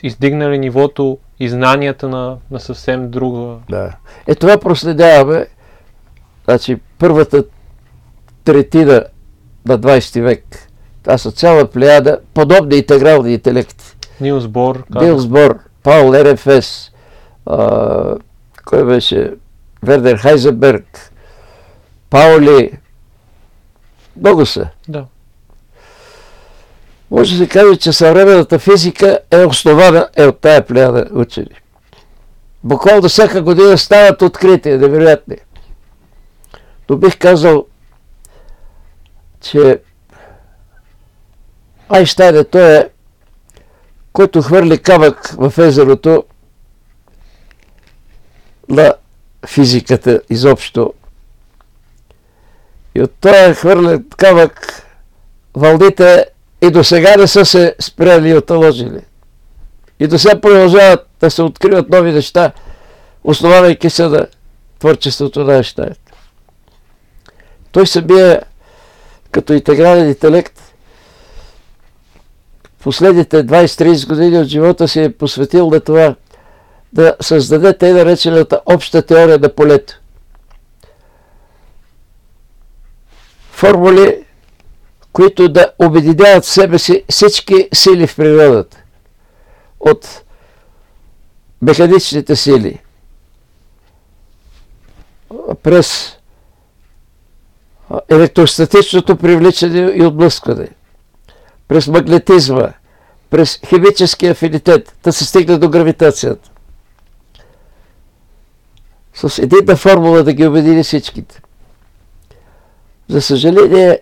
издигнали 0.03 0.59
нивото 0.59 1.19
и 1.41 1.49
знанията 1.49 2.09
на, 2.09 2.37
на 2.51 2.61
съвсем 2.61 3.11
друга. 3.11 3.57
Да. 3.71 3.97
Е, 4.27 4.35
това 4.35 4.59
проследяваме. 4.59 5.47
Значи, 6.45 6.81
първата 6.99 7.45
третина 8.45 9.05
на 9.67 9.79
20 9.79 10.23
век. 10.23 10.64
Това 11.05 11.19
са 11.19 11.33
цяла 11.33 11.71
плеяда 11.71 12.19
подобни 12.35 12.77
интегрални 12.77 13.33
интелекти. 13.33 13.85
Нилс 14.21 14.47
Бор. 14.47 14.85
Нилс 14.91 15.27
Бор, 15.27 15.59
Паул 15.83 16.15
РФС, 16.15 16.91
а, 17.47 18.17
кой 18.65 18.85
беше? 18.85 19.35
Вердер 19.83 20.17
Хайзенберг, 20.17 21.13
Паули. 22.11 22.73
Много 24.17 24.47
са. 24.47 24.69
Да. 24.89 25.05
Може 27.11 27.33
да 27.33 27.45
се 27.45 27.49
каже, 27.49 27.77
че 27.77 27.93
съвременната 27.93 28.59
физика 28.59 29.19
е 29.31 29.45
основана 29.45 30.09
е 30.17 30.25
от 30.27 30.41
тая 30.41 30.67
плеяда 30.67 31.07
учени. 31.13 31.61
Буквално 32.65 33.09
всяка 33.09 33.43
година 33.43 33.79
стават 33.79 34.23
открития, 34.23 34.79
невероятни. 34.79 35.37
Но 36.91 36.97
бих 36.97 37.19
казал, 37.19 37.67
че 39.41 39.81
Айнштайн 41.89 42.37
е 42.37 42.45
той 42.45 42.77
е, 42.77 42.89
който 44.13 44.43
хвърли 44.43 44.79
камък 44.79 45.35
в 45.39 45.59
езерото 45.59 46.25
на 48.69 48.95
физиката 49.47 50.21
изобщо. 50.31 50.93
И 52.95 53.03
от 53.03 53.13
този 53.21 53.55
хвърлен 53.55 54.05
камък 54.17 54.83
вълните 55.55 56.27
и 56.63 56.71
до 56.71 56.85
сега 56.85 57.17
не 57.17 57.27
са 57.27 57.45
се 57.45 57.75
спряли 57.81 58.29
и 58.29 58.35
оталожили. 58.35 59.01
И 60.01 60.07
до 60.07 60.19
сега 60.19 60.41
продължават 60.41 61.07
да 61.21 61.31
се 61.31 61.43
откриват 61.43 61.89
нови 61.89 62.13
неща, 62.13 62.53
основавайки 63.25 63.91
се 63.91 64.09
на 64.09 64.27
творчеството 64.79 65.45
на 65.45 65.55
Айнштайн. 65.55 65.95
Той 67.73 67.87
самия 67.87 68.43
като 69.31 69.53
интегрален 69.53 70.09
интелект 70.09 70.64
последните 72.85 73.47
20-30 73.47 74.09
години 74.09 74.39
от 74.39 74.47
живота 74.47 74.89
си 74.89 75.01
е 75.01 75.13
посветил 75.13 75.71
на 75.71 75.81
това 75.81 76.15
да 76.93 77.17
създаде 77.21 77.79
тъй 77.79 77.93
наречената 77.93 78.61
обща 78.67 79.03
теория 79.03 79.39
на 79.39 79.55
полето. 79.55 80.01
Формули, 83.51 84.25
които 85.13 85.49
да 85.49 85.73
обединяват 85.79 86.45
в 86.45 86.49
себе 86.49 86.79
си 86.79 87.05
всички 87.11 87.69
сили 87.75 88.07
в 88.07 88.17
природата. 88.17 88.77
От 89.81 90.23
механичните 91.63 92.37
сили, 92.37 92.79
през 95.63 96.17
електростатичното 98.09 99.17
привличане 99.17 99.93
и 99.95 100.07
отблъскване, 100.07 100.69
през 101.75 101.89
магнетизма, 101.89 102.73
през 103.31 103.61
химическия 103.67 104.33
афинитет, 104.33 104.97
да 105.05 105.13
се 105.13 105.25
стигне 105.25 105.59
до 105.59 105.69
гравитацията. 105.69 106.51
С 109.15 109.39
единна 109.39 109.77
формула 109.77 110.23
да 110.23 110.33
ги 110.33 110.47
обедини 110.47 110.83
всичките. 110.83 111.43
За 113.09 113.23
съжаление, 113.23 114.01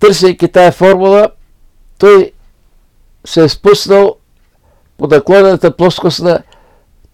търсейки 0.00 0.48
тая 0.48 0.72
формула, 0.72 1.28
той 1.98 2.32
се 3.26 3.44
е 3.44 3.48
спуснал 3.48 4.16
по 4.98 5.06
наклонената 5.06 5.76
плоскост 5.76 6.20
на 6.20 6.42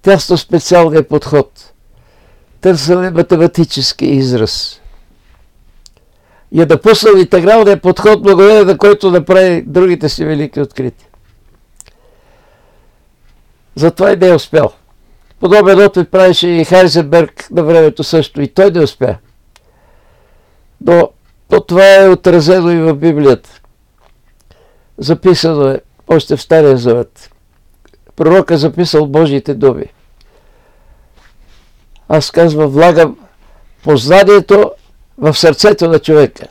тясно 0.03 0.39
специалния 0.39 1.09
подход. 1.09 1.73
Търсене 2.61 3.11
математически 3.11 4.07
израз. 4.07 4.81
И 6.53 6.63
е 6.63 6.67
допуснал 6.67 7.13
интегралния 7.17 7.81
подход, 7.81 8.23
благодарение 8.23 8.65
на 8.65 8.79
който 8.79 9.11
направи 9.11 9.63
другите 9.67 10.09
си 10.09 10.25
велики 10.25 10.61
открития. 10.61 11.09
Затова 13.75 14.13
и 14.13 14.17
не 14.17 14.29
е 14.29 14.35
успял. 14.35 14.73
Подобен 15.41 15.85
опит 15.85 16.11
правеше 16.11 16.49
и 16.49 16.65
Хайзенберг 16.65 17.49
на 17.51 17.63
времето 17.63 18.05
също. 18.05 18.43
И 18.43 18.49
той 18.49 18.71
не 18.71 18.81
успя. 18.81 19.17
Но 20.81 21.11
то 21.49 21.61
това 21.61 21.95
е 21.95 22.09
отразено 22.09 22.71
и 22.71 22.83
в 22.83 22.95
Библията. 22.95 23.61
Записано 24.99 25.69
е 25.69 25.81
още 26.09 26.37
в 26.37 26.43
Стария 26.43 26.77
Завет. 26.77 27.31
Пророк 28.17 28.51
е 28.51 28.57
записал 28.57 29.07
Божиите 29.07 29.55
думи. 29.55 29.85
Аз 32.09 32.31
казвам, 32.31 32.67
влагам 32.67 33.17
познанието 33.83 34.73
в 35.19 35.35
сърцето 35.35 35.89
на 35.89 35.99
човека. 35.99 36.47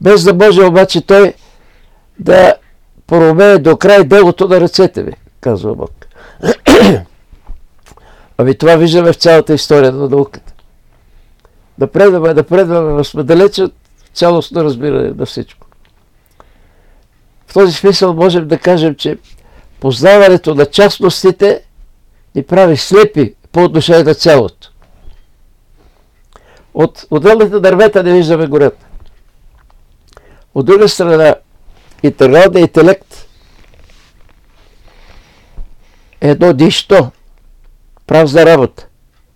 Без 0.00 0.24
да 0.24 0.34
може 0.34 0.62
обаче 0.62 1.00
той 1.00 1.34
да 2.18 2.54
проумее 3.06 3.58
до 3.58 3.76
край 3.76 4.04
делото 4.04 4.48
на 4.48 4.60
ръцете 4.60 5.02
ви, 5.02 5.12
казва 5.40 5.74
Бог. 5.74 5.90
ами 8.38 8.54
това 8.54 8.76
виждаме 8.76 9.12
в 9.12 9.16
цялата 9.16 9.54
история 9.54 9.92
на 9.92 10.08
науката. 10.08 10.52
Напредваме, 11.78 12.34
напредваме, 12.34 13.04
сме 13.04 13.22
далече 13.22 13.62
от 13.62 13.72
цялостно 14.14 14.64
разбиране 14.64 15.10
на 15.10 15.26
всичко. 15.26 15.66
В 17.46 17.54
този 17.54 17.72
смисъл 17.72 18.14
можем 18.14 18.48
да 18.48 18.58
кажем, 18.58 18.94
че 18.94 19.18
познаването 19.80 20.54
на 20.54 20.66
частностите 20.66 21.64
ни 22.34 22.42
прави 22.42 22.76
слепи 22.76 23.34
по 23.52 23.64
отношение 23.64 24.04
на 24.04 24.14
цялото. 24.14 24.70
От 26.74 27.06
отделните 27.10 27.60
дървета 27.60 28.02
не 28.02 28.12
виждаме 28.12 28.46
гората. 28.46 28.86
От 30.54 30.66
друга 30.66 30.88
страна, 30.88 31.34
интерналният 32.02 32.56
интелект 32.56 33.26
е 36.20 36.30
едно 36.30 36.52
нищо, 36.52 37.10
прав 38.06 38.28
за 38.28 38.46
работа, 38.46 38.86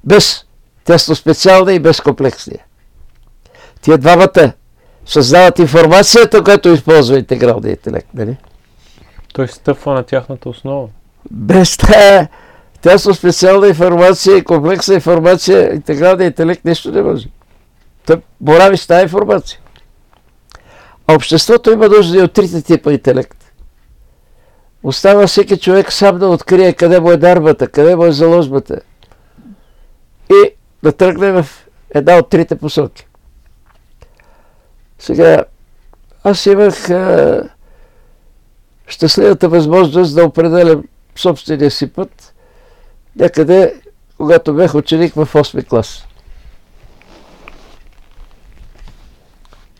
без 0.05 0.47
тесно 0.84 1.14
специална 1.14 1.72
и 1.72 1.80
без 1.80 2.01
комплексния. 2.01 2.64
Тия 3.80 3.99
двамата 3.99 4.53
създават 5.07 5.59
информацията, 5.59 6.45
която 6.45 6.68
използва 6.68 7.18
интегралния 7.18 7.70
интелект. 7.70 8.09
Нали? 8.14 8.36
Той 9.32 9.49
стъпва 9.49 9.95
на 9.95 10.03
тяхната 10.03 10.49
основа. 10.49 10.89
Без 11.30 11.76
тая 11.76 12.28
тясно 12.83 13.14
специална 13.14 13.68
информация 13.68 14.37
и 14.37 14.45
комплексна 14.45 14.95
информация, 14.95 15.74
интегралният 15.74 16.31
интелект 16.33 16.64
нещо 16.64 16.93
не 16.93 17.03
може. 17.03 17.29
Той 18.07 18.22
борави 18.41 18.76
с 18.76 18.87
тази 18.87 19.03
информация. 19.03 19.61
А 21.07 21.14
обществото 21.14 21.70
има 21.70 21.89
нужда 21.89 22.18
и 22.18 22.22
от 22.22 22.33
трите 22.33 22.62
типа 22.62 22.93
интелект. 22.93 23.53
Остава 24.83 25.26
всеки 25.26 25.59
човек 25.59 25.93
сам 25.93 26.18
да 26.18 26.29
открие 26.29 26.72
къде 26.72 27.01
му 27.01 27.11
е 27.11 27.16
дарбата, 27.16 27.68
къде 27.68 27.97
му 27.97 28.05
е 28.05 28.12
заложбата. 28.12 28.81
И 30.31 30.51
да 30.83 30.93
тръгне 30.93 31.33
в 31.33 31.68
една 31.95 32.16
от 32.16 32.29
трите 32.29 32.57
посоки. 32.57 33.07
Сега, 34.99 35.45
аз 36.24 36.47
имах 36.47 36.91
а, 36.91 37.43
щастливата 38.87 39.49
възможност 39.49 40.14
да 40.14 40.24
определям 40.24 40.85
собствения 41.16 41.70
си 41.70 41.93
път 41.93 42.35
някъде, 43.19 43.75
когато 44.16 44.55
бях 44.55 44.75
ученик 44.75 45.14
в 45.14 45.29
8 45.33 45.69
клас. 45.69 46.05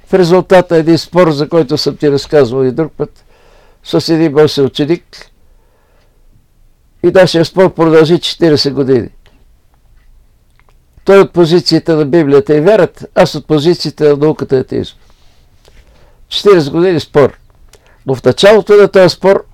В 0.07 0.15
резултата 0.15 0.77
един 0.77 0.99
спор, 0.99 1.31
за 1.31 1.49
който 1.49 1.79
съм 1.79 1.97
ти 1.97 2.11
разказвал 2.11 2.65
и 2.65 2.73
друг 2.73 2.93
път, 2.97 3.25
с 3.85 4.09
един 4.09 4.33
мой 4.33 4.47
ученик 4.65 5.31
и 7.03 7.07
нашия 7.07 7.45
спор 7.45 7.75
продължи 7.75 8.15
40 8.15 8.73
години. 8.73 9.09
Той 11.05 11.21
от 11.21 11.33
позицията 11.33 11.97
на 11.97 12.05
Библията 12.05 12.57
и 12.57 12.61
вярата, 12.61 13.07
аз 13.15 13.35
от 13.35 13.47
позицията 13.47 14.09
на 14.09 14.17
науката 14.17 14.57
и 14.57 14.59
атеизм. 14.59 14.97
40 16.29 16.71
години 16.71 17.01
спор. 17.01 17.39
Но 18.07 18.15
в 18.15 18.25
началото 18.25 18.73
на 18.73 18.89
този 18.89 19.15
спор 19.15 19.45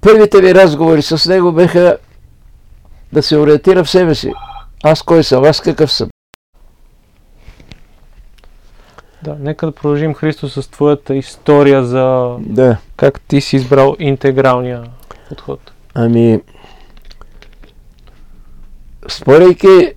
първите 0.00 0.42
ми 0.42 0.54
разговори 0.54 1.02
с 1.02 1.28
него 1.28 1.52
беха 1.52 1.96
да 3.12 3.22
се 3.22 3.36
ориентира 3.36 3.84
в 3.84 3.90
себе 3.90 4.14
си. 4.14 4.32
Аз 4.82 5.02
кой 5.02 5.24
съм? 5.24 5.44
Аз 5.44 5.60
какъв 5.60 5.92
съм? 5.92 6.08
Да, 9.22 9.36
нека 9.40 9.66
да 9.66 9.72
продължим, 9.72 10.14
Христо, 10.14 10.48
с 10.48 10.68
твоята 10.68 11.14
история 11.14 11.84
за 11.84 12.36
да. 12.40 12.76
как 12.96 13.20
ти 13.20 13.40
си 13.40 13.56
избрал 13.56 13.96
интегралния 13.98 14.84
подход. 15.28 15.72
Ами, 15.94 16.40
спорейки 19.08 19.92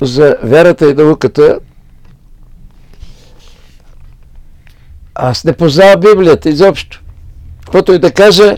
за 0.00 0.36
вярата 0.42 0.90
и 0.90 0.94
науката, 0.94 1.58
аз 5.14 5.44
не 5.44 5.52
познавам 5.52 6.00
Библията 6.00 6.48
изобщо. 6.48 7.01
Каквото 7.72 7.92
и 7.92 7.98
да 7.98 8.12
кажа, 8.12 8.56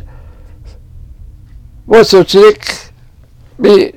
моят 1.86 2.12
ученик 2.12 2.92
ми 3.58 3.92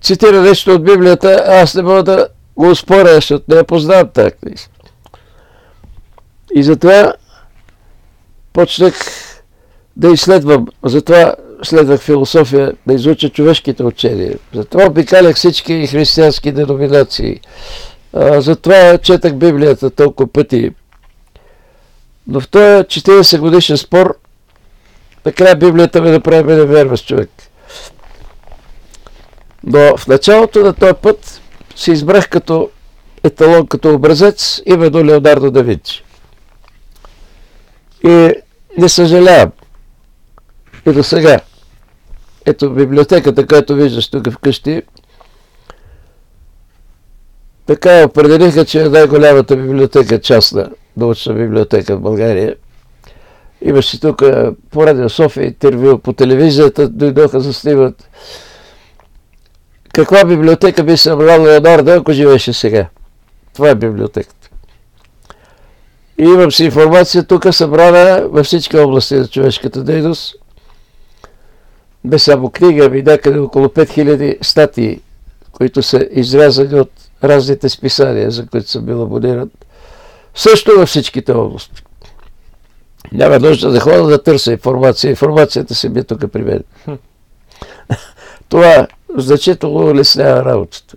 цитира 0.00 0.42
нещо 0.42 0.74
от 0.74 0.84
Библията, 0.84 1.44
аз 1.46 1.74
не 1.74 1.82
мога 1.82 2.02
да 2.02 2.28
го 2.56 2.74
споря, 2.74 3.14
защото 3.14 3.44
не 3.48 3.56
я 3.56 3.64
познавам 3.64 4.08
тази 4.14 4.30
книга. 4.30 4.62
И 6.54 6.62
затова 6.62 7.12
почнах 8.52 8.94
да 9.96 10.08
изследвам. 10.08 10.66
Затова 10.84 11.34
следвах 11.62 12.00
философия, 12.00 12.72
да 12.86 12.94
изуча 12.94 13.28
човешките 13.28 13.84
учения. 13.84 14.38
Затова 14.54 14.86
обикалях 14.86 15.36
всички 15.36 15.86
християнски 15.86 16.52
деноминации. 16.52 17.40
затова 18.38 18.98
четах 18.98 19.34
Библията 19.34 19.90
толкова 19.90 20.32
пъти. 20.32 20.70
Но 22.26 22.40
в 22.40 22.48
този 22.48 22.84
40 22.84 23.38
годишен 23.38 23.76
спор, 23.76 24.18
накрая 25.26 25.56
Библията 25.56 26.02
ме 26.02 26.10
направи 26.10 26.54
невярващ 26.54 27.06
човек. 27.06 27.30
Но 29.64 29.96
в 29.96 30.06
началото 30.06 30.60
на 30.60 30.72
този 30.72 30.94
път 31.02 31.40
се 31.76 31.92
избрах 31.92 32.28
като 32.28 32.70
еталон, 33.24 33.66
като 33.66 33.94
образец, 33.94 34.62
именно 34.66 35.04
Леонардо 35.04 35.50
да 35.50 35.62
Винчи. 35.62 36.04
И 38.04 38.32
не 38.78 38.88
съжалявам. 38.88 39.52
И 40.86 40.92
до 40.92 41.02
сега. 41.02 41.40
Ето 42.46 42.70
библиотеката, 42.70 43.46
която 43.46 43.74
виждаш 43.74 44.08
тук 44.08 44.30
вкъщи, 44.30 44.82
така 47.66 48.04
определиха, 48.04 48.64
че 48.64 48.82
е 48.82 48.88
най-голямата 48.88 49.56
библиотека, 49.56 50.20
частна 50.20 50.70
научна 50.96 51.34
библиотека 51.34 51.96
в 51.96 52.00
България. 52.00 52.56
Имаше 53.62 54.00
тук 54.00 54.22
по 54.70 54.86
Радио 54.86 55.08
София 55.08 55.44
интервю, 55.44 55.98
по 55.98 56.12
телевизията 56.12 56.88
дойдоха 56.88 57.40
за 57.40 57.52
снимат 57.52 58.08
каква 59.98 60.24
библиотека 60.24 60.84
би 60.84 60.96
събрал 60.96 61.44
Леонардо, 61.44 61.90
ако 61.90 62.12
живеше 62.12 62.52
сега? 62.52 62.88
Това 63.54 63.68
е 63.68 63.74
библиотеката. 63.74 64.48
И 66.18 66.22
имам 66.22 66.52
си 66.52 66.64
информация 66.64 67.24
тук 67.24 67.54
събрана 67.54 68.28
във 68.28 68.46
всички 68.46 68.76
области 68.76 69.14
на 69.14 69.26
човешката 69.26 69.84
дейност. 69.84 70.34
Без 72.04 72.22
само 72.22 72.50
книга, 72.50 72.84
ами 72.84 73.02
някъде 73.02 73.38
около 73.38 73.66
5000 73.66 74.44
статии, 74.44 75.00
които 75.52 75.82
са 75.82 76.08
изрязани 76.10 76.80
от 76.80 76.90
разните 77.24 77.68
списания, 77.68 78.30
за 78.30 78.46
които 78.46 78.70
съм 78.70 78.84
бил 78.84 79.02
абониран. 79.02 79.50
Също 80.34 80.72
във 80.76 80.88
всичките 80.88 81.32
области. 81.32 81.82
Няма 83.12 83.38
нужда 83.38 83.70
да 83.70 83.80
ходя 83.80 84.06
да 84.06 84.22
търся 84.22 84.52
информация. 84.52 85.10
Информацията 85.10 85.74
си 85.74 85.88
би 85.88 86.04
тук 86.04 86.32
при 86.32 86.42
мен. 86.42 86.64
Това 88.48 88.86
значително 89.16 89.86
улеснява 89.86 90.44
работата. 90.44 90.96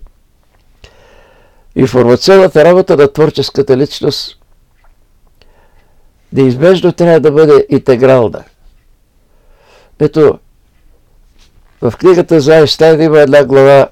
Информационната 1.76 2.64
работа 2.64 2.96
на 2.96 3.12
творческата 3.12 3.76
личност 3.76 4.38
неизбежно 6.32 6.92
трябва 6.92 7.20
да 7.20 7.32
бъде 7.32 7.66
интегрална. 7.70 8.44
Ето, 10.00 10.38
в 11.82 11.94
книгата 11.98 12.40
за 12.40 12.54
Айнштайн 12.54 13.02
има 13.02 13.20
една 13.20 13.44
глава 13.44 13.88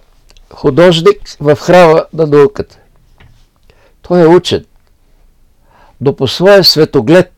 Художник 0.52 1.36
в 1.40 1.56
храма 1.56 2.04
на 2.12 2.26
науката. 2.26 2.78
Той 4.02 4.22
е 4.22 4.26
учен, 4.26 4.64
но 6.00 6.16
по 6.16 6.28
своя 6.28 6.64
светоглед, 6.64 7.32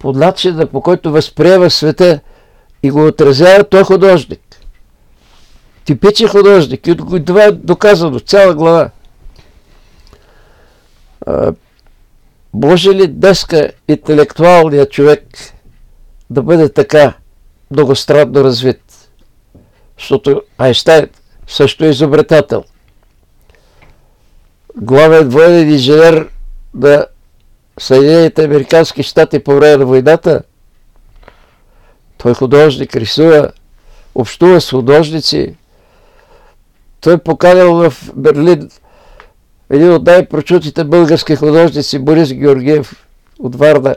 по 0.00 0.12
начина 0.12 0.66
по 0.66 0.80
който 0.80 1.12
възприема 1.12 1.70
света 1.70 2.20
и 2.82 2.90
го 2.90 3.06
отразява, 3.06 3.64
той 3.64 3.80
е 3.80 3.84
художник 3.84 4.50
типичен 5.90 6.28
художник. 6.28 6.86
И 6.86 6.96
това 7.24 7.44
е 7.44 7.52
доказано, 7.52 8.20
цяла 8.20 8.54
глава. 8.54 8.90
А, 11.26 11.52
може 12.54 12.90
ли 12.90 13.06
днеска 13.08 13.70
интелектуалният 13.88 14.90
човек 14.90 15.22
да 16.30 16.42
бъде 16.42 16.68
така 16.68 17.14
многостранно 17.70 18.44
развит? 18.44 19.10
Защото 19.98 20.42
Айнштайн 20.58 21.08
също 21.46 21.84
е 21.84 21.88
изобретател. 21.88 22.64
Главен 24.76 25.28
военен 25.28 25.70
инженер 25.70 26.28
на 26.74 27.06
Съединените 27.80 28.44
Американски 28.44 29.02
щати 29.02 29.38
по 29.38 29.54
време 29.54 29.76
на 29.76 29.86
войната. 29.86 30.42
Той 32.18 32.34
художник, 32.34 32.96
рисува, 32.96 33.48
общува 34.14 34.60
с 34.60 34.70
художници, 34.70 35.54
той 37.00 37.14
е 37.14 37.18
поканил 37.18 37.74
в 37.74 37.94
Берлин 38.14 38.70
един 39.70 39.92
от 39.92 40.06
най-прочутите 40.06 40.84
български 40.84 41.36
художници 41.36 41.98
Борис 41.98 42.32
Георгиев 42.32 43.06
от 43.38 43.56
Варна. 43.56 43.94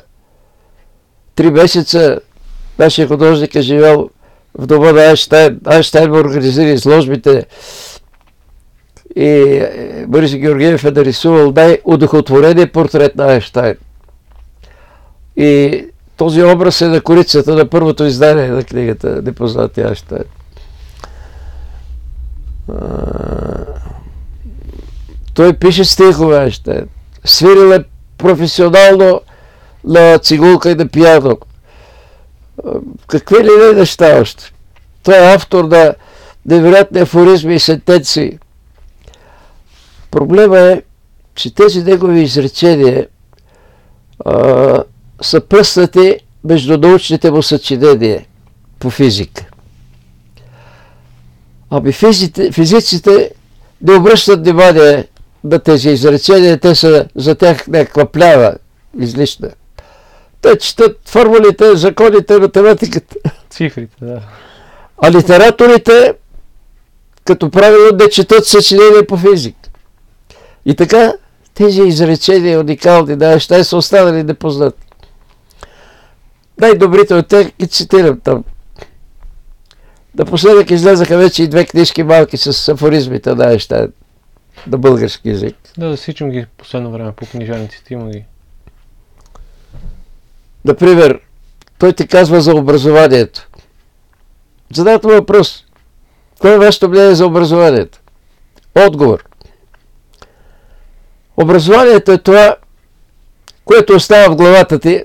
Три 1.35 1.51
месеца 1.51 2.19
нашия 2.79 3.07
художник 3.07 3.55
е 3.55 3.61
живял 3.61 4.09
в 4.57 4.65
дома 4.65 4.91
на 4.91 5.01
Айнштайн. 5.01 5.59
Айнштайн 5.65 6.09
му 6.09 6.17
организира 6.17 6.69
изложбите 6.69 7.45
и 9.15 9.27
е, 9.27 10.05
Борис 10.07 10.35
Георгиев 10.35 10.83
е 10.83 10.91
нарисувал 10.91 11.53
най-удохотворения 11.55 12.71
портрет 12.71 13.15
на 13.15 13.25
Айнштайн. 13.25 13.75
И 15.37 15.85
този 16.17 16.43
образ 16.43 16.81
е 16.81 16.87
на 16.87 17.01
корицата 17.01 17.55
на 17.55 17.69
първото 17.69 18.03
издание 18.03 18.47
на 18.47 18.63
книгата 18.63 19.21
Непознати 19.21 19.81
Айнштайн 19.81 20.23
той 25.33 25.53
пише 25.53 25.85
стихове 25.85 26.45
още. 26.45 26.83
Свирил 27.25 27.73
е 27.73 27.83
професионално 28.17 29.21
на 29.83 30.19
цигулка 30.19 30.71
и 30.71 30.75
на 30.75 30.87
пиано. 30.87 31.37
Какви 33.07 33.43
ли 33.43 33.49
не 33.59 33.79
неща 33.79 34.19
още. 34.21 34.53
Той 35.03 35.15
е 35.15 35.33
автор 35.33 35.63
на 35.63 35.95
невероятни 36.45 36.99
афоризми 36.99 37.55
и 37.55 37.59
сентенции. 37.59 38.39
Проблема 40.13 40.59
е, 40.59 40.81
че 41.35 41.55
тези 41.55 41.83
негови 41.83 42.21
изречения 42.21 43.07
а, 44.25 44.83
са 45.21 45.41
пръснати 45.41 46.17
между 46.43 46.77
научните 46.77 47.31
му 47.31 47.43
съчинения 47.43 48.25
по 48.79 48.89
физика. 48.89 49.45
Ами 51.69 51.91
физите, 51.91 52.51
физиците 52.51 53.31
не 53.81 53.93
обръщат 53.93 54.39
внимание 54.39 55.07
на 55.43 55.59
тези 55.59 55.89
изречения, 55.89 56.59
те 56.59 56.75
са 56.75 57.05
за 57.15 57.35
тях 57.35 57.67
някаква 57.67 58.05
плява 58.05 58.55
излишна. 58.99 59.49
Те 60.41 60.57
четат 60.57 60.99
формулите, 61.05 61.75
законите, 61.75 62.37
математиката. 62.37 63.15
Цифрите, 63.49 63.95
да. 64.01 64.21
А 64.97 65.11
литераторите, 65.11 66.13
като 67.25 67.49
правило, 67.49 67.97
не 67.99 68.09
четат 68.09 68.45
съчинения 68.45 69.07
по 69.07 69.17
физик. 69.17 69.55
И 70.65 70.75
така, 70.75 71.13
тези 71.53 71.81
изречения, 71.81 72.59
уникални 72.59 73.15
неща, 73.15 73.63
са 73.63 73.77
останали 73.77 74.23
непознати. 74.23 74.87
Най-добрите 76.59 77.13
от 77.13 77.27
тях 77.27 77.47
ги 77.59 77.67
цитирам 77.67 78.19
там. 78.19 78.43
Напоследък 80.15 80.71
излезаха 80.71 81.17
вече 81.17 81.43
и 81.43 81.47
две 81.47 81.65
книжки 81.65 82.03
малки 82.03 82.37
с 82.37 82.69
афоризмите 82.69 83.35
на 83.35 83.45
неща 83.45 83.87
на 84.67 84.77
български 84.77 85.29
язик. 85.29 85.55
Да, 85.77 85.89
да 85.89 85.97
сичам 85.97 86.29
ги 86.29 86.45
последно 86.57 86.91
време 86.91 87.11
по 87.11 87.25
книжаниците, 87.25 87.93
има 87.93 88.09
ги. 88.09 88.25
Например, 90.65 91.19
той 91.77 91.93
ти 91.93 92.07
казва 92.07 92.41
за 92.41 92.55
образованието. 92.55 93.49
Задават 94.73 95.03
въпрос. 95.03 95.65
Кое 96.39 96.53
е 96.53 96.57
вашето 96.57 96.89
мнение 96.89 97.15
за 97.15 97.25
образованието? 97.25 97.99
Отговор. 98.75 99.23
Образованието 101.37 102.11
е 102.11 102.17
това, 102.17 102.55
което 103.65 103.95
остава 103.95 104.33
в 104.33 104.35
главата 104.35 104.79
ти, 104.79 105.03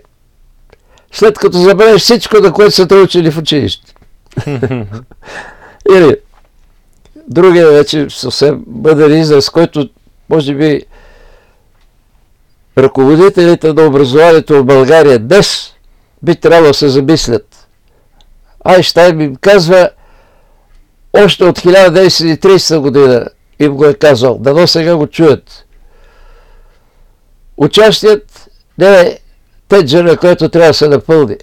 след 1.13 1.39
като 1.39 1.59
забравиш 1.59 2.03
всичко, 2.03 2.37
на 2.41 2.53
което 2.53 2.71
са 2.71 2.89
те 2.89 2.95
учили 2.95 3.31
в 3.31 3.39
училище. 3.39 3.95
Или 5.91 6.17
другия 7.29 7.71
вече 7.71 8.07
съвсем 8.11 8.65
бъден 8.67 9.19
израз, 9.19 9.51
който 9.51 9.89
може 10.31 10.55
би 10.55 10.83
ръководителите 12.79 13.73
на 13.73 13.87
образованието 13.87 14.55
в 14.55 14.65
България 14.65 15.19
днес 15.19 15.73
би 16.23 16.37
трябвало 16.37 16.69
да 16.69 16.75
се 16.75 16.89
замислят. 16.89 17.69
Айнштайн 18.65 19.21
им 19.21 19.37
казва 19.37 19.91
още 21.13 21.45
от 21.45 21.59
1930 21.59 22.79
година 22.79 23.27
им 23.59 23.77
го 23.77 23.85
е 23.85 23.95
казал. 23.95 24.39
Дано 24.39 24.67
сега 24.67 24.97
го 24.97 25.07
чуят. 25.07 25.65
Участият 27.59 28.49
не 28.79 29.01
е 29.01 29.19
теджера, 29.69 30.17
който 30.17 30.49
трябва 30.49 30.69
да 30.71 30.75
се 30.75 30.89
напълни, 30.89 31.37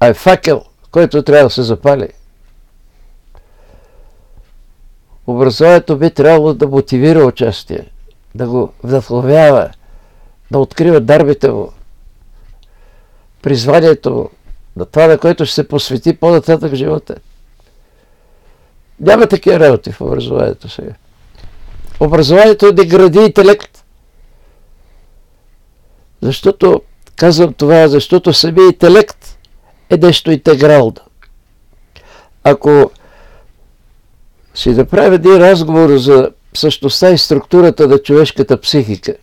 а 0.00 0.06
е 0.06 0.14
факел, 0.14 0.62
който 0.90 1.22
трябва 1.22 1.44
да 1.44 1.50
се 1.50 1.62
запали. 1.62 2.08
Образованието 5.26 5.96
би 5.96 6.10
трябвало 6.10 6.54
да 6.54 6.68
мотивира 6.68 7.24
участие, 7.24 7.86
да 8.34 8.46
го 8.46 8.72
вдъхновява, 8.82 9.70
да 10.50 10.58
открива 10.58 11.00
дарбите 11.00 11.50
му, 11.50 11.72
призванието 13.42 14.10
му, 14.10 14.30
на 14.76 14.86
това, 14.86 15.06
на 15.06 15.18
което 15.18 15.46
ще 15.46 15.54
се 15.54 15.68
посвети 15.68 16.16
по-нататък 16.16 16.72
в 16.72 16.74
живота. 16.74 17.14
Няма 19.00 19.26
такива 19.26 19.60
работи 19.60 19.92
в 19.92 20.00
образованието 20.00 20.68
сега. 20.68 20.92
Образованието 22.00 22.66
е 22.66 22.72
да 22.72 22.84
гради 22.84 23.18
интелект. 23.18 23.71
Защото, 26.22 26.82
казвам 27.16 27.52
това, 27.52 27.88
защото 27.88 28.32
самия 28.32 28.66
интелект 28.66 29.38
е 29.90 29.96
нещо 29.96 30.30
интегрално. 30.30 30.94
Ако 32.44 32.90
си 34.54 34.70
направим 34.70 35.12
един 35.12 35.36
разговор 35.36 35.96
за 35.96 36.30
същността 36.54 37.10
и 37.10 37.18
структурата 37.18 37.88
на 37.88 37.98
човешката 37.98 38.60
психика, 38.60 39.14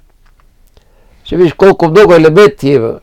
ще 1.24 1.38
видиш 1.38 1.54
колко 1.54 1.88
много 1.88 2.14
елементи 2.14 2.70
има. 2.70 3.00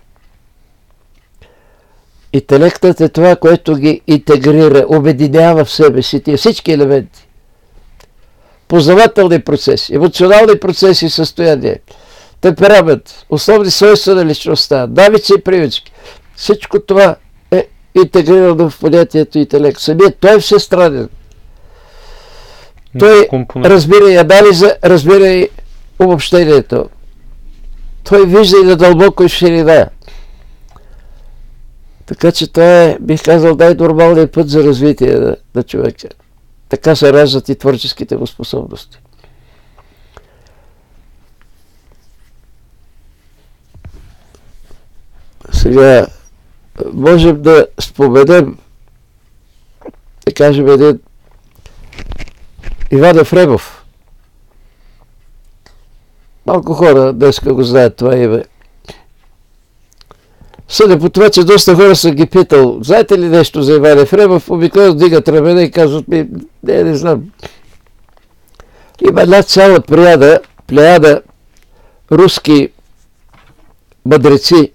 Интелектът 2.32 3.00
е 3.00 3.08
това, 3.08 3.36
което 3.36 3.76
ги 3.76 4.00
интегрира, 4.06 4.86
обединява 4.88 5.64
в 5.64 5.70
себе 5.70 6.02
си 6.02 6.22
тия 6.22 6.36
всички 6.36 6.72
елементи. 6.72 7.28
Познавателни 8.68 9.40
процеси, 9.40 9.94
емоционални 9.94 10.58
процеси 10.60 11.10
състояния, 11.10 11.78
темперамент, 12.46 13.24
основни 13.30 13.70
свойства 13.70 14.14
на 14.14 14.24
личността, 14.24 14.86
навици 14.86 15.32
и 15.38 15.42
привички. 15.42 15.92
Всичко 16.36 16.80
това 16.80 17.16
е 17.50 17.68
интегрирано 17.94 18.70
в 18.70 18.78
понятието 18.80 19.38
интелект. 19.38 19.80
Самият 19.80 20.16
той 20.20 20.36
е 20.36 20.38
всестранен. 20.38 21.08
Той 22.98 23.28
разбира 23.56 24.12
и 24.12 24.16
анализа, 24.16 24.76
разбира 24.84 25.28
и 25.28 25.48
обобщението. 25.98 26.88
Той 28.04 28.26
вижда 28.26 28.56
и 28.62 28.66
на 28.66 28.76
дълбоко 28.76 29.24
и 29.24 29.28
ширина. 29.28 29.88
Така 32.06 32.32
че 32.32 32.52
това 32.52 32.82
е, 32.82 32.98
бих 33.00 33.22
казал, 33.22 33.54
най-нормалният 33.54 34.32
път 34.32 34.48
за 34.48 34.64
развитие 34.64 35.12
на, 35.12 35.36
на 35.54 35.62
човека. 35.62 36.08
Така 36.68 36.96
се 36.96 37.12
раждат 37.12 37.48
и 37.48 37.54
творческите 37.54 38.16
му 38.16 38.26
способности. 38.26 38.98
Сега, 45.66 46.06
можем 46.92 47.42
да 47.42 47.66
споменем, 47.80 48.58
да 50.26 50.34
кажем 50.34 50.68
един 50.68 51.00
Иван 52.90 53.18
Ефремов. 53.18 53.84
Малко 56.46 56.74
хора 56.74 57.12
днеска 57.12 57.54
го 57.54 57.62
знаят 57.62 57.96
това 57.96 58.16
име. 58.16 58.44
Съдя 60.68 60.98
по 60.98 61.08
това, 61.08 61.30
че 61.30 61.44
доста 61.44 61.74
хора 61.74 61.96
са 61.96 62.10
ги 62.10 62.26
питал, 62.26 62.78
знаете 62.82 63.18
ли 63.18 63.28
нещо 63.28 63.62
за 63.62 63.74
Иван 63.74 63.98
Ефремов? 63.98 64.50
Обикновено 64.50 64.94
дигат 64.94 65.28
рамена 65.28 65.62
и 65.62 65.70
казват 65.70 66.08
ми, 66.08 66.28
не, 66.62 66.82
не 66.82 66.96
знам. 66.96 67.30
Има 69.08 69.22
една 69.22 69.42
цяла 69.42 69.80
плеяда, 69.80 70.40
плеяда 70.66 71.22
руски 72.12 72.68
мъдреци, 74.04 74.72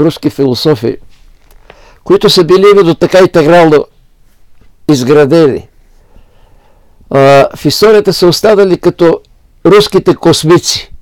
руски 0.00 0.30
философи, 0.30 0.96
които 2.04 2.30
са 2.30 2.44
били 2.44 2.64
именно 2.72 2.94
така 2.94 3.18
интегрално 3.18 3.86
изградени. 4.90 5.68
В 7.10 7.64
историята 7.64 8.12
са 8.12 8.26
останали 8.26 8.78
като 8.78 9.20
руските 9.66 10.14
космици. 10.14 10.92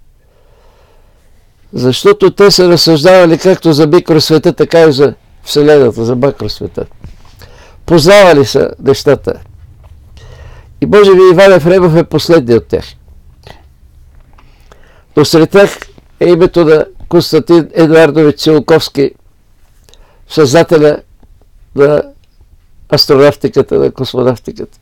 Защото 1.73 2.31
те 2.31 2.51
са 2.51 2.69
разсъждавали 2.69 3.39
както 3.39 3.73
за 3.73 3.87
микросвета, 3.87 4.53
така 4.53 4.81
и 4.81 4.93
за 4.93 5.15
Вселената, 5.43 6.05
за 6.05 6.17
макросвета. 6.17 6.87
Познавали 7.87 8.45
са 8.45 8.71
нещата. 8.79 9.41
И 10.81 10.87
може 10.87 11.15
би 11.15 11.21
Иван 11.33 11.53
Ефремов 11.53 11.97
е 11.97 12.05
последният 12.05 12.63
от 12.63 12.69
тях. 12.69 12.85
Но 15.17 15.25
сред 15.25 15.51
тях 15.51 15.79
е 16.21 16.29
името 16.29 16.65
на 16.65 16.87
Константин 17.09 17.71
Едуардович 17.75 18.39
Цилковски, 18.39 19.11
създателя 20.29 21.03
на 21.75 22.03
астронавтиката, 22.95 23.79
на 23.79 23.91
космонавтиката. 23.91 24.79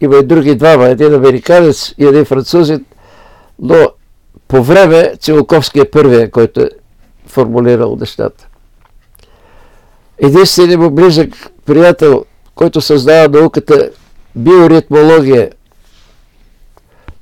Има 0.00 0.16
и 0.16 0.22
други 0.22 0.54
двама, 0.54 0.88
един 0.88 1.14
американец 1.14 1.94
и 1.98 2.04
един 2.04 2.24
французин, 2.24 2.84
но 3.58 3.88
по 4.48 4.62
време 4.62 5.16
Цилковски 5.20 5.80
е 5.80 5.90
първия, 5.90 6.30
който 6.30 6.60
е 6.60 6.70
формулирал 7.26 7.96
нещата. 8.00 8.48
Единственият 10.18 10.80
му 10.80 10.90
близък 10.90 11.28
приятел, 11.64 12.24
който 12.54 12.80
създава 12.80 13.38
науката 13.38 13.90
биоритмология, 14.36 15.50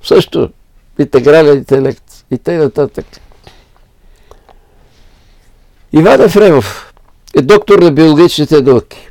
също 0.03 0.51
интегрален 0.99 1.57
интелект 1.57 2.04
и 2.31 2.39
т.н. 2.39 2.59
нататък. 2.59 3.07
Иван 5.93 6.20
Ефремов 6.20 6.93
е 7.37 7.43
доктор 7.43 7.79
на 7.79 7.91
биологичните 7.91 8.61
науки. 8.61 9.11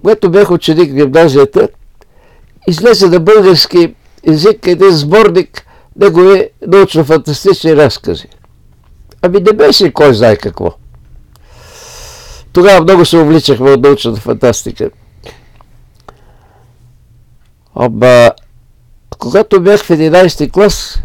Когато 0.00 0.30
бях 0.30 0.50
ученик 0.50 0.90
в 0.90 0.94
гимназията, 0.94 1.68
излезе 2.68 3.08
на 3.08 3.20
български 3.20 3.94
език 4.26 4.66
един 4.66 4.90
сборник 4.90 5.66
негови 5.96 6.48
научно-фантастични 6.66 7.76
разкази. 7.76 8.28
Ами 9.22 9.40
не 9.40 9.52
беше 9.52 9.92
кой 9.92 10.14
знае 10.14 10.36
какво. 10.36 10.74
Тогава 12.52 12.82
много 12.82 13.04
се 13.04 13.16
увличахме 13.16 13.70
от 13.70 13.80
научната 13.80 14.20
фантастика. 14.20 14.90
Ама, 17.74 18.32
когато 19.18 19.60
бях 19.60 19.84
в 19.84 19.88
11 19.88 20.52
клас, 20.52 20.98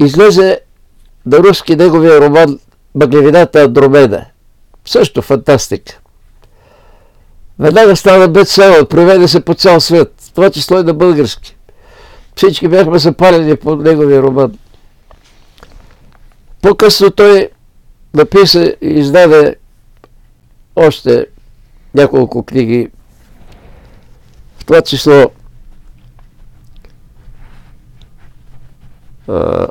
излезе 0.00 0.60
на 1.26 1.38
руски 1.38 1.76
неговия 1.76 2.20
роман 2.20 2.58
Мъглевината 2.94 3.62
Андромеда. 3.64 4.24
Също 4.84 5.22
фантастика. 5.22 6.00
Веднага 7.58 7.96
стана 7.96 8.28
бестселър, 8.28 8.86
проведе 8.86 9.28
се 9.28 9.44
по 9.44 9.54
цял 9.54 9.80
свет, 9.80 10.30
това 10.34 10.50
число 10.50 10.80
и 10.80 10.82
на 10.82 10.94
български. 10.94 11.56
Всички 12.36 12.68
бяхме 12.68 12.98
запалени 12.98 13.56
по 13.56 13.76
неговия 13.76 14.22
роман. 14.22 14.58
По-късно 16.62 17.10
той 17.10 17.48
написа 18.14 18.74
и 18.80 18.88
издаде 18.88 19.56
още 20.76 21.26
няколко 21.94 22.42
книги, 22.42 22.88
в 24.58 24.64
това 24.64 24.80
число 24.80 25.30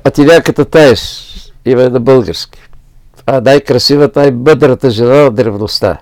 Атиляката 0.03 0.65
Таес, 0.65 1.23
има 1.65 1.89
на 1.89 1.99
български. 1.99 2.59
А 3.25 3.41
най-красивата, 3.41 4.19
най-бъдрата 4.19 4.89
жена 4.89 5.15
на 5.15 5.31
древността. 5.31 5.97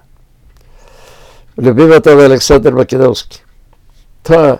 Любимата 1.61 2.15
на 2.15 2.25
Александър 2.25 2.73
Македонски. 2.73 3.43
Това 4.23 4.57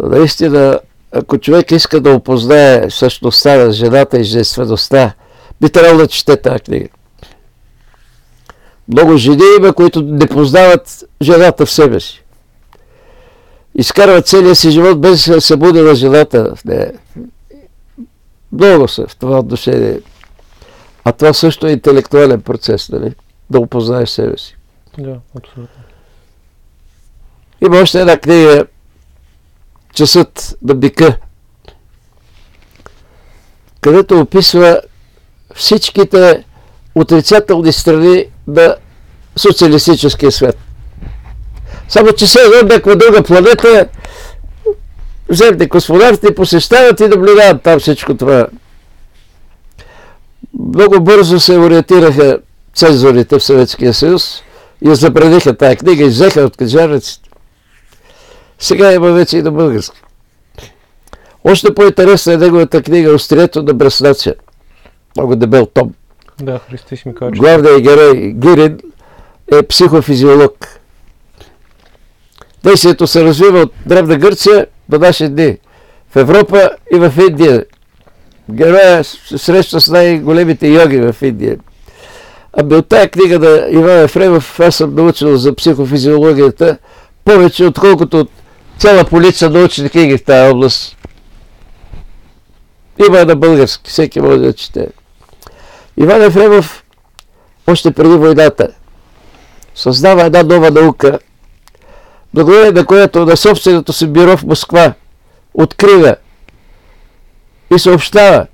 наистина, 0.00 0.80
ако 1.12 1.38
човек 1.38 1.70
иска 1.70 2.00
да 2.00 2.10
опознае 2.10 2.90
същността 2.90 3.56
на 3.56 3.72
жената 3.72 4.18
и 4.18 4.24
женствеността, 4.24 5.12
би 5.60 5.70
трябвало 5.70 5.98
да 5.98 6.06
чете 6.06 6.36
тази 6.36 6.60
книга. 6.60 6.88
Много 8.88 9.16
жени 9.16 9.42
има, 9.58 9.72
които 9.72 10.02
не 10.02 10.26
познават 10.26 11.04
жената 11.22 11.66
в 11.66 11.70
себе 11.70 12.00
си. 12.00 12.22
Изкарват 13.74 14.26
целия 14.26 14.54
си 14.54 14.70
живот 14.70 15.00
без 15.00 15.10
да 15.10 15.18
се 15.18 15.40
събуди 15.40 15.80
на 15.80 15.94
жената 15.94 16.54
в 16.56 16.64
нея. 16.64 16.92
Много 18.56 18.88
са 18.88 19.06
в 19.06 19.16
това 19.16 19.38
отношение. 19.38 20.00
А 21.04 21.12
това 21.12 21.32
също 21.32 21.66
е 21.66 21.72
интелектуален 21.72 22.42
процес, 22.42 22.88
нали? 22.88 23.14
Да 23.50 23.60
опознаеш 23.60 24.08
себе 24.08 24.38
си. 24.38 24.56
Да, 24.98 25.16
абсолютно. 25.38 25.82
Има 27.60 27.78
още 27.78 28.00
една 28.00 28.16
книга 28.16 28.66
Часът 29.94 30.56
на 30.62 30.74
бика, 30.74 31.16
където 33.80 34.20
описва 34.20 34.80
всичките 35.54 36.44
отрицателни 36.94 37.72
страни 37.72 38.24
на 38.46 38.76
социалистическия 39.36 40.32
свет. 40.32 40.58
Само, 41.88 42.12
че 42.12 42.26
се 42.26 42.38
е 42.38 42.62
някаква 42.62 42.94
друга 42.94 43.22
планета, 43.22 43.88
земни 45.28 45.68
космонавти 45.68 46.34
посещават 46.34 47.00
и 47.00 47.08
наблюдават 47.08 47.62
там 47.62 47.80
всичко 47.80 48.16
това. 48.16 48.46
Много 50.74 51.00
бързо 51.00 51.40
се 51.40 51.58
ориентираха 51.58 52.38
цензорите 52.74 53.38
в 53.38 53.44
Съветския 53.44 53.94
съюз 53.94 54.42
и 54.82 54.94
забраниха 54.94 55.56
тая 55.56 55.76
книга 55.76 56.04
и 56.04 56.08
взеха 56.08 56.40
от 56.40 56.56
книжарниците. 56.56 57.30
Сега 58.58 58.92
има 58.92 59.12
вече 59.12 59.38
и 59.38 59.42
на 59.42 59.52
български. 59.52 60.02
Още 61.44 61.74
по-интересна 61.74 62.32
е 62.32 62.36
неговата 62.36 62.82
книга 62.82 63.14
Острието 63.14 63.62
на 63.62 63.74
Браснация. 63.74 64.34
Много 65.16 65.36
дебел 65.36 65.66
том. 65.66 65.94
Да, 66.40 66.60
Христи 66.70 67.02
ми 67.06 67.14
кажа. 67.14 67.30
Главният 67.30 67.82
герой 67.82 68.32
Гирин 68.32 68.78
е 69.52 69.62
психофизиолог. 69.62 70.80
Действието 72.64 73.06
се 73.06 73.24
развива 73.24 73.60
от 73.60 73.72
Древна 73.86 74.16
Гърция 74.16 74.66
до 74.88 74.98
наши 74.98 75.28
дни. 75.28 75.58
В 76.10 76.16
Европа 76.16 76.70
и 76.94 76.98
в 76.98 77.12
Индия. 77.28 77.64
Героя 78.50 79.04
се 79.04 79.38
среща 79.38 79.80
с 79.80 79.88
най-големите 79.88 80.68
йоги 80.68 80.96
в 80.96 81.16
Индия. 81.22 81.56
Ами 82.52 82.74
от 82.74 82.88
тая 82.88 83.08
книга 83.08 83.38
на 83.38 83.66
Иван 83.70 84.04
Ефремов 84.04 84.60
аз 84.60 84.76
съм 84.76 84.94
научил 84.94 85.36
за 85.36 85.54
психофизиологията 85.54 86.78
повече, 87.24 87.64
отколкото 87.64 88.20
от 88.20 88.30
цяла 88.78 89.04
полиция 89.04 89.50
научни 89.50 89.88
книги 89.88 90.18
в 90.18 90.24
тази 90.24 90.52
област. 90.52 90.96
Има 93.08 93.24
на 93.24 93.36
български, 93.36 93.90
всеки 93.90 94.20
може 94.20 94.38
да 94.38 94.52
чете. 94.52 94.88
Иван 95.96 96.22
Ефремов 96.22 96.84
още 97.66 97.90
преди 97.90 98.14
войната 98.14 98.68
създава 99.76 100.22
една 100.22 100.42
нова 100.42 100.70
наука, 100.70 101.18
благодарение 102.44 102.72
на 102.72 102.86
която 102.86 103.26
на 103.26 103.36
собственото 103.36 103.92
си 103.92 104.06
бюро 104.06 104.36
в 104.36 104.44
Москва 104.44 104.94
открива 105.54 106.16
и 107.74 107.78
съобщава, 107.78 108.46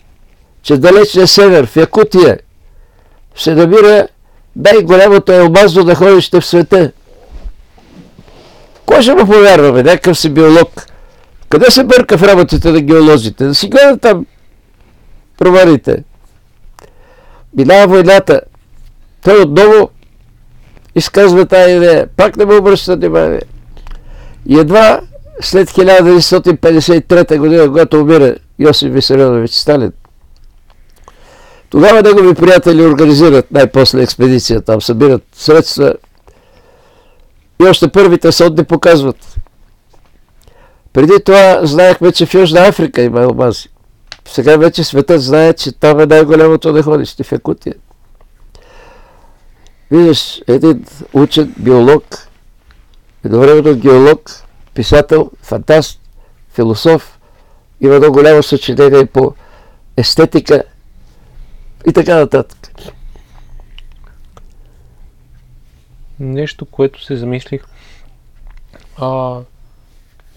че 0.63 0.77
далечния 0.77 1.27
север, 1.27 1.67
в 1.67 1.77
Якутия, 1.77 2.39
се 3.37 3.55
намира 3.55 4.09
най-голямото 4.57 5.33
елмазно 5.33 5.85
находище 5.85 6.41
в 6.41 6.47
света. 6.47 6.93
Кой 8.87 9.03
ще 9.03 9.15
му 9.15 9.27
повярваме? 9.27 9.83
Някакъв 9.83 10.19
си 10.19 10.31
биолог. 10.31 10.87
Къде 11.49 11.71
се 11.71 11.85
бърка 11.85 12.19
в 12.19 12.23
работите 12.23 12.71
на 12.71 12.81
геолозите? 12.81 13.45
Да 13.45 13.55
си 13.55 13.69
гледат 13.69 14.01
там 14.01 14.27
проварите. 15.39 16.05
Минава 17.57 17.87
войната. 17.87 18.41
Той 19.23 19.41
отново 19.41 19.91
изказва 20.95 21.47
тази 21.47 21.77
идея. 21.77 22.09
Пак 22.17 22.37
не 22.37 22.45
му 22.45 22.57
обръща 22.57 22.97
внимание. 22.97 23.41
И 24.47 24.59
едва 24.59 25.01
след 25.41 25.71
1953 25.71 27.39
година, 27.39 27.67
когато 27.67 28.01
умира 28.01 28.35
Йосиф 28.59 28.93
Висарионович 28.93 29.51
Сталин, 29.51 29.93
тогава 31.71 32.03
негови 32.03 32.35
приятели 32.35 32.83
организират 32.83 33.51
най-после 33.51 34.03
експедиция 34.03 34.61
там, 34.61 34.83
събират 34.83 35.23
средства 35.33 35.95
и 37.63 37.65
още 37.65 37.89
първите 37.89 38.33
сонди 38.33 38.65
показват. 38.65 39.37
Преди 40.93 41.13
това 41.25 41.61
знаехме, 41.63 42.13
че 42.13 42.27
в 42.27 42.35
Южна 42.35 42.61
Африка 42.61 43.03
има 43.03 43.21
алмази. 43.21 43.69
Сега 44.29 44.57
вече 44.57 44.85
светът 44.85 45.23
знае, 45.23 45.53
че 45.53 45.73
там 45.73 46.01
е 46.01 46.07
най-голямото 46.07 46.73
находище 46.73 47.25
в 47.25 47.33
Якутия. 47.33 47.75
Виждаш, 49.91 50.43
един 50.49 50.85
учен, 51.13 51.55
биолог, 51.59 52.05
едновременно 53.25 53.79
геолог, 53.79 54.31
писател, 54.75 55.31
фантаст, 55.43 56.01
философ, 56.55 57.19
има 57.81 57.99
много 57.99 58.13
голямо 58.15 58.43
съчинение 58.43 59.07
по 59.07 59.35
естетика 59.97 60.63
и 61.87 61.93
така 61.93 62.17
нататък. 62.17 62.59
Нещо, 66.21 66.67
което 66.67 67.05
се 67.05 67.17
замислих. 67.17 67.65
А, 68.97 69.41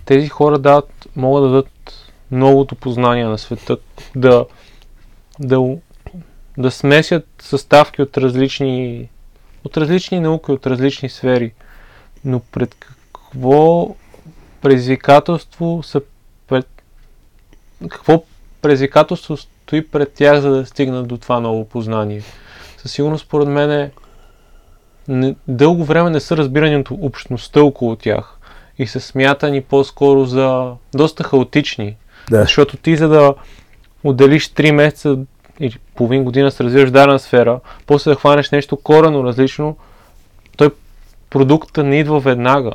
тези 0.06 0.30
хора 0.30 0.60
дадат, 0.60 1.08
могат 1.16 1.44
да 1.44 1.50
дадат 1.50 2.12
новото 2.32 2.76
познание 2.76 3.26
на 3.26 3.38
света, 3.38 3.78
да, 4.16 4.46
да, 5.40 5.78
да 6.58 6.72
смесят 6.72 7.28
съставки 7.40 8.02
от 8.02 8.18
различни, 8.18 9.10
от 9.64 9.78
различни 9.78 10.20
науки, 10.20 10.52
от 10.52 10.68
различни 10.68 11.10
сфери. 11.10 11.54
Но 12.26 12.40
пред 12.40 12.76
какво 12.76 13.96
предизвикателство 14.62 15.82
са 15.84 16.02
пред... 16.48 16.68
какво 17.90 18.24
предизвикателство 18.62 19.38
стои 19.38 19.88
пред 19.88 20.14
тях, 20.14 20.40
за 20.40 20.50
да 20.50 20.66
стигнат 20.66 21.08
до 21.08 21.18
това 21.18 21.40
ново 21.40 21.66
познание? 21.66 22.22
Със 22.78 22.92
сигурност, 22.92 23.26
според 23.26 23.48
мен, 23.48 23.72
е, 23.72 23.92
не, 25.08 25.36
дълго 25.48 25.84
време 25.84 26.10
не 26.10 26.20
са 26.20 26.38
разбирани 26.38 26.76
от 26.76 26.90
общността 26.92 27.62
около 27.62 27.96
тях 27.96 28.38
и 28.80 28.88
са 28.88 29.00
смятани 29.00 29.62
по-скоро 29.62 30.26
за 30.26 30.72
доста 30.96 31.24
хаотични. 31.24 31.98
Да. 32.30 32.42
Защото 32.42 32.78
ти 32.78 32.96
за 32.96 33.08
да 33.08 33.34
отделиш 34.04 34.50
3 34.50 34.72
месеца 34.72 35.18
или 35.60 35.78
половин 35.96 36.24
година 36.24 36.52
се 36.52 36.64
развиваш 36.64 36.90
в 36.90 36.92
дадена 36.92 37.20
сфера, 37.20 37.60
после 37.88 38.12
да 38.12 38.16
хванеш 38.16 38.52
нещо 38.52 38.78
корено 38.78 39.24
различно, 39.24 39.78
продукта 41.30 41.84
не 41.84 42.00
идва 42.00 42.20
веднага. 42.20 42.72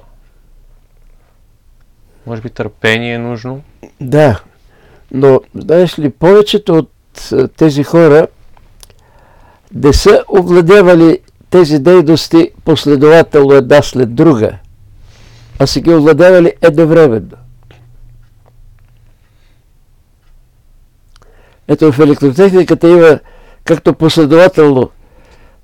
Може 2.27 2.43
би 2.43 2.51
търпение 2.51 3.15
е 3.15 3.19
нужно. 3.19 3.63
Да, 4.01 4.41
но 5.11 5.41
знаеш 5.55 5.99
ли, 5.99 6.11
повечето 6.11 6.75
от 6.75 6.91
тези 7.57 7.83
хора 7.85 8.27
не 9.75 9.93
са 9.93 10.25
овладявали 10.39 11.19
тези 11.51 11.79
дейности 11.79 12.51
последователно 12.65 13.53
една 13.53 13.83
след 13.83 14.15
друга, 14.15 14.59
а 15.59 15.67
са 15.67 15.81
ги 15.81 15.95
овладявали 15.95 16.53
едновременно. 16.63 17.37
Ето 21.69 21.93
в 21.93 21.99
електротехниката 21.99 22.89
има 22.89 23.19
както 23.65 23.95
последователно 23.95 24.91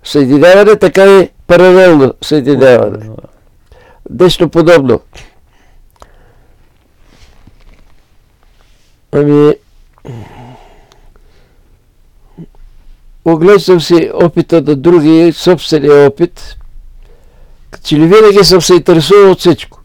съединяване, 0.04 0.76
така 0.76 1.20
и 1.20 1.30
паралелно 1.46 2.14
Ами, 9.12 9.54
оглеждам 13.24 13.80
си 13.80 14.10
опита 14.14 14.62
на 14.62 14.76
други, 14.76 15.32
собствения 15.32 16.06
опит, 16.06 16.56
че 17.82 17.96
ли 17.96 18.06
винаги 18.06 18.44
съм 18.44 18.62
се 18.62 18.74
интересувал 18.74 19.30
от 19.30 19.38
всичко. 19.38 19.80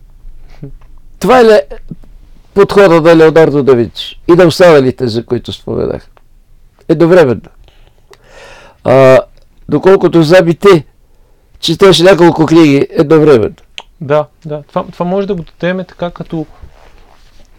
Това 1.20 1.40
е 1.40 1.62
подхода 2.54 3.02
на 3.02 3.18
Леонардо 3.18 3.64
да 3.64 3.76
Винчи 3.76 4.22
и 4.28 4.32
на 4.32 4.46
останалите, 4.46 5.08
за 5.08 5.26
които 5.26 5.54
споменах. 5.54 6.08
Едновременно. 6.88 7.42
А, 8.84 9.20
доколкото 9.70 10.24
знам 10.24 10.48
и 10.48 10.56
ти, 10.56 10.86
четеш 11.62 12.00
няколко 12.00 12.46
книги 12.46 12.88
едновременно. 12.90 13.56
Да, 14.02 14.26
да. 14.46 14.64
Това, 14.68 14.86
това 14.92 15.06
може 15.06 15.28
да 15.28 15.36
го 15.36 15.44
дадем 15.44 15.86
така 15.88 16.12
като, 16.12 16.46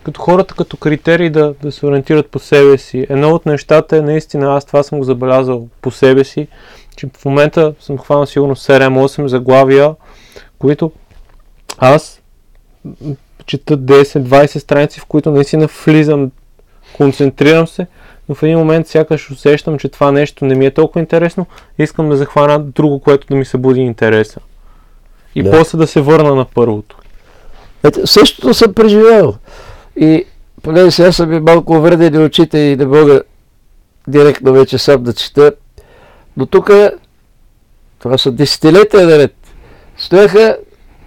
като 0.02 0.20
хората 0.20 0.54
като 0.54 0.76
критерии 0.76 1.30
да, 1.30 1.54
да 1.62 1.72
се 1.72 1.86
ориентират 1.86 2.26
по 2.30 2.38
себе 2.38 2.78
си. 2.78 3.06
Едно 3.10 3.30
от 3.30 3.46
нещата 3.46 3.96
е 3.96 4.00
наистина, 4.00 4.56
аз 4.56 4.64
това 4.64 4.82
съм 4.82 4.98
го 4.98 5.04
забелязал 5.04 5.68
по 5.80 5.90
себе 5.90 6.24
си, 6.24 6.48
че 6.96 7.08
в 7.16 7.24
момента 7.24 7.74
съм 7.80 7.98
хванал 7.98 8.26
сигурно 8.26 8.56
7-8 8.56 9.26
заглавия, 9.26 9.94
които 10.58 10.92
аз 11.78 12.20
чета 13.46 13.78
10-20 13.78 14.58
страници, 14.58 15.00
в 15.00 15.06
които 15.06 15.30
наистина 15.30 15.68
влизам, 15.84 16.30
концентрирам 16.96 17.66
се, 17.66 17.86
но 18.28 18.34
в 18.34 18.42
един 18.42 18.58
момент 18.58 18.88
сякаш 18.88 19.30
усещам, 19.30 19.78
че 19.78 19.88
това 19.88 20.12
нещо 20.12 20.44
не 20.44 20.54
ми 20.54 20.66
е 20.66 20.70
толкова 20.70 21.00
интересно 21.00 21.46
искам 21.78 22.08
да 22.08 22.16
захвана 22.16 22.58
друго, 22.58 23.00
което 23.00 23.26
да 23.26 23.34
ми 23.34 23.44
събуди 23.44 23.80
интереса. 23.80 24.40
И 25.34 25.42
да. 25.42 25.50
после 25.50 25.78
да 25.78 25.86
се 25.86 26.00
върна 26.00 26.34
на 26.34 26.44
първото. 26.44 26.96
Ето, 27.84 28.06
същото 28.06 28.54
съм 28.54 28.74
преживял. 28.74 29.34
И 29.96 30.24
понеже 30.62 30.90
сега 30.90 31.12
съм 31.12 31.32
и 31.32 31.40
малко 31.40 31.72
увредени 31.72 32.18
очите 32.18 32.58
и 32.58 32.76
не 32.76 32.86
мога 32.86 33.22
директно 34.08 34.52
вече 34.52 34.78
сам 34.78 35.02
да 35.02 35.12
чета, 35.12 35.52
но 36.36 36.46
тук 36.46 36.70
това 37.98 38.18
са 38.18 38.32
десетилетия 38.32 39.06
наред. 39.06 39.34
Стояха 39.96 40.56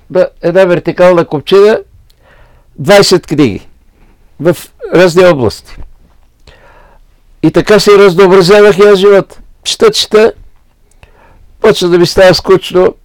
на 0.09 0.27
една 0.41 0.65
вертикална 0.65 1.25
копчина 1.25 1.79
20 2.81 3.27
книги 3.27 3.67
в 4.39 4.57
разни 4.93 5.25
области. 5.25 5.75
И 7.45 7.51
така 7.51 7.79
се 7.79 7.97
разнообразявах 7.97 8.77
и 8.77 8.81
аз 8.81 8.99
живот. 8.99 9.39
Чета, 9.63 9.91
чета, 9.91 10.33
почва 11.61 11.87
да 11.87 11.99
ми 11.99 12.05
става 12.05 12.33
скучно, 12.33 12.95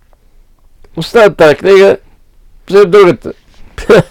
оставям 0.96 1.34
тази 1.34 1.54
книга, 1.54 1.96
взем 2.68 2.90
другата. 2.90 3.32
Да, 3.88 4.02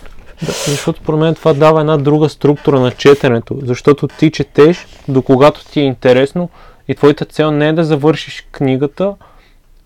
защото 0.68 1.02
про 1.02 1.18
мен 1.18 1.36
това 1.36 1.54
дава 1.54 1.80
една 1.80 1.98
друга 1.98 2.30
структура 2.30 2.80
на 2.80 2.92
четенето, 2.92 3.60
защото 3.64 4.08
ти 4.08 4.32
четеш 4.32 4.88
до 5.08 5.22
когато 5.22 5.66
ти 5.66 5.80
е 5.80 5.84
интересно 5.84 6.50
и 6.88 6.96
твоята 6.96 7.26
цел 7.26 7.52
не 7.52 7.68
е 7.68 7.74
да 7.74 7.84
завършиш 7.84 8.48
книгата, 8.52 9.14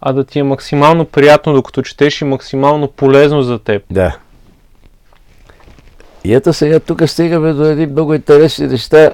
а 0.02 0.14
да 0.14 0.24
ти 0.24 0.40
е 0.40 0.44
максимално 0.44 1.06
приятно 1.06 1.54
докато 1.54 1.82
четеш 1.82 2.22
и 2.22 2.26
максимално 2.26 2.88
полезно 2.88 3.42
за 3.42 3.60
теб. 3.60 3.84
Да. 3.92 4.18
И 6.24 6.34
ето 6.34 6.54
сега 6.54 6.80
тук 6.80 7.10
стигаме 7.10 7.54
до 7.54 7.66
едни 7.66 7.86
много 7.86 8.14
интересни 8.14 8.68
неща, 8.68 9.12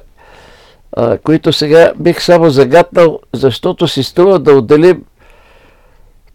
които 1.24 1.54
сега 1.54 1.94
бих 1.96 2.22
само 2.22 2.50
загатнал, 2.50 3.20
защото 3.34 3.88
си 3.88 4.04
струва 4.04 4.40
да 4.40 4.54
отделим 4.54 5.04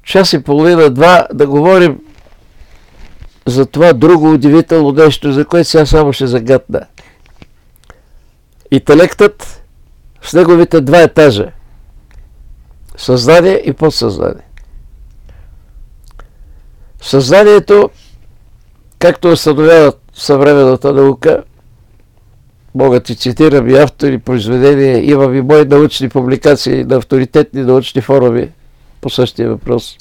час 0.02 0.32
и 0.32 0.42
половина-два 0.42 1.26
да 1.32 1.46
говорим 1.46 2.00
за 3.46 3.66
това 3.66 3.92
друго 3.92 4.32
удивително 4.32 4.92
нещо, 4.92 5.32
за 5.32 5.44
което 5.44 5.68
сега 5.68 5.86
само 5.86 6.12
ще 6.12 6.26
загатна. 6.26 6.86
Интелектът 8.70 9.62
с 10.22 10.32
неговите 10.32 10.80
два 10.80 11.02
етажа. 11.02 11.52
Съзнание 12.96 13.62
и 13.64 13.72
подсъзнание. 13.72 14.46
Съзнанието, 17.02 17.90
както 18.98 19.28
установяват 19.28 20.00
съвременната 20.14 20.92
наука, 20.92 21.42
мога 22.75 23.01
ти 23.01 23.16
цитирам 23.16 23.68
и 23.68 23.75
автори, 23.75 24.18
произведения, 24.18 25.11
имам 25.11 25.35
и 25.35 25.41
мои 25.41 25.64
научни 25.64 26.09
публикации 26.09 26.85
на 26.85 26.97
авторитетни 26.97 27.62
научни 27.62 28.01
форуми 28.01 28.51
по 29.01 29.11
същия 29.11 29.49
въпрос. 29.49 29.97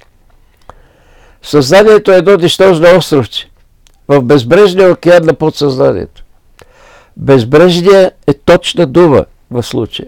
Съзнанието 1.43 2.11
е 2.11 2.17
едно 2.17 2.35
нищожно 2.35 2.97
островче 2.97 3.49
в 4.07 4.21
безбрежния 4.21 4.91
океан 4.91 5.25
на 5.25 5.33
подсъзнанието. 5.33 6.23
Безбрежния 7.17 8.11
е 8.27 8.33
точна 8.33 8.85
дума 8.85 9.25
в 9.51 9.63
случая. 9.63 10.07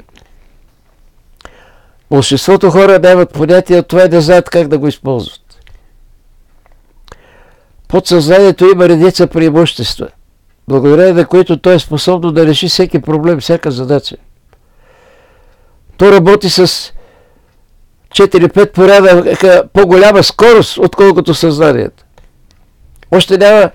Большинството 2.11 2.69
хора 2.69 2.99
нямат 2.99 3.33
понятие 3.33 3.79
от 3.79 3.87
това 3.87 4.05
и 4.05 4.09
не 4.09 4.21
знаят 4.21 4.49
как 4.49 4.67
да 4.67 4.77
го 4.77 4.87
използват. 4.87 5.41
Подсъзнанието 7.87 8.65
има 8.65 8.89
редица 8.89 9.27
преимущества, 9.27 10.07
благодарение 10.67 11.13
на 11.13 11.25
които 11.25 11.57
то 11.57 11.71
е 11.71 11.79
способно 11.79 12.31
да 12.31 12.45
реши 12.45 12.67
всеки 12.67 13.01
проблем, 13.01 13.39
всяка 13.39 13.71
задача. 13.71 14.15
То 15.97 16.11
работи 16.11 16.49
с 16.49 16.67
4-5 18.15 18.71
порядъка 18.71 19.63
по-голяма 19.73 20.23
скорост, 20.23 20.77
отколкото 20.77 21.33
съзнанието. 21.33 22.03
Още 23.11 23.37
няма 23.37 23.69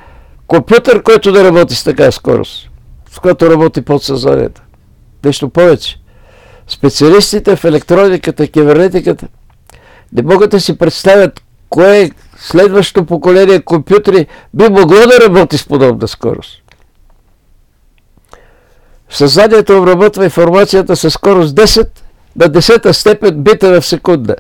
компютър, 0.47 1.03
който 1.03 1.32
да 1.32 1.45
работи 1.45 1.74
с 1.74 1.84
така 1.84 2.11
скорост, 2.12 2.70
с 3.11 3.18
която 3.18 3.51
работи 3.51 3.82
подсъзнанието. 3.82 4.62
Нещо 5.24 5.49
повече. 5.49 5.97
Специалистите 6.68 7.57
в 7.57 7.64
електрониката, 7.64 8.49
кибернетиката 8.49 9.28
не 10.12 10.22
могат 10.22 10.51
да 10.51 10.61
си 10.61 10.78
представят 10.78 11.43
кое 11.68 12.11
следващото 12.38 13.07
поколение 13.07 13.61
компютри 13.61 14.26
би 14.55 14.68
могло 14.68 14.97
да 14.97 15.28
работи 15.28 15.59
с 15.59 15.66
подобна 15.66 16.09
скорост. 16.09 16.62
Съзнанието 19.11 19.78
обработва 19.78 20.24
информацията 20.24 20.96
със 20.96 21.12
скорост 21.12 21.54
10 21.54 21.88
на 22.36 22.46
10 22.46 22.92
степен 22.92 23.42
бита 23.42 23.80
в 23.80 23.86
секунда. 23.86 24.36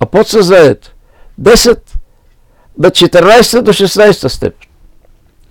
А 0.00 0.06
подсъзнанието 0.06 0.94
10 1.40 1.78
на 2.78 2.90
14 2.90 3.62
до 3.62 3.72
16 3.72 4.28
степен. 4.28 4.68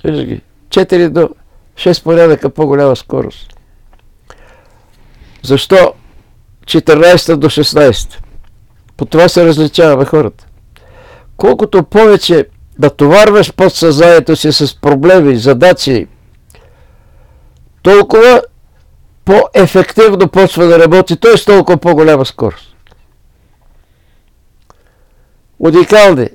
Виждаш 0.03 0.26
ги. 0.26 0.41
4 0.70 1.09
до 1.09 1.30
6 1.76 2.03
порядъка 2.03 2.49
по-голяма 2.49 2.95
скорост. 2.95 3.53
Защо 5.43 5.93
14 6.66 7.36
до 7.36 7.49
16? 7.49 8.18
По 8.97 9.05
това 9.05 9.28
се 9.30 9.45
различаваме 9.45 10.05
хората 10.05 10.45
колкото 11.38 11.84
повече 11.84 12.45
натоварваш 12.80 13.53
подсъзнанието 13.53 14.36
си 14.36 14.51
с 14.51 14.82
проблеми, 14.82 15.38
задачи, 15.38 16.07
толкова 17.84 18.41
по-ефективно 19.25 20.27
почва 20.27 20.65
да 20.65 20.79
работи, 20.79 21.19
т.е. 21.19 21.36
толкова 21.45 21.77
по-голяма 21.77 22.25
скорост. 22.25 22.75
Уникални 25.59 26.29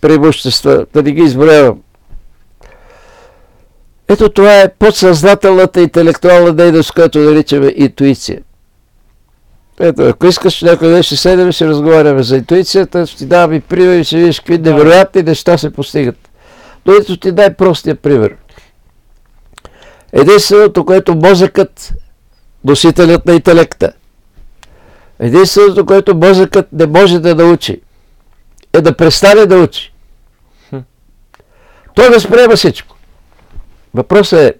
преимущества, 0.00 0.86
да 0.94 1.02
не 1.02 1.12
ги 1.12 1.22
изброявам. 1.22 1.82
Ето 4.08 4.28
това 4.28 4.60
е 4.60 4.74
подсъзнателната 4.74 5.80
интелектуална 5.80 6.52
дейност, 6.52 6.92
която 6.92 7.18
наричаме 7.18 7.74
интуиция. 7.76 8.40
Ето, 9.80 10.02
ако 10.02 10.26
искаш 10.26 10.62
някой 10.62 10.88
ден 10.88 11.02
ще 11.02 11.16
седем 11.16 11.48
и 11.48 11.52
ще 11.52 11.66
разговаряме 11.66 12.22
за 12.22 12.36
интуицията, 12.36 13.06
ще 13.06 13.18
ти 13.18 13.26
давам 13.26 13.52
и 13.52 13.60
пример 13.60 13.98
и 13.98 14.04
ще 14.04 14.16
видиш 14.16 14.38
какви 14.38 14.58
невероятни 14.58 15.22
неща 15.22 15.58
се 15.58 15.72
постигат. 15.72 16.16
Но 16.86 16.92
ето 16.92 17.16
ти 17.16 17.32
дай 17.32 17.54
простия 17.54 17.94
пример. 17.94 18.36
Единственото, 20.12 20.84
което 20.84 21.14
мозъкът, 21.14 21.92
носителят 22.64 23.26
на 23.26 23.32
интелекта, 23.34 23.92
единственото, 25.18 25.86
което 25.86 26.14
мозъкът 26.14 26.72
не 26.72 26.86
може 26.86 27.18
да 27.18 27.34
научи, 27.34 27.80
е 28.72 28.80
да 28.80 28.96
престане 28.96 29.46
да 29.46 29.56
учи. 29.56 29.92
Той 31.94 32.08
възприема 32.08 32.56
всичко. 32.56 32.96
Въпросът 33.94 34.38
е, 34.38 34.54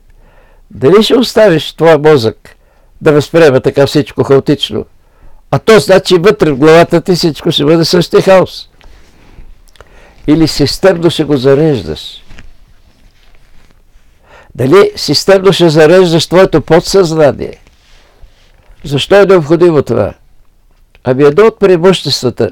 дали 0.71 1.03
ще 1.03 1.15
оставиш 1.15 1.73
твоя 1.73 1.99
мозък 1.99 2.57
да 3.01 3.13
възприема 3.13 3.61
така 3.61 3.87
всичко 3.87 4.25
хаотично, 4.25 4.87
а 5.51 5.59
то 5.59 5.79
значи 5.79 6.15
вътре 6.15 6.51
в 6.53 6.57
главата 6.57 7.01
ти 7.01 7.15
всичко 7.15 7.51
ще 7.53 7.65
бъде 7.65 7.85
същия 7.85 8.23
хаос. 8.23 8.69
Или 10.27 10.49
системно 10.49 11.11
ще 11.11 11.25
го 11.25 11.37
зареждаш. 11.37 12.23
Дали 14.55 14.93
системно 14.97 15.53
ще 15.53 15.69
зареждаш 15.69 16.27
твоето 16.27 16.61
подсъзнание? 16.61 17.59
Защо 18.85 19.15
е 19.15 19.27
необходимо 19.27 19.83
това? 19.83 20.15
Ами 21.05 21.25
едно 21.25 21.47
от 21.47 21.59
преимуществата 21.59 22.51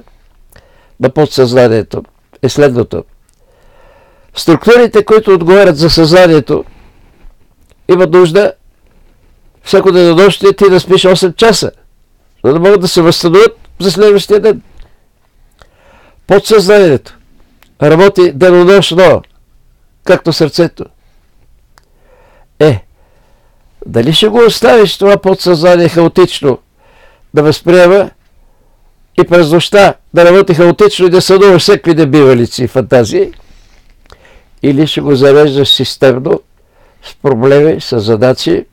на 1.00 1.10
подсъзнанието 1.10 2.02
е 2.42 2.48
следното. 2.48 3.04
Структурите, 4.34 5.04
които 5.04 5.34
отговарят 5.34 5.76
за 5.76 5.90
съзнанието, 5.90 6.64
имат 7.88 8.10
нужда 8.10 8.52
всяко 9.62 9.92
денонощие 9.92 10.52
ти 10.52 10.70
да 10.70 10.80
спиш 10.80 11.02
8 11.02 11.36
часа, 11.36 11.70
за 12.44 12.52
да 12.52 12.60
могат 12.60 12.80
да 12.80 12.88
се 12.88 13.02
възстановят 13.02 13.58
за 13.80 13.90
следващия 13.90 14.40
ден. 14.40 14.62
Подсъзнанието 16.26 17.18
работи 17.82 18.32
денонощно, 18.32 19.22
както 20.04 20.32
сърцето. 20.32 20.84
Е, 22.60 22.84
дали 23.86 24.12
ще 24.12 24.28
го 24.28 24.44
оставиш 24.46 24.98
това 24.98 25.16
подсъзнание 25.16 25.88
хаотично 25.88 26.58
да 27.34 27.42
възприема 27.42 28.10
и 29.20 29.24
през 29.24 29.52
нощта 29.52 29.94
да 30.14 30.24
работи 30.24 30.54
хаотично 30.54 31.06
и 31.06 31.10
да 31.10 31.22
съдува 31.22 31.58
всеки 31.58 31.94
небивалици 31.94 32.64
и 32.64 32.68
фантазии, 32.68 33.32
или 34.62 34.86
ще 34.86 35.00
го 35.00 35.14
зареждаш 35.14 35.68
системно 35.68 36.40
с 37.02 37.14
проблеми, 37.22 37.80
с 37.80 38.00
задачи 38.00 38.64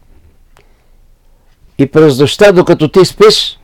и 1.77 1.85
през 1.85 2.19
нощта, 2.19 2.51
докато 2.51 2.87
ти 2.87 3.05
спиш, 3.05 3.59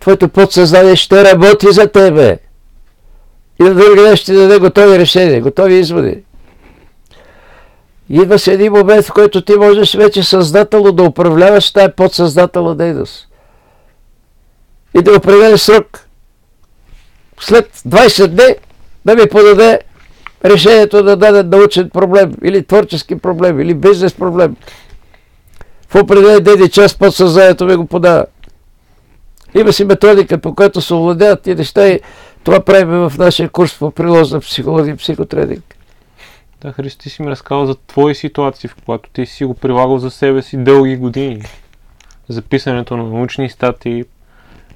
твоето 0.00 0.28
подсъзнание 0.28 0.96
ще 0.96 1.24
работи 1.24 1.66
за 1.70 1.86
тебе. 1.86 2.38
И 3.60 3.62
на 3.62 3.74
други 3.74 4.00
ден 4.00 4.16
ще 4.16 4.32
даде 4.32 4.58
готови 4.58 4.98
решения, 4.98 5.40
готови 5.40 5.74
изводи. 5.74 6.22
Идва 8.08 8.38
се 8.38 8.52
един 8.52 8.72
момент, 8.72 9.04
в 9.04 9.12
който 9.12 9.40
ти 9.40 9.54
можеш 9.56 9.94
вече 9.94 10.22
съзнателно 10.22 10.92
да 10.92 11.02
управляваш 11.02 11.72
тая 11.72 11.96
подсъзнателна 11.96 12.76
дейност. 12.76 13.28
И 14.94 15.02
да 15.02 15.16
определиш 15.16 15.60
срок. 15.60 16.00
След 17.40 17.76
20 17.76 18.26
дни 18.26 18.54
да 19.04 19.14
ми 19.14 19.28
подаде 19.30 19.80
решението 20.44 21.04
на 21.04 21.16
даден 21.16 21.48
научен 21.48 21.90
проблем, 21.90 22.34
или 22.44 22.64
творчески 22.64 23.18
проблем, 23.18 23.60
или 23.60 23.74
бизнес 23.74 24.14
проблем. 24.14 24.56
В 25.88 25.94
определен 25.94 26.42
ден 26.44 26.64
и 26.64 26.70
час 26.70 26.94
подсъзнанието 26.94 27.64
ми 27.64 27.76
го 27.76 27.86
подава. 27.86 28.26
Има 29.54 29.72
си 29.72 29.84
методика, 29.84 30.38
по 30.38 30.54
която 30.54 30.80
се 30.80 30.94
овладяват 30.94 31.42
тези 31.42 31.56
неща 31.56 31.88
и 31.88 32.00
това 32.44 32.60
правим 32.60 33.08
в 33.08 33.12
нашия 33.18 33.48
курс 33.48 33.78
по 33.78 33.90
приложна 33.90 34.40
психология 34.40 34.92
и 34.92 34.96
психотренинг. 34.96 35.73
Да, 36.64 36.72
Христо, 36.72 37.02
ти 37.02 37.10
си 37.10 37.22
ми 37.22 37.30
разказал 37.30 37.66
за 37.66 37.74
твои 37.74 38.14
ситуации, 38.14 38.68
в 38.68 38.76
която 38.84 39.10
ти 39.10 39.26
си 39.26 39.44
го 39.44 39.54
прилагал 39.54 39.98
за 39.98 40.10
себе 40.10 40.42
си 40.42 40.56
дълги 40.56 40.96
години. 40.96 41.42
За 42.28 42.42
писането 42.42 42.96
на 42.96 43.04
научни 43.04 43.50
статии, 43.50 44.04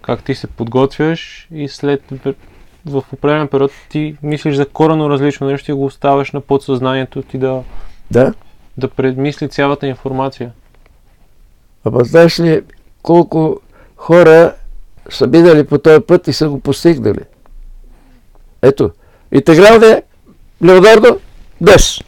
как 0.02 0.24
ти 0.24 0.34
се 0.34 0.46
подготвяш 0.46 1.48
и 1.52 1.68
след 1.68 2.02
в 2.86 3.02
определен 3.12 3.48
период 3.48 3.70
ти 3.90 4.16
мислиш 4.22 4.56
за 4.56 4.66
корено 4.66 5.10
различно 5.10 5.46
нещо 5.46 5.70
и 5.70 5.74
го 5.74 5.84
оставяш 5.84 6.32
на 6.32 6.40
подсъзнанието 6.40 7.22
ти 7.22 7.38
да, 7.38 7.62
Да? 8.10 8.34
да 8.76 8.88
предмисли 8.88 9.48
цялата 9.48 9.86
информация. 9.86 10.52
Ама 11.84 12.04
знаеш 12.04 12.40
ли 12.40 12.62
колко 13.02 13.60
хора 13.96 14.54
са 15.10 15.26
минали 15.26 15.66
по 15.66 15.78
този 15.78 16.00
път 16.00 16.28
и 16.28 16.32
са 16.32 16.48
го 16.48 16.60
постигнали? 16.60 17.20
Ето, 18.62 18.90
интегралният 19.32 20.04
Леонардо 20.64 21.18
днес. 21.60 22.00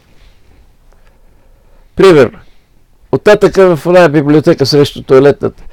Примерно. 1.95 2.39
Оттатък 3.11 3.55
в 3.55 3.79
една 3.85 4.09
библиотека 4.09 4.65
срещу 4.65 5.03
туалетната. 5.03 5.63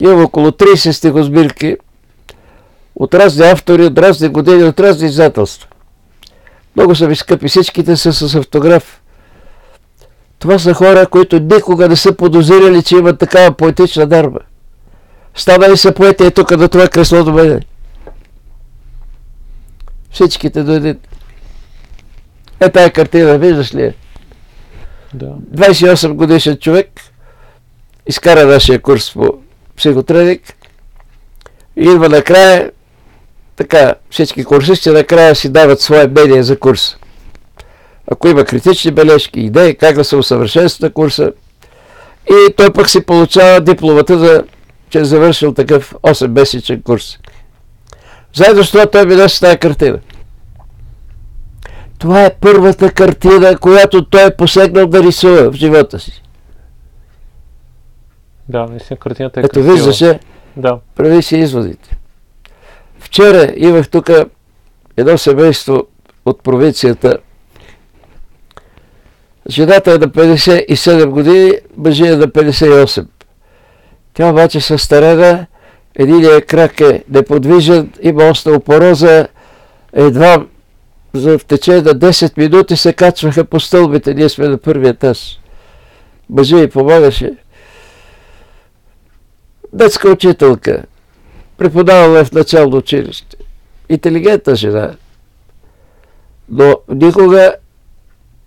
Имам 0.00 0.24
около 0.24 0.50
30 0.50 0.90
стихосбирки 0.90 1.76
от 2.96 3.14
разни 3.14 3.46
автори, 3.46 3.84
от 3.84 3.98
разни 3.98 4.28
години, 4.28 4.64
от 4.64 4.80
разни 4.80 5.08
издателства. 5.08 5.68
Много 6.76 6.94
са 6.94 7.08
ми 7.08 7.16
скъпи, 7.16 7.48
всичките 7.48 7.96
са 7.96 8.12
с 8.12 8.34
автограф. 8.34 9.00
Това 10.38 10.58
са 10.58 10.74
хора, 10.74 11.06
които 11.06 11.40
никога 11.40 11.88
не 11.88 11.96
са 11.96 12.12
подозирали, 12.12 12.82
че 12.82 12.96
имат 12.96 13.18
такава 13.18 13.52
поетична 13.52 14.06
дарба. 14.06 14.40
Станали 15.34 15.76
са 15.76 15.92
поети 15.92 16.24
е 16.24 16.30
тук 16.30 16.50
на 16.50 16.68
това 16.68 16.88
кресло 16.88 17.24
до 17.24 17.32
мене. 17.32 17.60
Всичките 20.10 20.62
до 20.62 20.72
един. 20.72 20.98
Е 22.60 22.70
тая 22.70 22.90
картина, 22.90 23.38
виждаш 23.38 23.74
ли? 23.74 23.94
Да. 25.14 25.26
28 25.54 26.12
годишен 26.12 26.56
човек 26.56 27.00
изкара 28.06 28.46
нашия 28.46 28.82
курс 28.82 29.12
по 29.12 29.34
психотренинг 29.76 30.40
и 31.76 31.82
идва 31.82 32.08
накрая, 32.08 32.70
така, 33.56 33.94
всички 34.10 34.44
курсисти 34.44 34.90
накрая 34.90 35.34
си 35.34 35.48
дават 35.48 35.80
свое 35.80 36.06
мнение 36.06 36.42
за 36.42 36.58
курса. 36.58 36.96
Ако 38.10 38.28
има 38.28 38.44
критични 38.44 38.90
бележки, 38.90 39.40
идеи, 39.40 39.74
как 39.74 39.96
да 39.96 40.04
се 40.04 40.16
усъвършенства 40.16 40.90
курса, 40.90 41.32
и 42.30 42.52
той 42.56 42.72
пък 42.72 42.90
си 42.90 43.06
получава 43.06 43.60
дипломата, 43.60 44.18
за, 44.18 44.44
че 44.90 44.98
е 44.98 45.04
завършил 45.04 45.54
такъв 45.54 45.94
8-месечен 46.02 46.82
курс. 46.82 47.18
Заедно 48.34 48.64
с 48.64 48.70
това 48.70 48.86
той 48.86 49.06
ми 49.06 49.28
с 49.28 49.40
тази 49.40 49.58
картина. 49.58 49.98
Това 51.98 52.24
е 52.24 52.34
първата 52.40 52.92
картина, 52.92 53.58
която 53.58 54.04
той 54.04 54.26
е 54.26 54.36
посегнал 54.36 54.86
да 54.86 55.02
рисува 55.02 55.50
в 55.50 55.54
живота 55.54 55.98
си. 55.98 56.22
Да, 58.48 58.66
наистина 58.66 58.96
картината 58.98 59.40
е 59.40 59.42
Ето 59.42 59.50
красива. 59.50 59.72
виждаш, 59.74 60.02
е, 60.02 60.20
Да. 60.56 60.78
прави 60.96 61.22
си 61.22 61.36
изводите. 61.36 61.96
Вчера 62.98 63.52
имах 63.56 63.88
тук 63.88 64.10
едно 64.96 65.18
семейство 65.18 65.86
от 66.24 66.42
провинцията. 66.42 67.18
Жената 69.50 69.92
е 69.92 69.98
на 69.98 70.08
57 70.08 71.06
години, 71.06 71.52
мъжът 71.76 72.08
е 72.08 72.16
на 72.16 72.28
58. 72.28 73.06
Тя 74.14 74.30
обаче 74.30 74.60
се 74.60 74.78
старена, 74.78 75.46
единият 75.94 76.46
крак 76.46 76.80
е 76.80 77.04
неподвижен, 77.10 77.92
има 78.02 78.24
остеопороза, 78.24 79.28
едва 79.92 80.46
за 81.16 81.38
в 81.38 81.44
течение 81.44 81.82
на 81.82 81.94
10 81.94 82.38
минути 82.38 82.76
се 82.76 82.92
качваха 82.92 83.44
по 83.44 83.60
стълбите, 83.60 84.14
ние 84.14 84.28
сме 84.28 84.48
на 84.48 84.58
първия 84.58 84.90
етаж. 84.90 85.38
Мъжът 86.30 86.60
й 86.60 86.70
помагаше. 86.70 87.32
Детска 89.72 90.10
учителка, 90.10 90.82
преподавала 91.58 92.24
в 92.24 92.32
начално 92.32 92.76
училище. 92.76 93.36
Интелигентна 93.88 94.56
жена, 94.56 94.94
но 96.48 96.76
никога 96.88 97.54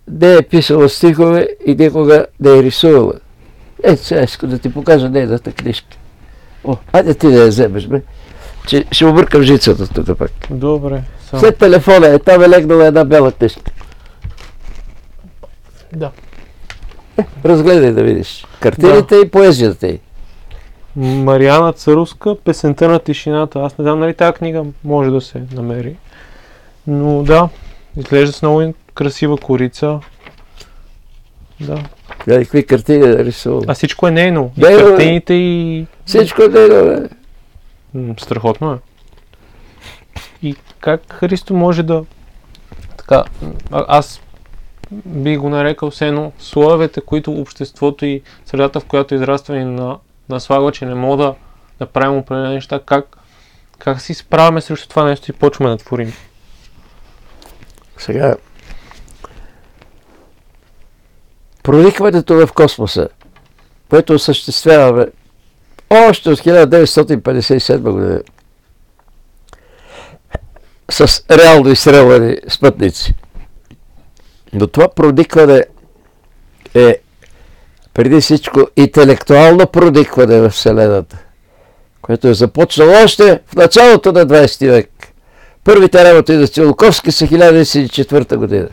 не 0.08 0.34
е 0.34 0.42
писала 0.42 0.88
стихове 0.88 1.48
и 1.66 1.74
никога 1.74 2.26
не 2.40 2.58
е 2.58 2.62
рисувала. 2.62 3.14
Е, 3.82 3.96
сега 3.96 4.22
искам 4.22 4.50
да 4.50 4.58
ти 4.58 4.72
покажа 4.72 5.10
нейната 5.10 5.52
книжка. 5.52 5.96
О, 6.64 6.76
айде 6.92 7.14
ти 7.14 7.26
да 7.26 7.42
я 7.42 7.48
вземеш, 7.48 7.86
бе. 7.86 8.02
Че 8.66 8.84
ще 8.92 9.06
объркам 9.06 9.42
жицата 9.42 9.88
тук 9.88 10.18
пак. 10.18 10.30
Добре. 10.50 11.02
Само. 11.30 11.40
След 11.40 11.58
телефона 11.58 12.06
е, 12.06 12.18
там 12.18 12.42
е 12.42 12.48
легнала 12.48 12.86
една 12.86 13.04
бяла 13.04 13.32
книжка. 13.32 13.70
Да. 15.92 16.10
Разгледай 17.44 17.92
да 17.92 18.02
видиш. 18.02 18.46
Картините 18.60 19.16
и 19.16 19.30
поезията 19.30 19.86
й. 19.86 19.98
Мариана 20.96 21.72
Царуска, 21.72 22.36
Песента 22.44 22.88
на 22.88 22.98
тишината. 22.98 23.58
Аз 23.58 23.78
не 23.78 23.82
знам 23.82 24.00
нали 24.00 24.14
тази 24.14 24.32
книга 24.32 24.64
може 24.84 25.10
да 25.10 25.20
се 25.20 25.42
намери. 25.52 25.96
Но 26.86 27.22
да, 27.22 27.48
изглежда 27.96 28.32
с 28.32 28.42
много 28.42 28.74
красива 28.94 29.36
корица. 29.36 30.00
Да. 31.60 31.78
Гледай 32.24 32.44
какви 32.44 32.66
картини 32.66 33.04
е 33.04 33.24
рисувала. 33.24 33.62
А 33.68 33.74
всичко 33.74 34.08
е 34.08 34.10
нейно. 34.10 34.52
И 34.56 34.60
Да, 34.60 34.78
картините 34.78 35.34
и... 35.34 35.86
Всичко 36.06 36.42
е 36.42 36.48
нейно, 36.48 36.84
бе. 36.84 37.08
Страхотно 38.18 38.72
е. 38.72 38.78
И 40.42 40.56
как 40.80 41.12
Христо 41.12 41.54
може 41.54 41.82
да... 41.82 42.04
Така, 42.96 43.24
аз 43.70 44.20
би 44.92 45.36
го 45.36 45.48
нарекал 45.48 45.90
все 45.90 46.08
едно 46.08 46.32
слоевете, 46.38 47.00
които 47.00 47.32
обществото 47.32 48.06
и 48.06 48.22
средата, 48.46 48.80
в 48.80 48.84
която 48.84 49.14
израства 49.14 49.54
ни 49.56 49.64
на, 49.64 49.98
наслагва, 50.28 50.72
че 50.72 50.86
не 50.86 50.94
мога 50.94 51.16
да, 51.16 51.34
да 51.94 52.10
определени 52.10 52.54
неща, 52.54 52.80
как, 52.86 53.16
как 53.78 54.00
си 54.00 54.14
справяме 54.14 54.60
срещу 54.60 54.88
това 54.88 55.04
нещо 55.04 55.30
и 55.30 55.34
почваме 55.34 55.70
да 55.70 55.76
творим. 55.76 56.12
Сега, 57.98 58.36
проникването 61.62 62.46
в 62.46 62.52
космоса, 62.52 63.08
което 63.88 64.14
осъществяваме 64.14 65.06
още 65.90 66.30
от 66.30 66.38
1957 66.38 67.78
година 67.78 68.20
с 70.90 71.24
реално 71.30 71.70
изстрелвани 71.70 72.36
спътници. 72.48 73.14
Но 74.52 74.66
това 74.66 74.88
проникване 74.88 75.64
е 76.74 76.98
преди 77.94 78.20
всичко 78.20 78.60
интелектуално 78.76 79.66
проникване 79.66 80.40
в 80.40 80.50
Вселената, 80.50 81.18
което 82.02 82.28
е 82.28 82.34
започнало 82.34 82.92
още 83.04 83.40
в 83.46 83.54
началото 83.54 84.12
на 84.12 84.26
20 84.26 84.70
век. 84.70 84.90
Първите 85.64 86.04
работи 86.04 86.32
на 86.32 86.46
Целуковски 86.46 87.12
са 87.12 87.26
1904 87.26 88.36
година. 88.36 88.68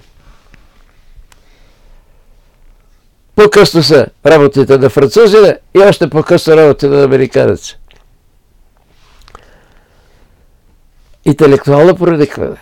По-късно 3.38 3.84
са 3.84 4.08
работите 4.26 4.78
на 4.78 4.90
французина 4.90 5.58
и 5.76 5.80
още 5.80 6.10
по-късно 6.10 6.58
работите 6.58 6.88
на 6.88 7.04
американеца. 7.04 7.78
Интелектуално 11.26 11.96
проникване. 11.96 12.58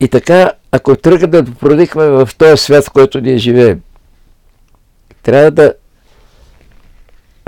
И 0.00 0.08
така, 0.08 0.52
ако 0.72 0.96
тръгнем 0.96 1.30
да 1.30 1.44
проникваме 1.54 2.24
в 2.24 2.28
този 2.38 2.62
свят, 2.62 2.84
в 2.84 2.90
който 2.90 3.20
ние 3.20 3.38
живеем, 3.38 3.82
трябва 5.22 5.50
да 5.50 5.74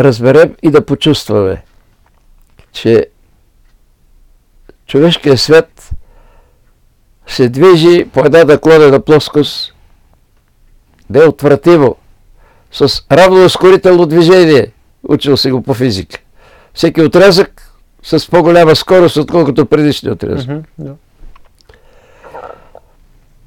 разберем 0.01 0.57
и 0.63 0.71
да 0.71 0.87
почувстваме, 0.87 1.65
че 2.73 3.07
човешкият 4.87 5.41
свят 5.41 5.91
се 7.27 7.49
движи 7.49 8.05
по 8.13 8.21
една 8.21 8.45
наклонена 8.45 9.01
плоскост 9.01 9.73
неотвратимо, 11.11 11.97
с 12.73 13.03
равно 13.13 13.45
ускорително 13.45 14.07
движение. 14.07 14.73
Учил 15.09 15.37
се 15.37 15.51
го 15.51 15.63
по 15.63 15.75
физика. 15.75 16.19
Всеки 16.75 17.03
отрязък 17.03 17.73
с 18.03 18.31
по-голяма 18.31 18.77
скорост, 18.77 19.17
отколкото 19.17 19.67
предишния 19.67 20.13
отрязък. 20.13 20.51
Mm-hmm. 20.51 20.93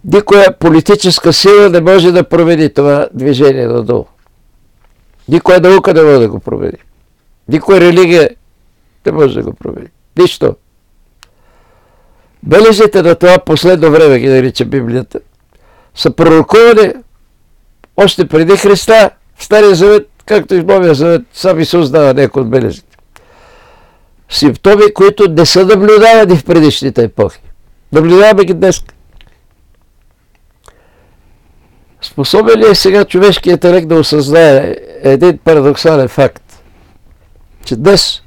Никоя 0.06 0.60
политическа 0.60 1.34
сила 1.34 1.70
не 1.70 1.82
може 1.82 2.12
да 2.12 2.30
промени 2.30 2.74
това 2.74 3.08
движение 3.14 3.68
надолу. 3.68 4.06
Никоя 5.30 5.60
наука 5.60 5.94
не 5.94 6.04
може 6.04 6.20
да 6.20 6.30
го 6.30 6.40
промени. 6.40 6.78
Никоя 7.48 7.82
религия 7.82 8.30
не 9.06 9.12
може 9.12 9.34
да 9.34 9.44
го 9.44 9.54
промени. 9.54 9.88
Нищо. 10.18 10.56
Бележите 12.46 13.02
на 13.02 13.16
това 13.16 13.40
последно 13.40 13.92
време, 13.92 14.20
ги 14.20 14.30
нарича 14.30 14.66
Библията, 14.66 15.20
са 15.96 16.12
пророкувани 16.12 16.94
още 17.98 18.28
преди 18.28 18.58
Христа, 18.58 19.10
в 19.36 19.44
Стария 19.44 19.76
Завет, 19.76 20.10
както 20.26 20.56
и 20.56 20.62
в 20.62 20.66
Новия 20.66 20.94
Завет, 20.94 21.22
сам 21.34 21.60
Исус 21.60 21.90
дава 21.90 22.14
някои 22.14 22.42
от 22.42 22.50
бележите. 22.50 22.98
Симптоми, 24.30 24.94
които 24.94 25.32
не 25.32 25.46
са 25.46 25.66
наблюдавани 25.66 26.38
в 26.38 26.46
предишните 26.46 27.04
епохи. 27.04 27.40
Наблюдаваме 27.92 28.46
ги 28.46 28.54
днес. 28.54 28.84
Способен 32.02 32.60
ли 32.60 32.70
е 32.72 32.76
сега 32.76 33.06
човешкият 33.06 33.54
интелект 33.54 33.88
да 33.88 33.96
осъзнае 33.96 34.76
един 35.04 35.38
парадоксален 35.38 36.08
факт, 36.08 36.64
че 37.66 37.76
днес 37.76 38.22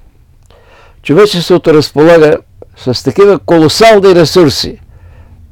човечеството 1.02 1.74
разполага 1.74 2.36
с 2.84 3.04
такива 3.04 3.38
колосални 3.38 4.14
ресурси, 4.14 4.80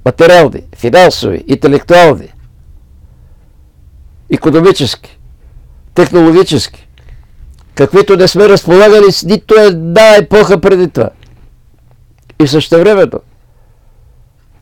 материални, 0.05 0.63
финансови, 0.77 1.45
интелектуални, 1.49 2.33
економически, 4.31 5.19
технологически, 5.95 6.89
каквито 7.75 8.17
не 8.17 8.29
сме 8.29 8.49
разполагали 8.49 9.13
с 9.13 9.25
нито 9.25 9.55
една 9.55 10.17
епоха 10.17 10.61
преди 10.61 10.91
това. 10.91 11.11
И 12.41 12.47
също 12.47 12.79
времето, 12.79 13.21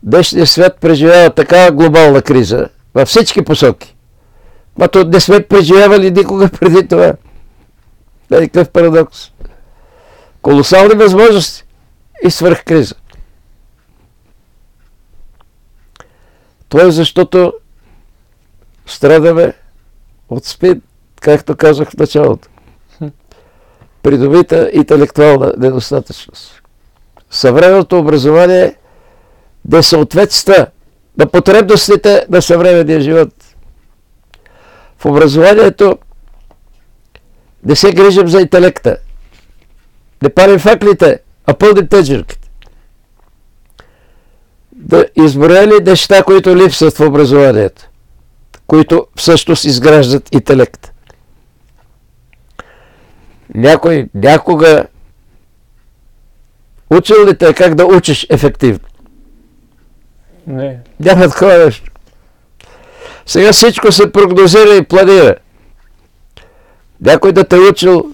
днешният 0.03 0.49
свят 0.49 0.77
преживява 0.81 1.29
такава 1.29 1.71
глобална 1.71 2.21
криза 2.21 2.67
във 2.93 3.07
всички 3.07 3.41
посоки. 3.41 3.95
Мато 4.77 5.03
не 5.03 5.19
сме 5.19 5.41
преживявали 5.41 6.11
никога 6.11 6.49
преди 6.49 6.87
това. 6.87 7.13
Да, 8.29 8.39
какъв 8.41 8.69
парадокс. 8.69 9.31
Колосални 10.41 10.95
възможности 10.95 11.64
и 12.23 12.31
свръхкриза. 12.31 12.95
Това 16.69 16.83
е 16.83 16.91
защото 16.91 17.53
страдаме 18.85 19.53
от 20.29 20.45
спин, 20.45 20.81
както 21.21 21.55
казах 21.55 21.89
в 21.89 21.97
началото. 21.97 22.47
Придобита 24.03 24.69
интелектуална 24.73 25.53
недостатъчност. 25.57 26.61
Съвременното 27.29 27.99
образование 27.99 28.75
да 29.65 29.83
съответства 29.83 30.67
на 31.17 31.27
потребностите 31.27 32.25
на 32.29 32.41
съвременния 32.41 33.01
живот. 33.01 33.33
В 34.97 35.05
образованието 35.05 35.97
не 37.63 37.75
се 37.75 37.93
грижим 37.93 38.27
за 38.27 38.41
интелекта. 38.41 38.97
Не 40.21 40.29
палим 40.29 40.59
факлите, 40.59 41.19
а 41.47 41.53
пълни 41.53 41.89
тъджерките. 41.89 42.49
Да 44.71 45.05
изброя 45.15 45.81
неща, 45.81 46.23
които 46.23 46.55
липсват 46.55 46.97
в 46.97 47.07
образованието, 47.07 47.89
които 48.67 49.07
всъщност 49.15 49.63
изграждат 49.63 50.35
интелект? 50.35 50.91
Някой 53.55 54.09
някога 54.13 54.85
учил 56.89 57.25
ли 57.25 57.37
те 57.37 57.53
как 57.53 57.75
да 57.75 57.85
учиш 57.85 58.27
ефективно? 58.29 58.87
Не. 60.47 60.79
Няма 60.99 61.29
такова 61.29 61.57
нещо. 61.65 61.91
Сега 63.25 63.51
всичко 63.51 63.91
се 63.91 64.11
прогнозира 64.11 64.75
и 64.75 64.83
планира. 64.83 65.35
Някой 67.01 67.31
да 67.31 67.43
те 67.43 67.55
учил 67.55 68.13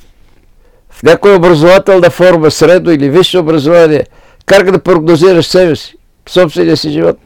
някоя 1.03 1.35
образователна 1.35 2.09
форма, 2.09 2.51
средно 2.51 2.91
или 2.91 3.09
висше 3.09 3.37
образование, 3.37 4.03
как 4.45 4.71
да 4.71 4.83
прогнозираш 4.83 5.45
себе 5.45 5.75
си, 5.75 5.95
собствения 6.29 6.77
си 6.77 6.89
живот. 6.89 7.17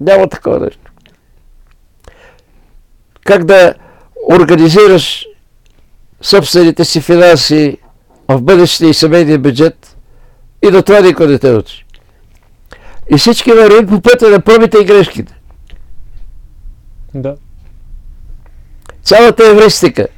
Няма 0.00 0.28
такова 0.28 0.60
нещо. 0.60 0.92
Как 3.24 3.44
да 3.44 3.74
организираш 4.32 5.26
собствените 6.22 6.84
си 6.84 7.00
финанси 7.00 7.78
в 8.28 8.42
бъдещия 8.42 8.88
и 8.88 8.94
семейния 8.94 9.38
бюджет 9.38 9.96
и 10.62 10.70
до 10.70 10.82
това 10.82 11.00
никой 11.00 11.26
не 11.26 11.38
те 11.38 11.50
учи. 11.50 11.84
И 13.10 13.18
всички 13.18 13.52
вървим 13.52 13.86
по 13.86 14.00
пътя 14.00 14.30
на 14.30 14.40
пробите 14.40 14.78
и 14.78 14.84
грешките. 14.84 15.34
Да. 17.14 17.36
Цялата 19.02 19.46
евристика, 19.50 20.08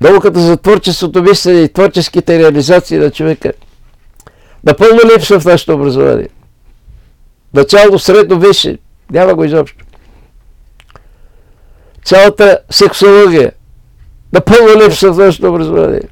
науката 0.00 0.40
за 0.40 0.56
творчеството 0.56 1.22
мислене 1.22 1.60
и 1.60 1.72
творческите 1.72 2.38
реализации 2.38 2.98
на 2.98 3.10
човека, 3.10 3.52
напълно 4.64 5.00
липсва 5.14 5.40
в 5.40 5.44
нашето 5.44 5.74
образование. 5.74 6.28
Начално, 7.54 7.98
средно, 7.98 8.38
висше, 8.38 8.78
няма 9.10 9.34
го 9.34 9.44
изобщо. 9.44 9.84
Цялата 12.04 12.58
сексология, 12.70 13.52
напълно 14.32 14.84
липсва 14.84 15.12
в 15.12 15.18
нашето 15.18 15.48
образование. 15.48 16.02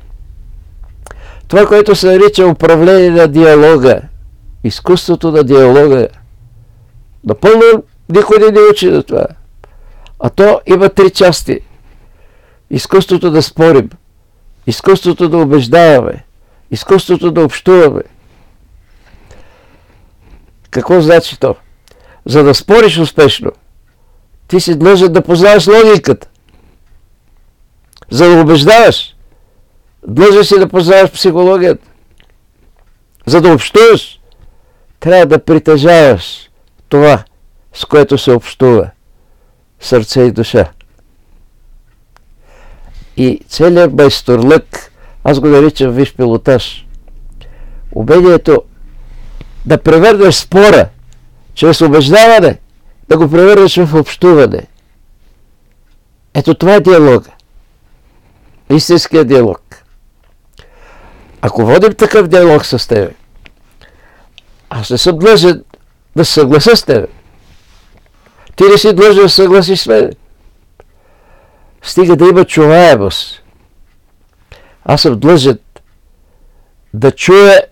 Това, 1.49 1.67
което 1.67 1.95
се 1.95 2.07
нарича 2.07 2.47
управление 2.47 3.11
на 3.11 3.29
диалога, 3.29 4.01
изкуството 4.65 5.31
на 5.31 5.45
диалога. 5.45 6.09
Напълно 7.25 7.85
никой 8.09 8.39
не 8.39 8.51
ни 8.51 8.59
учи 8.71 8.91
за 8.91 9.03
това. 9.03 9.27
А 10.21 10.31
то 10.31 10.61
има 10.67 10.89
три 10.89 11.11
части. 11.11 11.61
Изкуството 12.75 13.31
да 13.31 13.43
спорим, 13.43 13.91
изкуството 14.67 15.29
да 15.29 15.37
убеждаваме, 15.39 16.25
изкуството 16.71 17.31
да 17.31 17.45
общуваме. 17.45 18.03
Какво 20.71 21.01
значи 21.01 21.41
то? 21.41 21.57
За 22.27 22.43
да 22.43 22.55
спориш 22.55 22.99
успешно, 22.99 23.53
ти 24.49 24.61
си 24.61 24.79
длъжен 24.79 25.13
да 25.13 25.23
познаваш 25.23 25.67
логиката. 25.67 26.29
За 28.11 28.29
да 28.31 28.41
убеждаваш, 28.41 29.17
длъжен 30.09 30.45
си 30.45 30.59
да 30.59 30.69
познаваш 30.69 31.13
психологията. 31.13 31.89
За 33.27 33.41
да 33.41 33.53
общуваш, 33.53 34.21
трябва 35.01 35.27
да 35.27 35.45
притежаваш 35.45 36.51
това, 36.89 37.25
с 37.73 37.85
което 37.85 38.19
се 38.19 38.33
общува 38.33 38.91
сърце 39.81 40.23
и 40.23 40.33
душа. 40.33 40.71
И 43.17 43.41
целият 43.49 43.95
байсторлък, 43.95 44.93
аз 45.25 45.41
го 45.41 45.47
наричам 45.47 45.91
виж 45.91 46.15
пилотаж. 46.15 46.87
Умението 47.93 48.63
да 49.67 49.79
превърнеш 49.79 50.35
спора 50.35 50.89
чрез 51.55 51.81
убеждаване, 51.81 52.59
да 53.09 53.19
го 53.19 53.31
превърнеш 53.31 53.77
в 53.77 53.95
общуване. 53.95 54.67
Ето 56.35 56.55
това 56.55 56.75
е 56.75 56.81
диалога. 56.81 57.31
Истинският 58.71 59.29
диалог. 59.29 59.61
Ако 61.43 61.67
водим 61.67 61.95
такъв 61.95 62.29
диалог 62.29 62.67
с 62.67 62.89
тебе, 62.89 63.11
аз 64.71 64.91
не 64.91 64.99
съм 64.99 65.19
длъжен 65.19 65.65
да 66.17 66.25
съглася 66.25 66.77
с 66.77 66.83
тебе. 66.83 67.07
Ти 68.57 68.65
не 68.65 68.79
си 68.79 68.93
длъжен 68.93 69.23
да 69.23 69.29
съгласиш 69.29 69.81
с 69.81 69.87
мен. 69.87 70.11
Стига 71.85 72.17
да 72.17 72.29
има 72.29 72.45
чуваемост. 72.45 73.43
Аз 74.85 75.03
съм 75.03 75.19
длъжен 75.19 75.59
да 76.95 77.11
чуя 77.11 77.63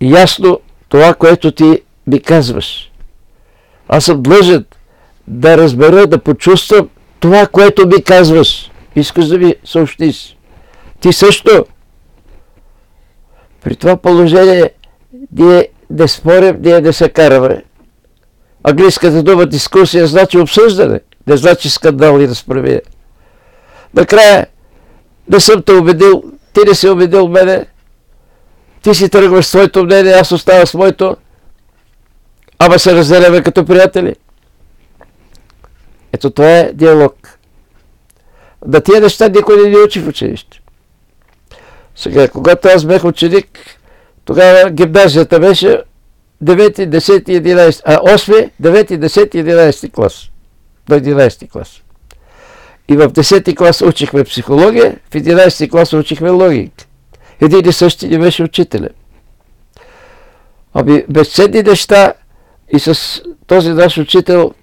ясно 0.00 0.60
това, 0.88 1.14
което 1.14 1.52
ти 1.52 1.82
ми 2.06 2.20
казваш. 2.20 2.90
Аз 3.88 4.04
съм 4.04 4.22
длъжен 4.22 4.64
да 5.28 5.56
разбера, 5.56 6.06
да 6.06 6.18
почувствам 6.18 6.88
това, 7.20 7.46
което 7.46 7.86
ми 7.86 8.04
казваш. 8.04 8.70
Искаш 8.96 9.26
да 9.26 9.38
ми 9.38 9.54
съобщиш. 9.64 10.36
Ти 11.00 11.12
също. 11.12 11.66
При 13.62 13.76
това 13.76 13.96
положение 13.96 14.70
ние 15.32 15.68
не 15.90 16.08
спорим, 16.08 16.56
ние 16.60 16.80
не 16.80 16.92
се 16.92 17.08
караме. 17.08 17.64
Английската 18.64 19.22
дума 19.22 19.46
дискусия 19.46 20.06
значи 20.06 20.38
обсъждане, 20.38 21.00
не 21.26 21.36
значи 21.36 21.70
скандал 21.70 22.20
и 22.20 22.28
разправие. 22.28 22.80
Накрая 23.94 24.46
не 25.28 25.40
съм 25.40 25.62
те 25.62 25.72
убедил, 25.72 26.22
ти 26.52 26.60
не 26.66 26.74
си 26.74 26.88
убедил 26.88 27.28
мене, 27.28 27.66
ти 28.82 28.94
си 28.94 29.08
тръгваш 29.08 29.46
с 29.46 29.50
твоето 29.50 29.84
мнение, 29.84 30.12
аз 30.12 30.32
оставам 30.32 30.66
с 30.66 30.74
моето, 30.74 31.16
ама 32.58 32.78
се 32.78 32.94
разделяме 32.94 33.42
като 33.42 33.64
приятели. 33.64 34.14
Ето 36.12 36.30
това 36.30 36.58
е 36.58 36.72
диалог. 36.72 37.38
Да 38.66 38.80
тия 38.80 39.00
неща 39.00 39.28
никой 39.28 39.56
не 39.56 39.68
ни 39.68 39.76
учи 39.76 40.00
в 40.00 40.08
училище. 40.08 40.60
Сега, 41.96 42.28
когато 42.28 42.68
аз 42.68 42.84
бях 42.84 43.04
ученик, 43.04 43.58
тогава 44.24 44.70
гимназията 44.70 45.40
беше 45.40 45.82
9, 46.44 46.88
10, 46.88 47.24
11, 47.24 47.82
а 47.84 47.96
8, 47.96 48.50
9, 48.62 48.98
10, 48.98 49.34
11 49.34 49.92
клас. 49.92 50.28
До 50.88 50.94
11 50.94 51.50
клас. 51.50 51.82
И 52.88 52.96
в 52.96 53.08
10 53.08 53.56
клас 53.56 53.82
учихме 53.82 54.24
психология, 54.24 54.96
в 55.10 55.14
11 55.14 55.70
клас 55.70 55.92
учихме 55.92 56.30
логика. 56.30 56.86
Един 57.40 57.68
и 57.68 57.72
същи 57.72 58.08
ни 58.08 58.18
беше 58.18 58.42
учителя. 58.42 58.88
Ами 60.74 61.04
безценни 61.08 61.62
неща 61.62 62.12
и 62.72 62.78
с 62.78 63.22
този 63.46 63.70
наш 63.70 63.98
учител 63.98 64.54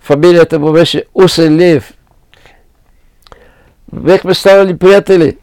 фамилията 0.00 0.58
му 0.58 0.72
беше 0.72 1.04
Усен 1.14 1.82
Бехме 3.92 4.34
станали 4.34 4.78
приятели. 4.78 5.36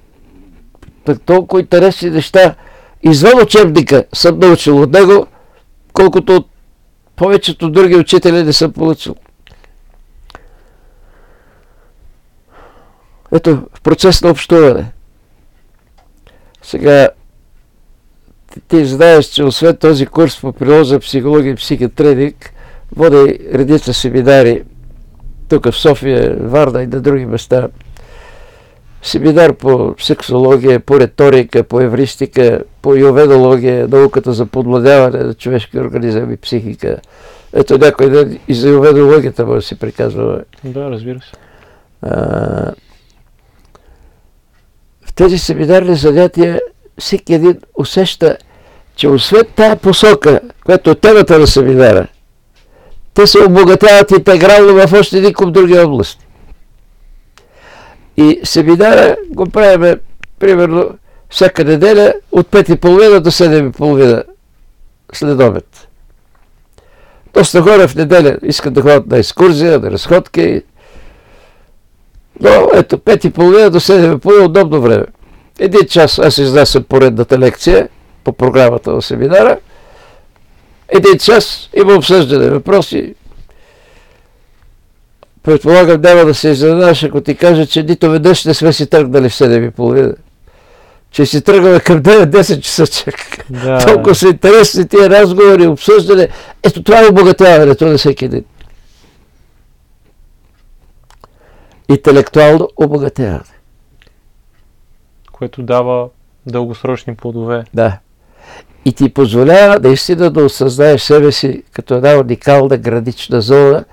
Так 1.06 1.22
толкова 1.22 1.62
интересни 1.62 2.10
неща 2.10 2.56
извън 3.04 3.42
учебника 3.44 4.06
съм 4.14 4.40
научил 4.40 4.82
от 4.82 4.92
него, 4.92 5.28
колкото 5.94 6.36
от 6.36 6.48
повечето 7.16 7.70
други 7.70 7.96
учители 7.96 8.44
не 8.44 8.54
съм 8.54 8.74
получил. 8.74 9.16
Ето, 13.34 13.68
в 13.74 13.82
процес 13.82 14.22
на 14.22 14.30
общуване. 14.30 14.92
Сега, 16.62 17.10
ти, 18.54 18.60
ти 18.68 18.86
знаеш, 18.86 19.26
че 19.26 19.44
освен 19.44 19.76
този 19.76 20.06
курс 20.06 20.42
по 20.42 20.54
приложа 20.54 21.00
психология 21.00 21.52
и 21.52 21.56
психотренинг, 21.56 22.54
води 22.96 23.40
редица 23.54 23.94
семинари 23.94 24.64
тук 25.50 25.66
в 25.66 25.76
София, 25.76 26.38
Варна 26.40 26.84
и 26.84 26.88
на 26.88 27.02
други 27.02 27.26
места. 27.26 27.68
Семинар 29.04 29.54
по 29.54 29.96
сексология, 30.00 30.80
по 30.80 31.00
риторика, 31.00 31.64
по 31.64 31.82
евристика, 31.82 32.64
по 32.82 32.96
йоведология, 32.96 33.88
науката 33.88 34.34
за 34.34 34.46
подмладяване 34.46 35.24
на 35.24 35.34
човешки 35.34 35.80
организъм 35.80 36.32
и 36.32 36.38
психика. 36.38 36.98
Ето 37.54 37.78
някой 37.78 38.10
ден 38.10 38.40
и 38.48 38.54
за 38.54 38.70
йоведологията 38.70 39.46
може 39.46 39.56
да 39.56 39.62
си 39.62 39.80
приказва. 39.80 40.42
Да, 40.64 40.92
разбира 40.92 41.20
се. 41.20 41.32
А, 42.02 42.72
тези 45.22 45.38
семинарни 45.38 45.96
занятия 45.96 46.62
всеки 47.00 47.34
един 47.34 47.58
усеща, 47.78 48.38
че 48.96 49.08
освен 49.08 49.44
тая 49.56 49.76
посока, 49.76 50.40
която 50.66 50.90
е 50.90 50.96
темата 50.96 51.40
на 51.40 51.48
семинара, 51.48 52.08
те 53.14 53.28
се 53.28 53.40
обогатяват 53.44 54.12
интегрално 54.12 54.88
в 54.88 54.94
още 54.94 55.34
куп 55.34 55.54
други 55.54 55.80
области. 55.80 56.26
И 58.18 58.40
семинара 58.44 59.16
го 59.30 59.46
правиме 59.46 59.96
примерно 60.40 60.90
всяка 61.30 61.64
неделя 61.64 62.14
от 62.32 62.48
5.30 62.48 63.20
до 63.20 63.32
7.30 63.32 64.24
след 65.14 65.40
обед. 65.40 65.88
Доста 67.34 67.62
хора 67.62 67.88
в 67.88 67.96
неделя 67.96 68.38
искат 68.44 68.74
да 68.74 68.82
ходят 68.82 69.08
на 69.08 69.18
екскурзия, 69.18 69.80
на 69.80 69.92
разходки. 69.92 70.62
Но 72.42 72.70
ето, 72.74 72.98
5.30 72.98 73.70
до 73.70 73.80
7.30 73.80 74.46
удобно 74.46 74.82
време. 74.82 75.06
Един 75.60 75.88
час 75.88 76.20
аз 76.20 76.38
изнасям 76.38 76.84
поредната 76.84 77.40
лекция 77.40 77.90
по 78.24 78.34
програмата 78.34 78.92
на 78.92 79.02
семинара. 79.02 79.58
Един 80.90 81.18
час 81.20 81.70
има 81.76 81.94
обсъждане 81.94 82.50
въпроси. 82.50 83.16
Предполагам, 85.44 86.02
няма 86.02 86.26
да 86.26 86.34
се 86.34 86.50
изненадаш, 86.50 87.04
ако 87.04 87.22
ти 87.22 87.36
кажа, 87.36 87.66
че 87.66 87.84
нито 87.84 88.10
веднъж 88.10 88.46
не 88.46 88.54
сме 88.54 88.74
си 88.74 88.88
тръгнали 88.88 89.30
в 89.30 89.34
7.30. 89.34 90.16
Че 91.12 91.26
си 91.26 91.42
тръгваме 91.42 91.80
към 91.80 92.02
9-10 92.04 92.60
часа 92.60 92.88
чак. 92.88 93.46
Да. 93.50 93.86
Толкова 93.86 94.16
са 94.16 94.28
интересни 94.28 94.88
тия 94.88 95.10
разговори, 95.10 95.68
обсъждане. 95.68 96.28
Ето 96.64 96.84
това 96.84 97.02
е 97.02 97.08
обогатяването 97.08 97.86
на 97.86 97.98
всеки 97.98 98.28
ден. 98.28 98.44
Интелектуално 101.92 102.70
обогатяване 102.78 103.62
което 105.42 105.64
дава 105.64 106.10
дългосрочни 106.46 107.16
плодове. 107.16 107.64
Да. 107.74 108.00
И 108.86 108.94
ти 108.94 109.14
позволява 109.14 109.80
наистина 109.80 110.32
да 110.32 110.46
осъзнаеш 110.46 111.02
себе 111.02 111.32
си 111.32 111.64
като 111.72 111.94
една 111.94 112.20
уникална 112.20 112.78
гранична 112.78 113.42
зона 113.42 113.86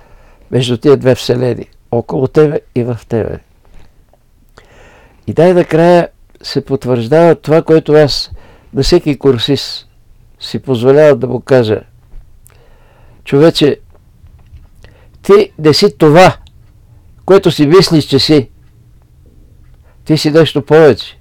между 0.51 0.77
тия 0.77 0.97
две 0.97 1.15
вселени. 1.15 1.65
Около 1.91 2.27
тебе 2.27 2.59
и 2.75 2.83
в 2.83 2.97
тебе. 3.07 3.37
И 5.27 5.33
дай 5.33 5.53
накрая 5.53 6.09
се 6.41 6.65
потвърждава 6.65 7.35
това, 7.35 7.61
което 7.61 7.93
аз 7.93 8.31
на 8.73 8.83
всеки 8.83 9.19
курсист 9.19 9.87
си 10.39 10.59
позволява 10.59 11.15
да 11.15 11.27
му 11.27 11.39
кажа. 11.39 11.81
Човече, 13.23 13.79
ти 15.21 15.51
не 15.59 15.73
си 15.73 15.97
това, 15.97 16.37
което 17.29 17.51
си 17.51 17.67
мислиш, 17.67 18.05
че 18.05 18.19
си. 18.19 18.49
Ти 20.05 20.17
си 20.17 20.31
нещо 20.31 20.61
повече. 20.61 21.19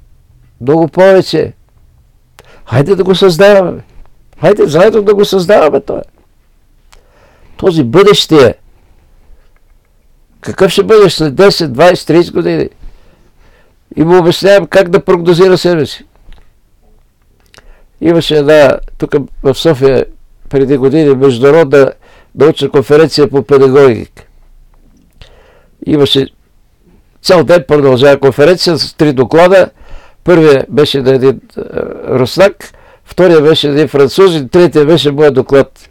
Много 0.61 0.89
повече. 0.89 1.53
Хайде 2.67 2.95
да 2.95 3.05
го 3.05 3.15
създаваме. 3.15 3.83
Хайде 4.41 4.67
заедно 4.67 5.03
да 5.03 5.15
го 5.15 5.25
създаваме 5.25 5.81
това. 5.81 6.03
Този 7.57 7.85
бъдещия. 7.85 8.55
Какъв 10.41 10.73
ще 10.73 10.83
бъде 10.83 11.11
след 11.11 11.35
10, 11.35 11.51
20, 11.51 11.93
30 11.95 12.33
години? 12.33 12.69
И 13.97 14.05
му 14.05 14.19
обяснявам 14.19 14.67
как 14.67 14.89
да 14.89 15.05
прогнозира 15.05 15.59
себе 15.59 15.87
си. 15.87 16.05
Имаше 18.01 18.37
една, 18.37 18.79
тук 18.99 19.15
в 19.43 19.55
София 19.55 20.07
преди 20.49 20.77
години, 20.77 21.15
международна 21.15 21.93
научна 22.35 22.71
конференция 22.71 23.31
по 23.31 23.43
педагогика. 23.43 24.28
Имаше 25.89 26.27
цял 27.23 27.45
ден 27.45 27.65
продължава 27.69 28.21
конференция 28.21 28.79
с 28.79 28.95
три 28.95 29.13
доклада 29.13 29.71
Първия 30.25 30.67
беше 30.69 31.01
на 31.03 31.11
един 31.11 31.41
руснак, 32.09 32.73
втория 33.05 33.41
беше 33.41 33.69
на 33.69 33.73
един 33.73 33.89
француз 33.89 34.43
третия 34.51 34.85
беше 34.85 35.13
моят 35.13 35.35
доклад. 35.35 35.89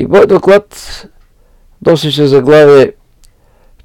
И 0.00 0.06
моят 0.06 0.28
доклад 0.28 1.06
носеше 1.86 2.26
заглавие 2.26 2.92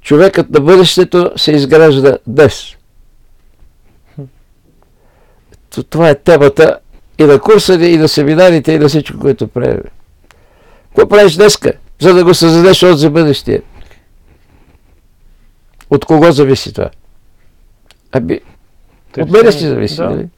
Човекът 0.04 0.50
на 0.50 0.60
бъдещето 0.60 1.30
се 1.36 1.52
изгражда 1.52 2.18
днес. 2.26 2.76
Това 5.90 6.08
е 6.08 6.14
темата 6.14 6.78
и 7.18 7.24
на 7.24 7.38
курса 7.40 7.78
ни, 7.78 7.86
и 7.86 7.96
на 7.96 8.08
семинарите, 8.08 8.72
и 8.72 8.78
на 8.78 8.88
всичко, 8.88 9.18
което 9.18 9.48
правим. 9.48 9.82
Какво 10.88 11.08
правиш 11.08 11.34
днеска, 11.34 11.72
за 12.00 12.14
да 12.14 12.24
го 12.24 12.34
създадеш 12.34 12.82
от 12.82 12.98
за 12.98 13.10
бъдещия? 13.10 13.62
От 15.94 16.04
кого 16.04 16.32
зависи 16.32 16.72
това? 16.72 16.90
Ами, 18.12 18.40
от 19.18 19.30
мене 19.30 19.52
си 19.52 19.66
зависи, 19.66 19.96
да. 19.96 20.10
нали? 20.10 20.28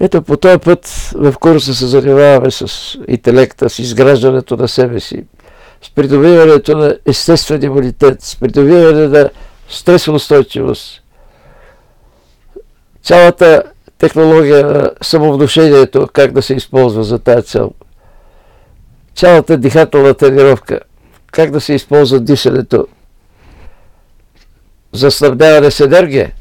Ето 0.00 0.22
по 0.22 0.36
този 0.36 0.58
път 0.58 0.86
в 1.14 1.34
курса 1.40 1.74
се 1.74 1.86
занимаваме 1.86 2.50
с 2.50 2.98
интелекта, 3.08 3.70
с 3.70 3.78
изграждането 3.78 4.56
на 4.56 4.68
себе 4.68 5.00
си, 5.00 5.24
с 5.82 5.90
придобиването 5.90 6.76
на 6.76 6.98
естествен 7.06 7.62
имунитет, 7.62 8.22
с 8.22 8.36
придобиване 8.36 9.08
на 9.08 9.30
стресоустойчивост. 9.68 11.02
Цялата 13.02 13.62
технология 13.98 14.66
на 14.66 14.90
самовнушението, 15.02 16.08
как 16.12 16.32
да 16.32 16.42
се 16.42 16.54
използва 16.54 17.04
за 17.04 17.18
тази 17.18 17.46
цел. 17.46 17.72
Цялата 19.14 19.56
дихателна 19.56 20.14
тренировка, 20.14 20.80
как 21.36 21.50
да 21.50 21.60
се 21.60 21.74
използва 21.74 22.20
дишането, 22.20 22.86
за 24.92 25.10
снабдяване 25.10 25.70
с 25.70 25.80
енергия, 25.80 26.32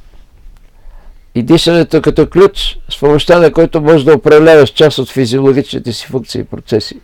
И 1.36 1.44
дишането 1.44 2.02
като 2.02 2.30
ключ, 2.30 2.80
с 2.90 3.00
помощта 3.00 3.40
на 3.40 3.52
който 3.52 3.82
можеш 3.82 4.04
да 4.04 4.16
управляваш 4.16 4.70
част 4.70 4.98
от 4.98 5.12
физиологичните 5.12 5.94
си 5.94 6.06
функции 6.08 6.42
и 6.42 6.44
процеси. 6.44 7.00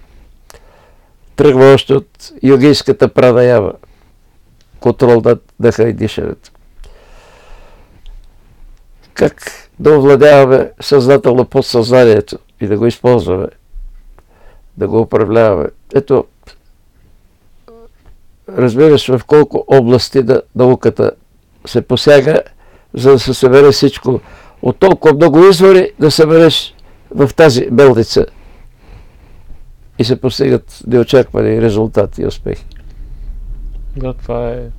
Тръгва 1.36 1.74
още 1.74 1.94
от 1.94 2.32
йогийската 2.44 3.08
пранаява. 3.08 3.74
Контрол 4.80 5.22
над 5.26 5.44
дъха 5.60 5.90
и 5.90 5.94
дишането. 5.94 6.52
Как 9.14 9.70
да 9.80 9.98
овладяваме 9.98 10.72
съзнателно 10.82 11.46
подсъзнанието 11.46 12.40
и 12.62 12.68
да 12.68 12.78
го 12.78 12.88
използваме, 12.88 13.48
да 14.78 14.88
го 14.88 15.02
управляваме. 15.02 15.68
Ето, 15.96 16.26
разбираш 18.58 19.08
в 19.08 19.22
колко 19.28 19.66
области 19.68 20.24
на 20.24 20.42
науката 20.56 21.12
се 21.66 21.82
посяга, 21.82 22.42
за 22.94 23.12
да 23.12 23.20
се 23.20 23.34
събере 23.34 23.72
всичко. 23.72 24.22
От 24.62 24.78
толкова 24.78 25.14
много 25.14 25.46
извори 25.46 25.92
да 26.00 26.12
събереш 26.12 26.76
в 27.16 27.30
тази 27.36 27.72
белница 27.72 28.26
и 30.00 30.04
се 30.04 30.22
постигат 30.22 30.84
неочаквани 30.88 31.62
резултати 31.62 32.22
и 32.22 32.26
успехи. 32.26 32.66
Да, 33.98 34.14
това 34.14 34.50
е... 34.50 34.70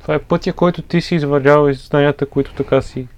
Това 0.00 0.14
е 0.14 0.18
пътя, 0.18 0.52
който 0.52 0.82
ти 0.82 1.00
си 1.00 1.14
извървял 1.14 1.68
и 1.68 1.74
знанията, 1.74 2.26
които 2.26 2.54
така 2.54 2.82
си 2.82 3.08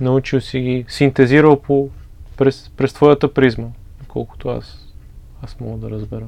научил 0.00 0.40
си 0.40 0.60
ги, 0.60 0.84
синтезирал 0.88 1.60
по, 1.60 1.88
през, 2.36 2.70
през 2.76 2.92
твоята 2.92 3.34
призма, 3.34 3.66
колкото 4.08 4.48
аз, 4.48 4.94
аз 5.42 5.60
мога 5.60 5.78
да 5.78 5.90
разбера. 5.90 6.26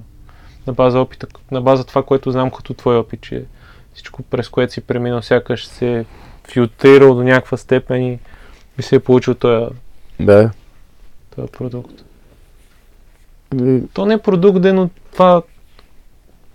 На 0.69 0.75
база 0.75 1.01
опита, 1.01 1.27
на 1.51 1.61
база 1.61 1.85
това, 1.85 2.03
което 2.03 2.31
знам 2.31 2.51
като 2.51 2.75
твой 2.75 2.97
опит, 2.97 3.21
че 3.21 3.45
всичко 3.95 4.23
през 4.23 4.49
което 4.49 4.73
си 4.73 4.81
преминал, 4.81 5.23
сякаш 5.23 5.67
се 5.67 5.99
е 5.99 6.05
филтрирал 6.49 7.15
до 7.15 7.23
някаква 7.23 7.57
степен 7.57 8.03
и, 8.03 8.19
и 8.79 8.83
се 8.83 8.97
е 8.97 9.01
получил 9.01 9.35
този, 9.35 9.67
Да. 10.21 10.51
този 11.37 11.49
продукт. 11.53 11.93
То 13.93 14.07
не 14.07 14.15
е 14.15 14.19
продукт, 14.19 14.61
де, 14.63 14.73
но 14.73 14.91
това 15.13 15.43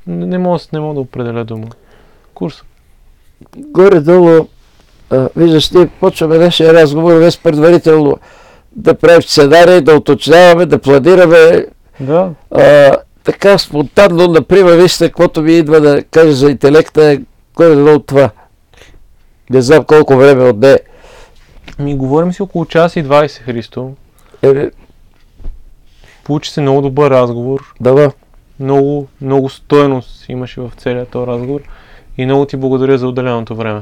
не, 0.07 0.25
не 0.25 0.37
мога, 0.37 0.59
не 0.73 0.79
мога 0.79 0.93
да 0.93 0.99
определя 0.99 1.45
дума. 1.45 1.67
Курс. 2.33 2.63
Горе-долу, 3.57 4.47
а, 5.09 5.29
виждаш, 5.35 5.71
ние 5.71 5.87
почваме 5.87 6.37
нашия 6.37 6.73
разговор 6.73 7.19
без 7.19 7.37
предварително 7.37 8.17
да 8.71 8.93
правим 8.93 9.21
сценарий, 9.21 9.81
да 9.81 9.95
уточняваме, 9.95 10.65
да 10.65 10.79
планираме. 10.79 11.67
Да, 11.99 12.31
А, 12.51 12.97
така 13.23 13.57
спонтанно, 13.57 14.27
например, 14.27 14.75
вижте, 14.75 15.07
каквото 15.07 15.41
ми 15.41 15.53
идва 15.53 15.81
да 15.81 16.03
кажа 16.03 16.31
за 16.33 16.51
интелекта 16.51 17.11
е 17.11 17.19
горе-долу 17.55 17.99
това. 17.99 18.29
Не 19.49 19.61
знам 19.61 19.83
колко 19.83 20.15
време 20.17 20.49
отне. 20.49 20.79
ми 21.79 21.95
говорим 21.95 22.33
си 22.33 22.41
около 22.41 22.65
час 22.65 22.95
и 22.95 23.03
20, 23.03 23.41
Христо. 23.41 23.91
Е, 24.41 24.69
Получи 26.23 26.51
се 26.51 26.61
много 26.61 26.81
добър 26.81 27.11
разговор. 27.11 27.73
да, 27.81 28.11
Много, 28.59 29.07
много 29.21 29.49
стойност 29.49 30.29
имаше 30.29 30.61
в 30.61 30.71
целият 30.77 31.09
този 31.09 31.27
разговор. 31.27 31.61
И 32.17 32.25
много 32.25 32.45
ти 32.45 32.57
благодаря 32.57 32.97
за 32.97 33.07
отделеното 33.07 33.55
време. 33.55 33.81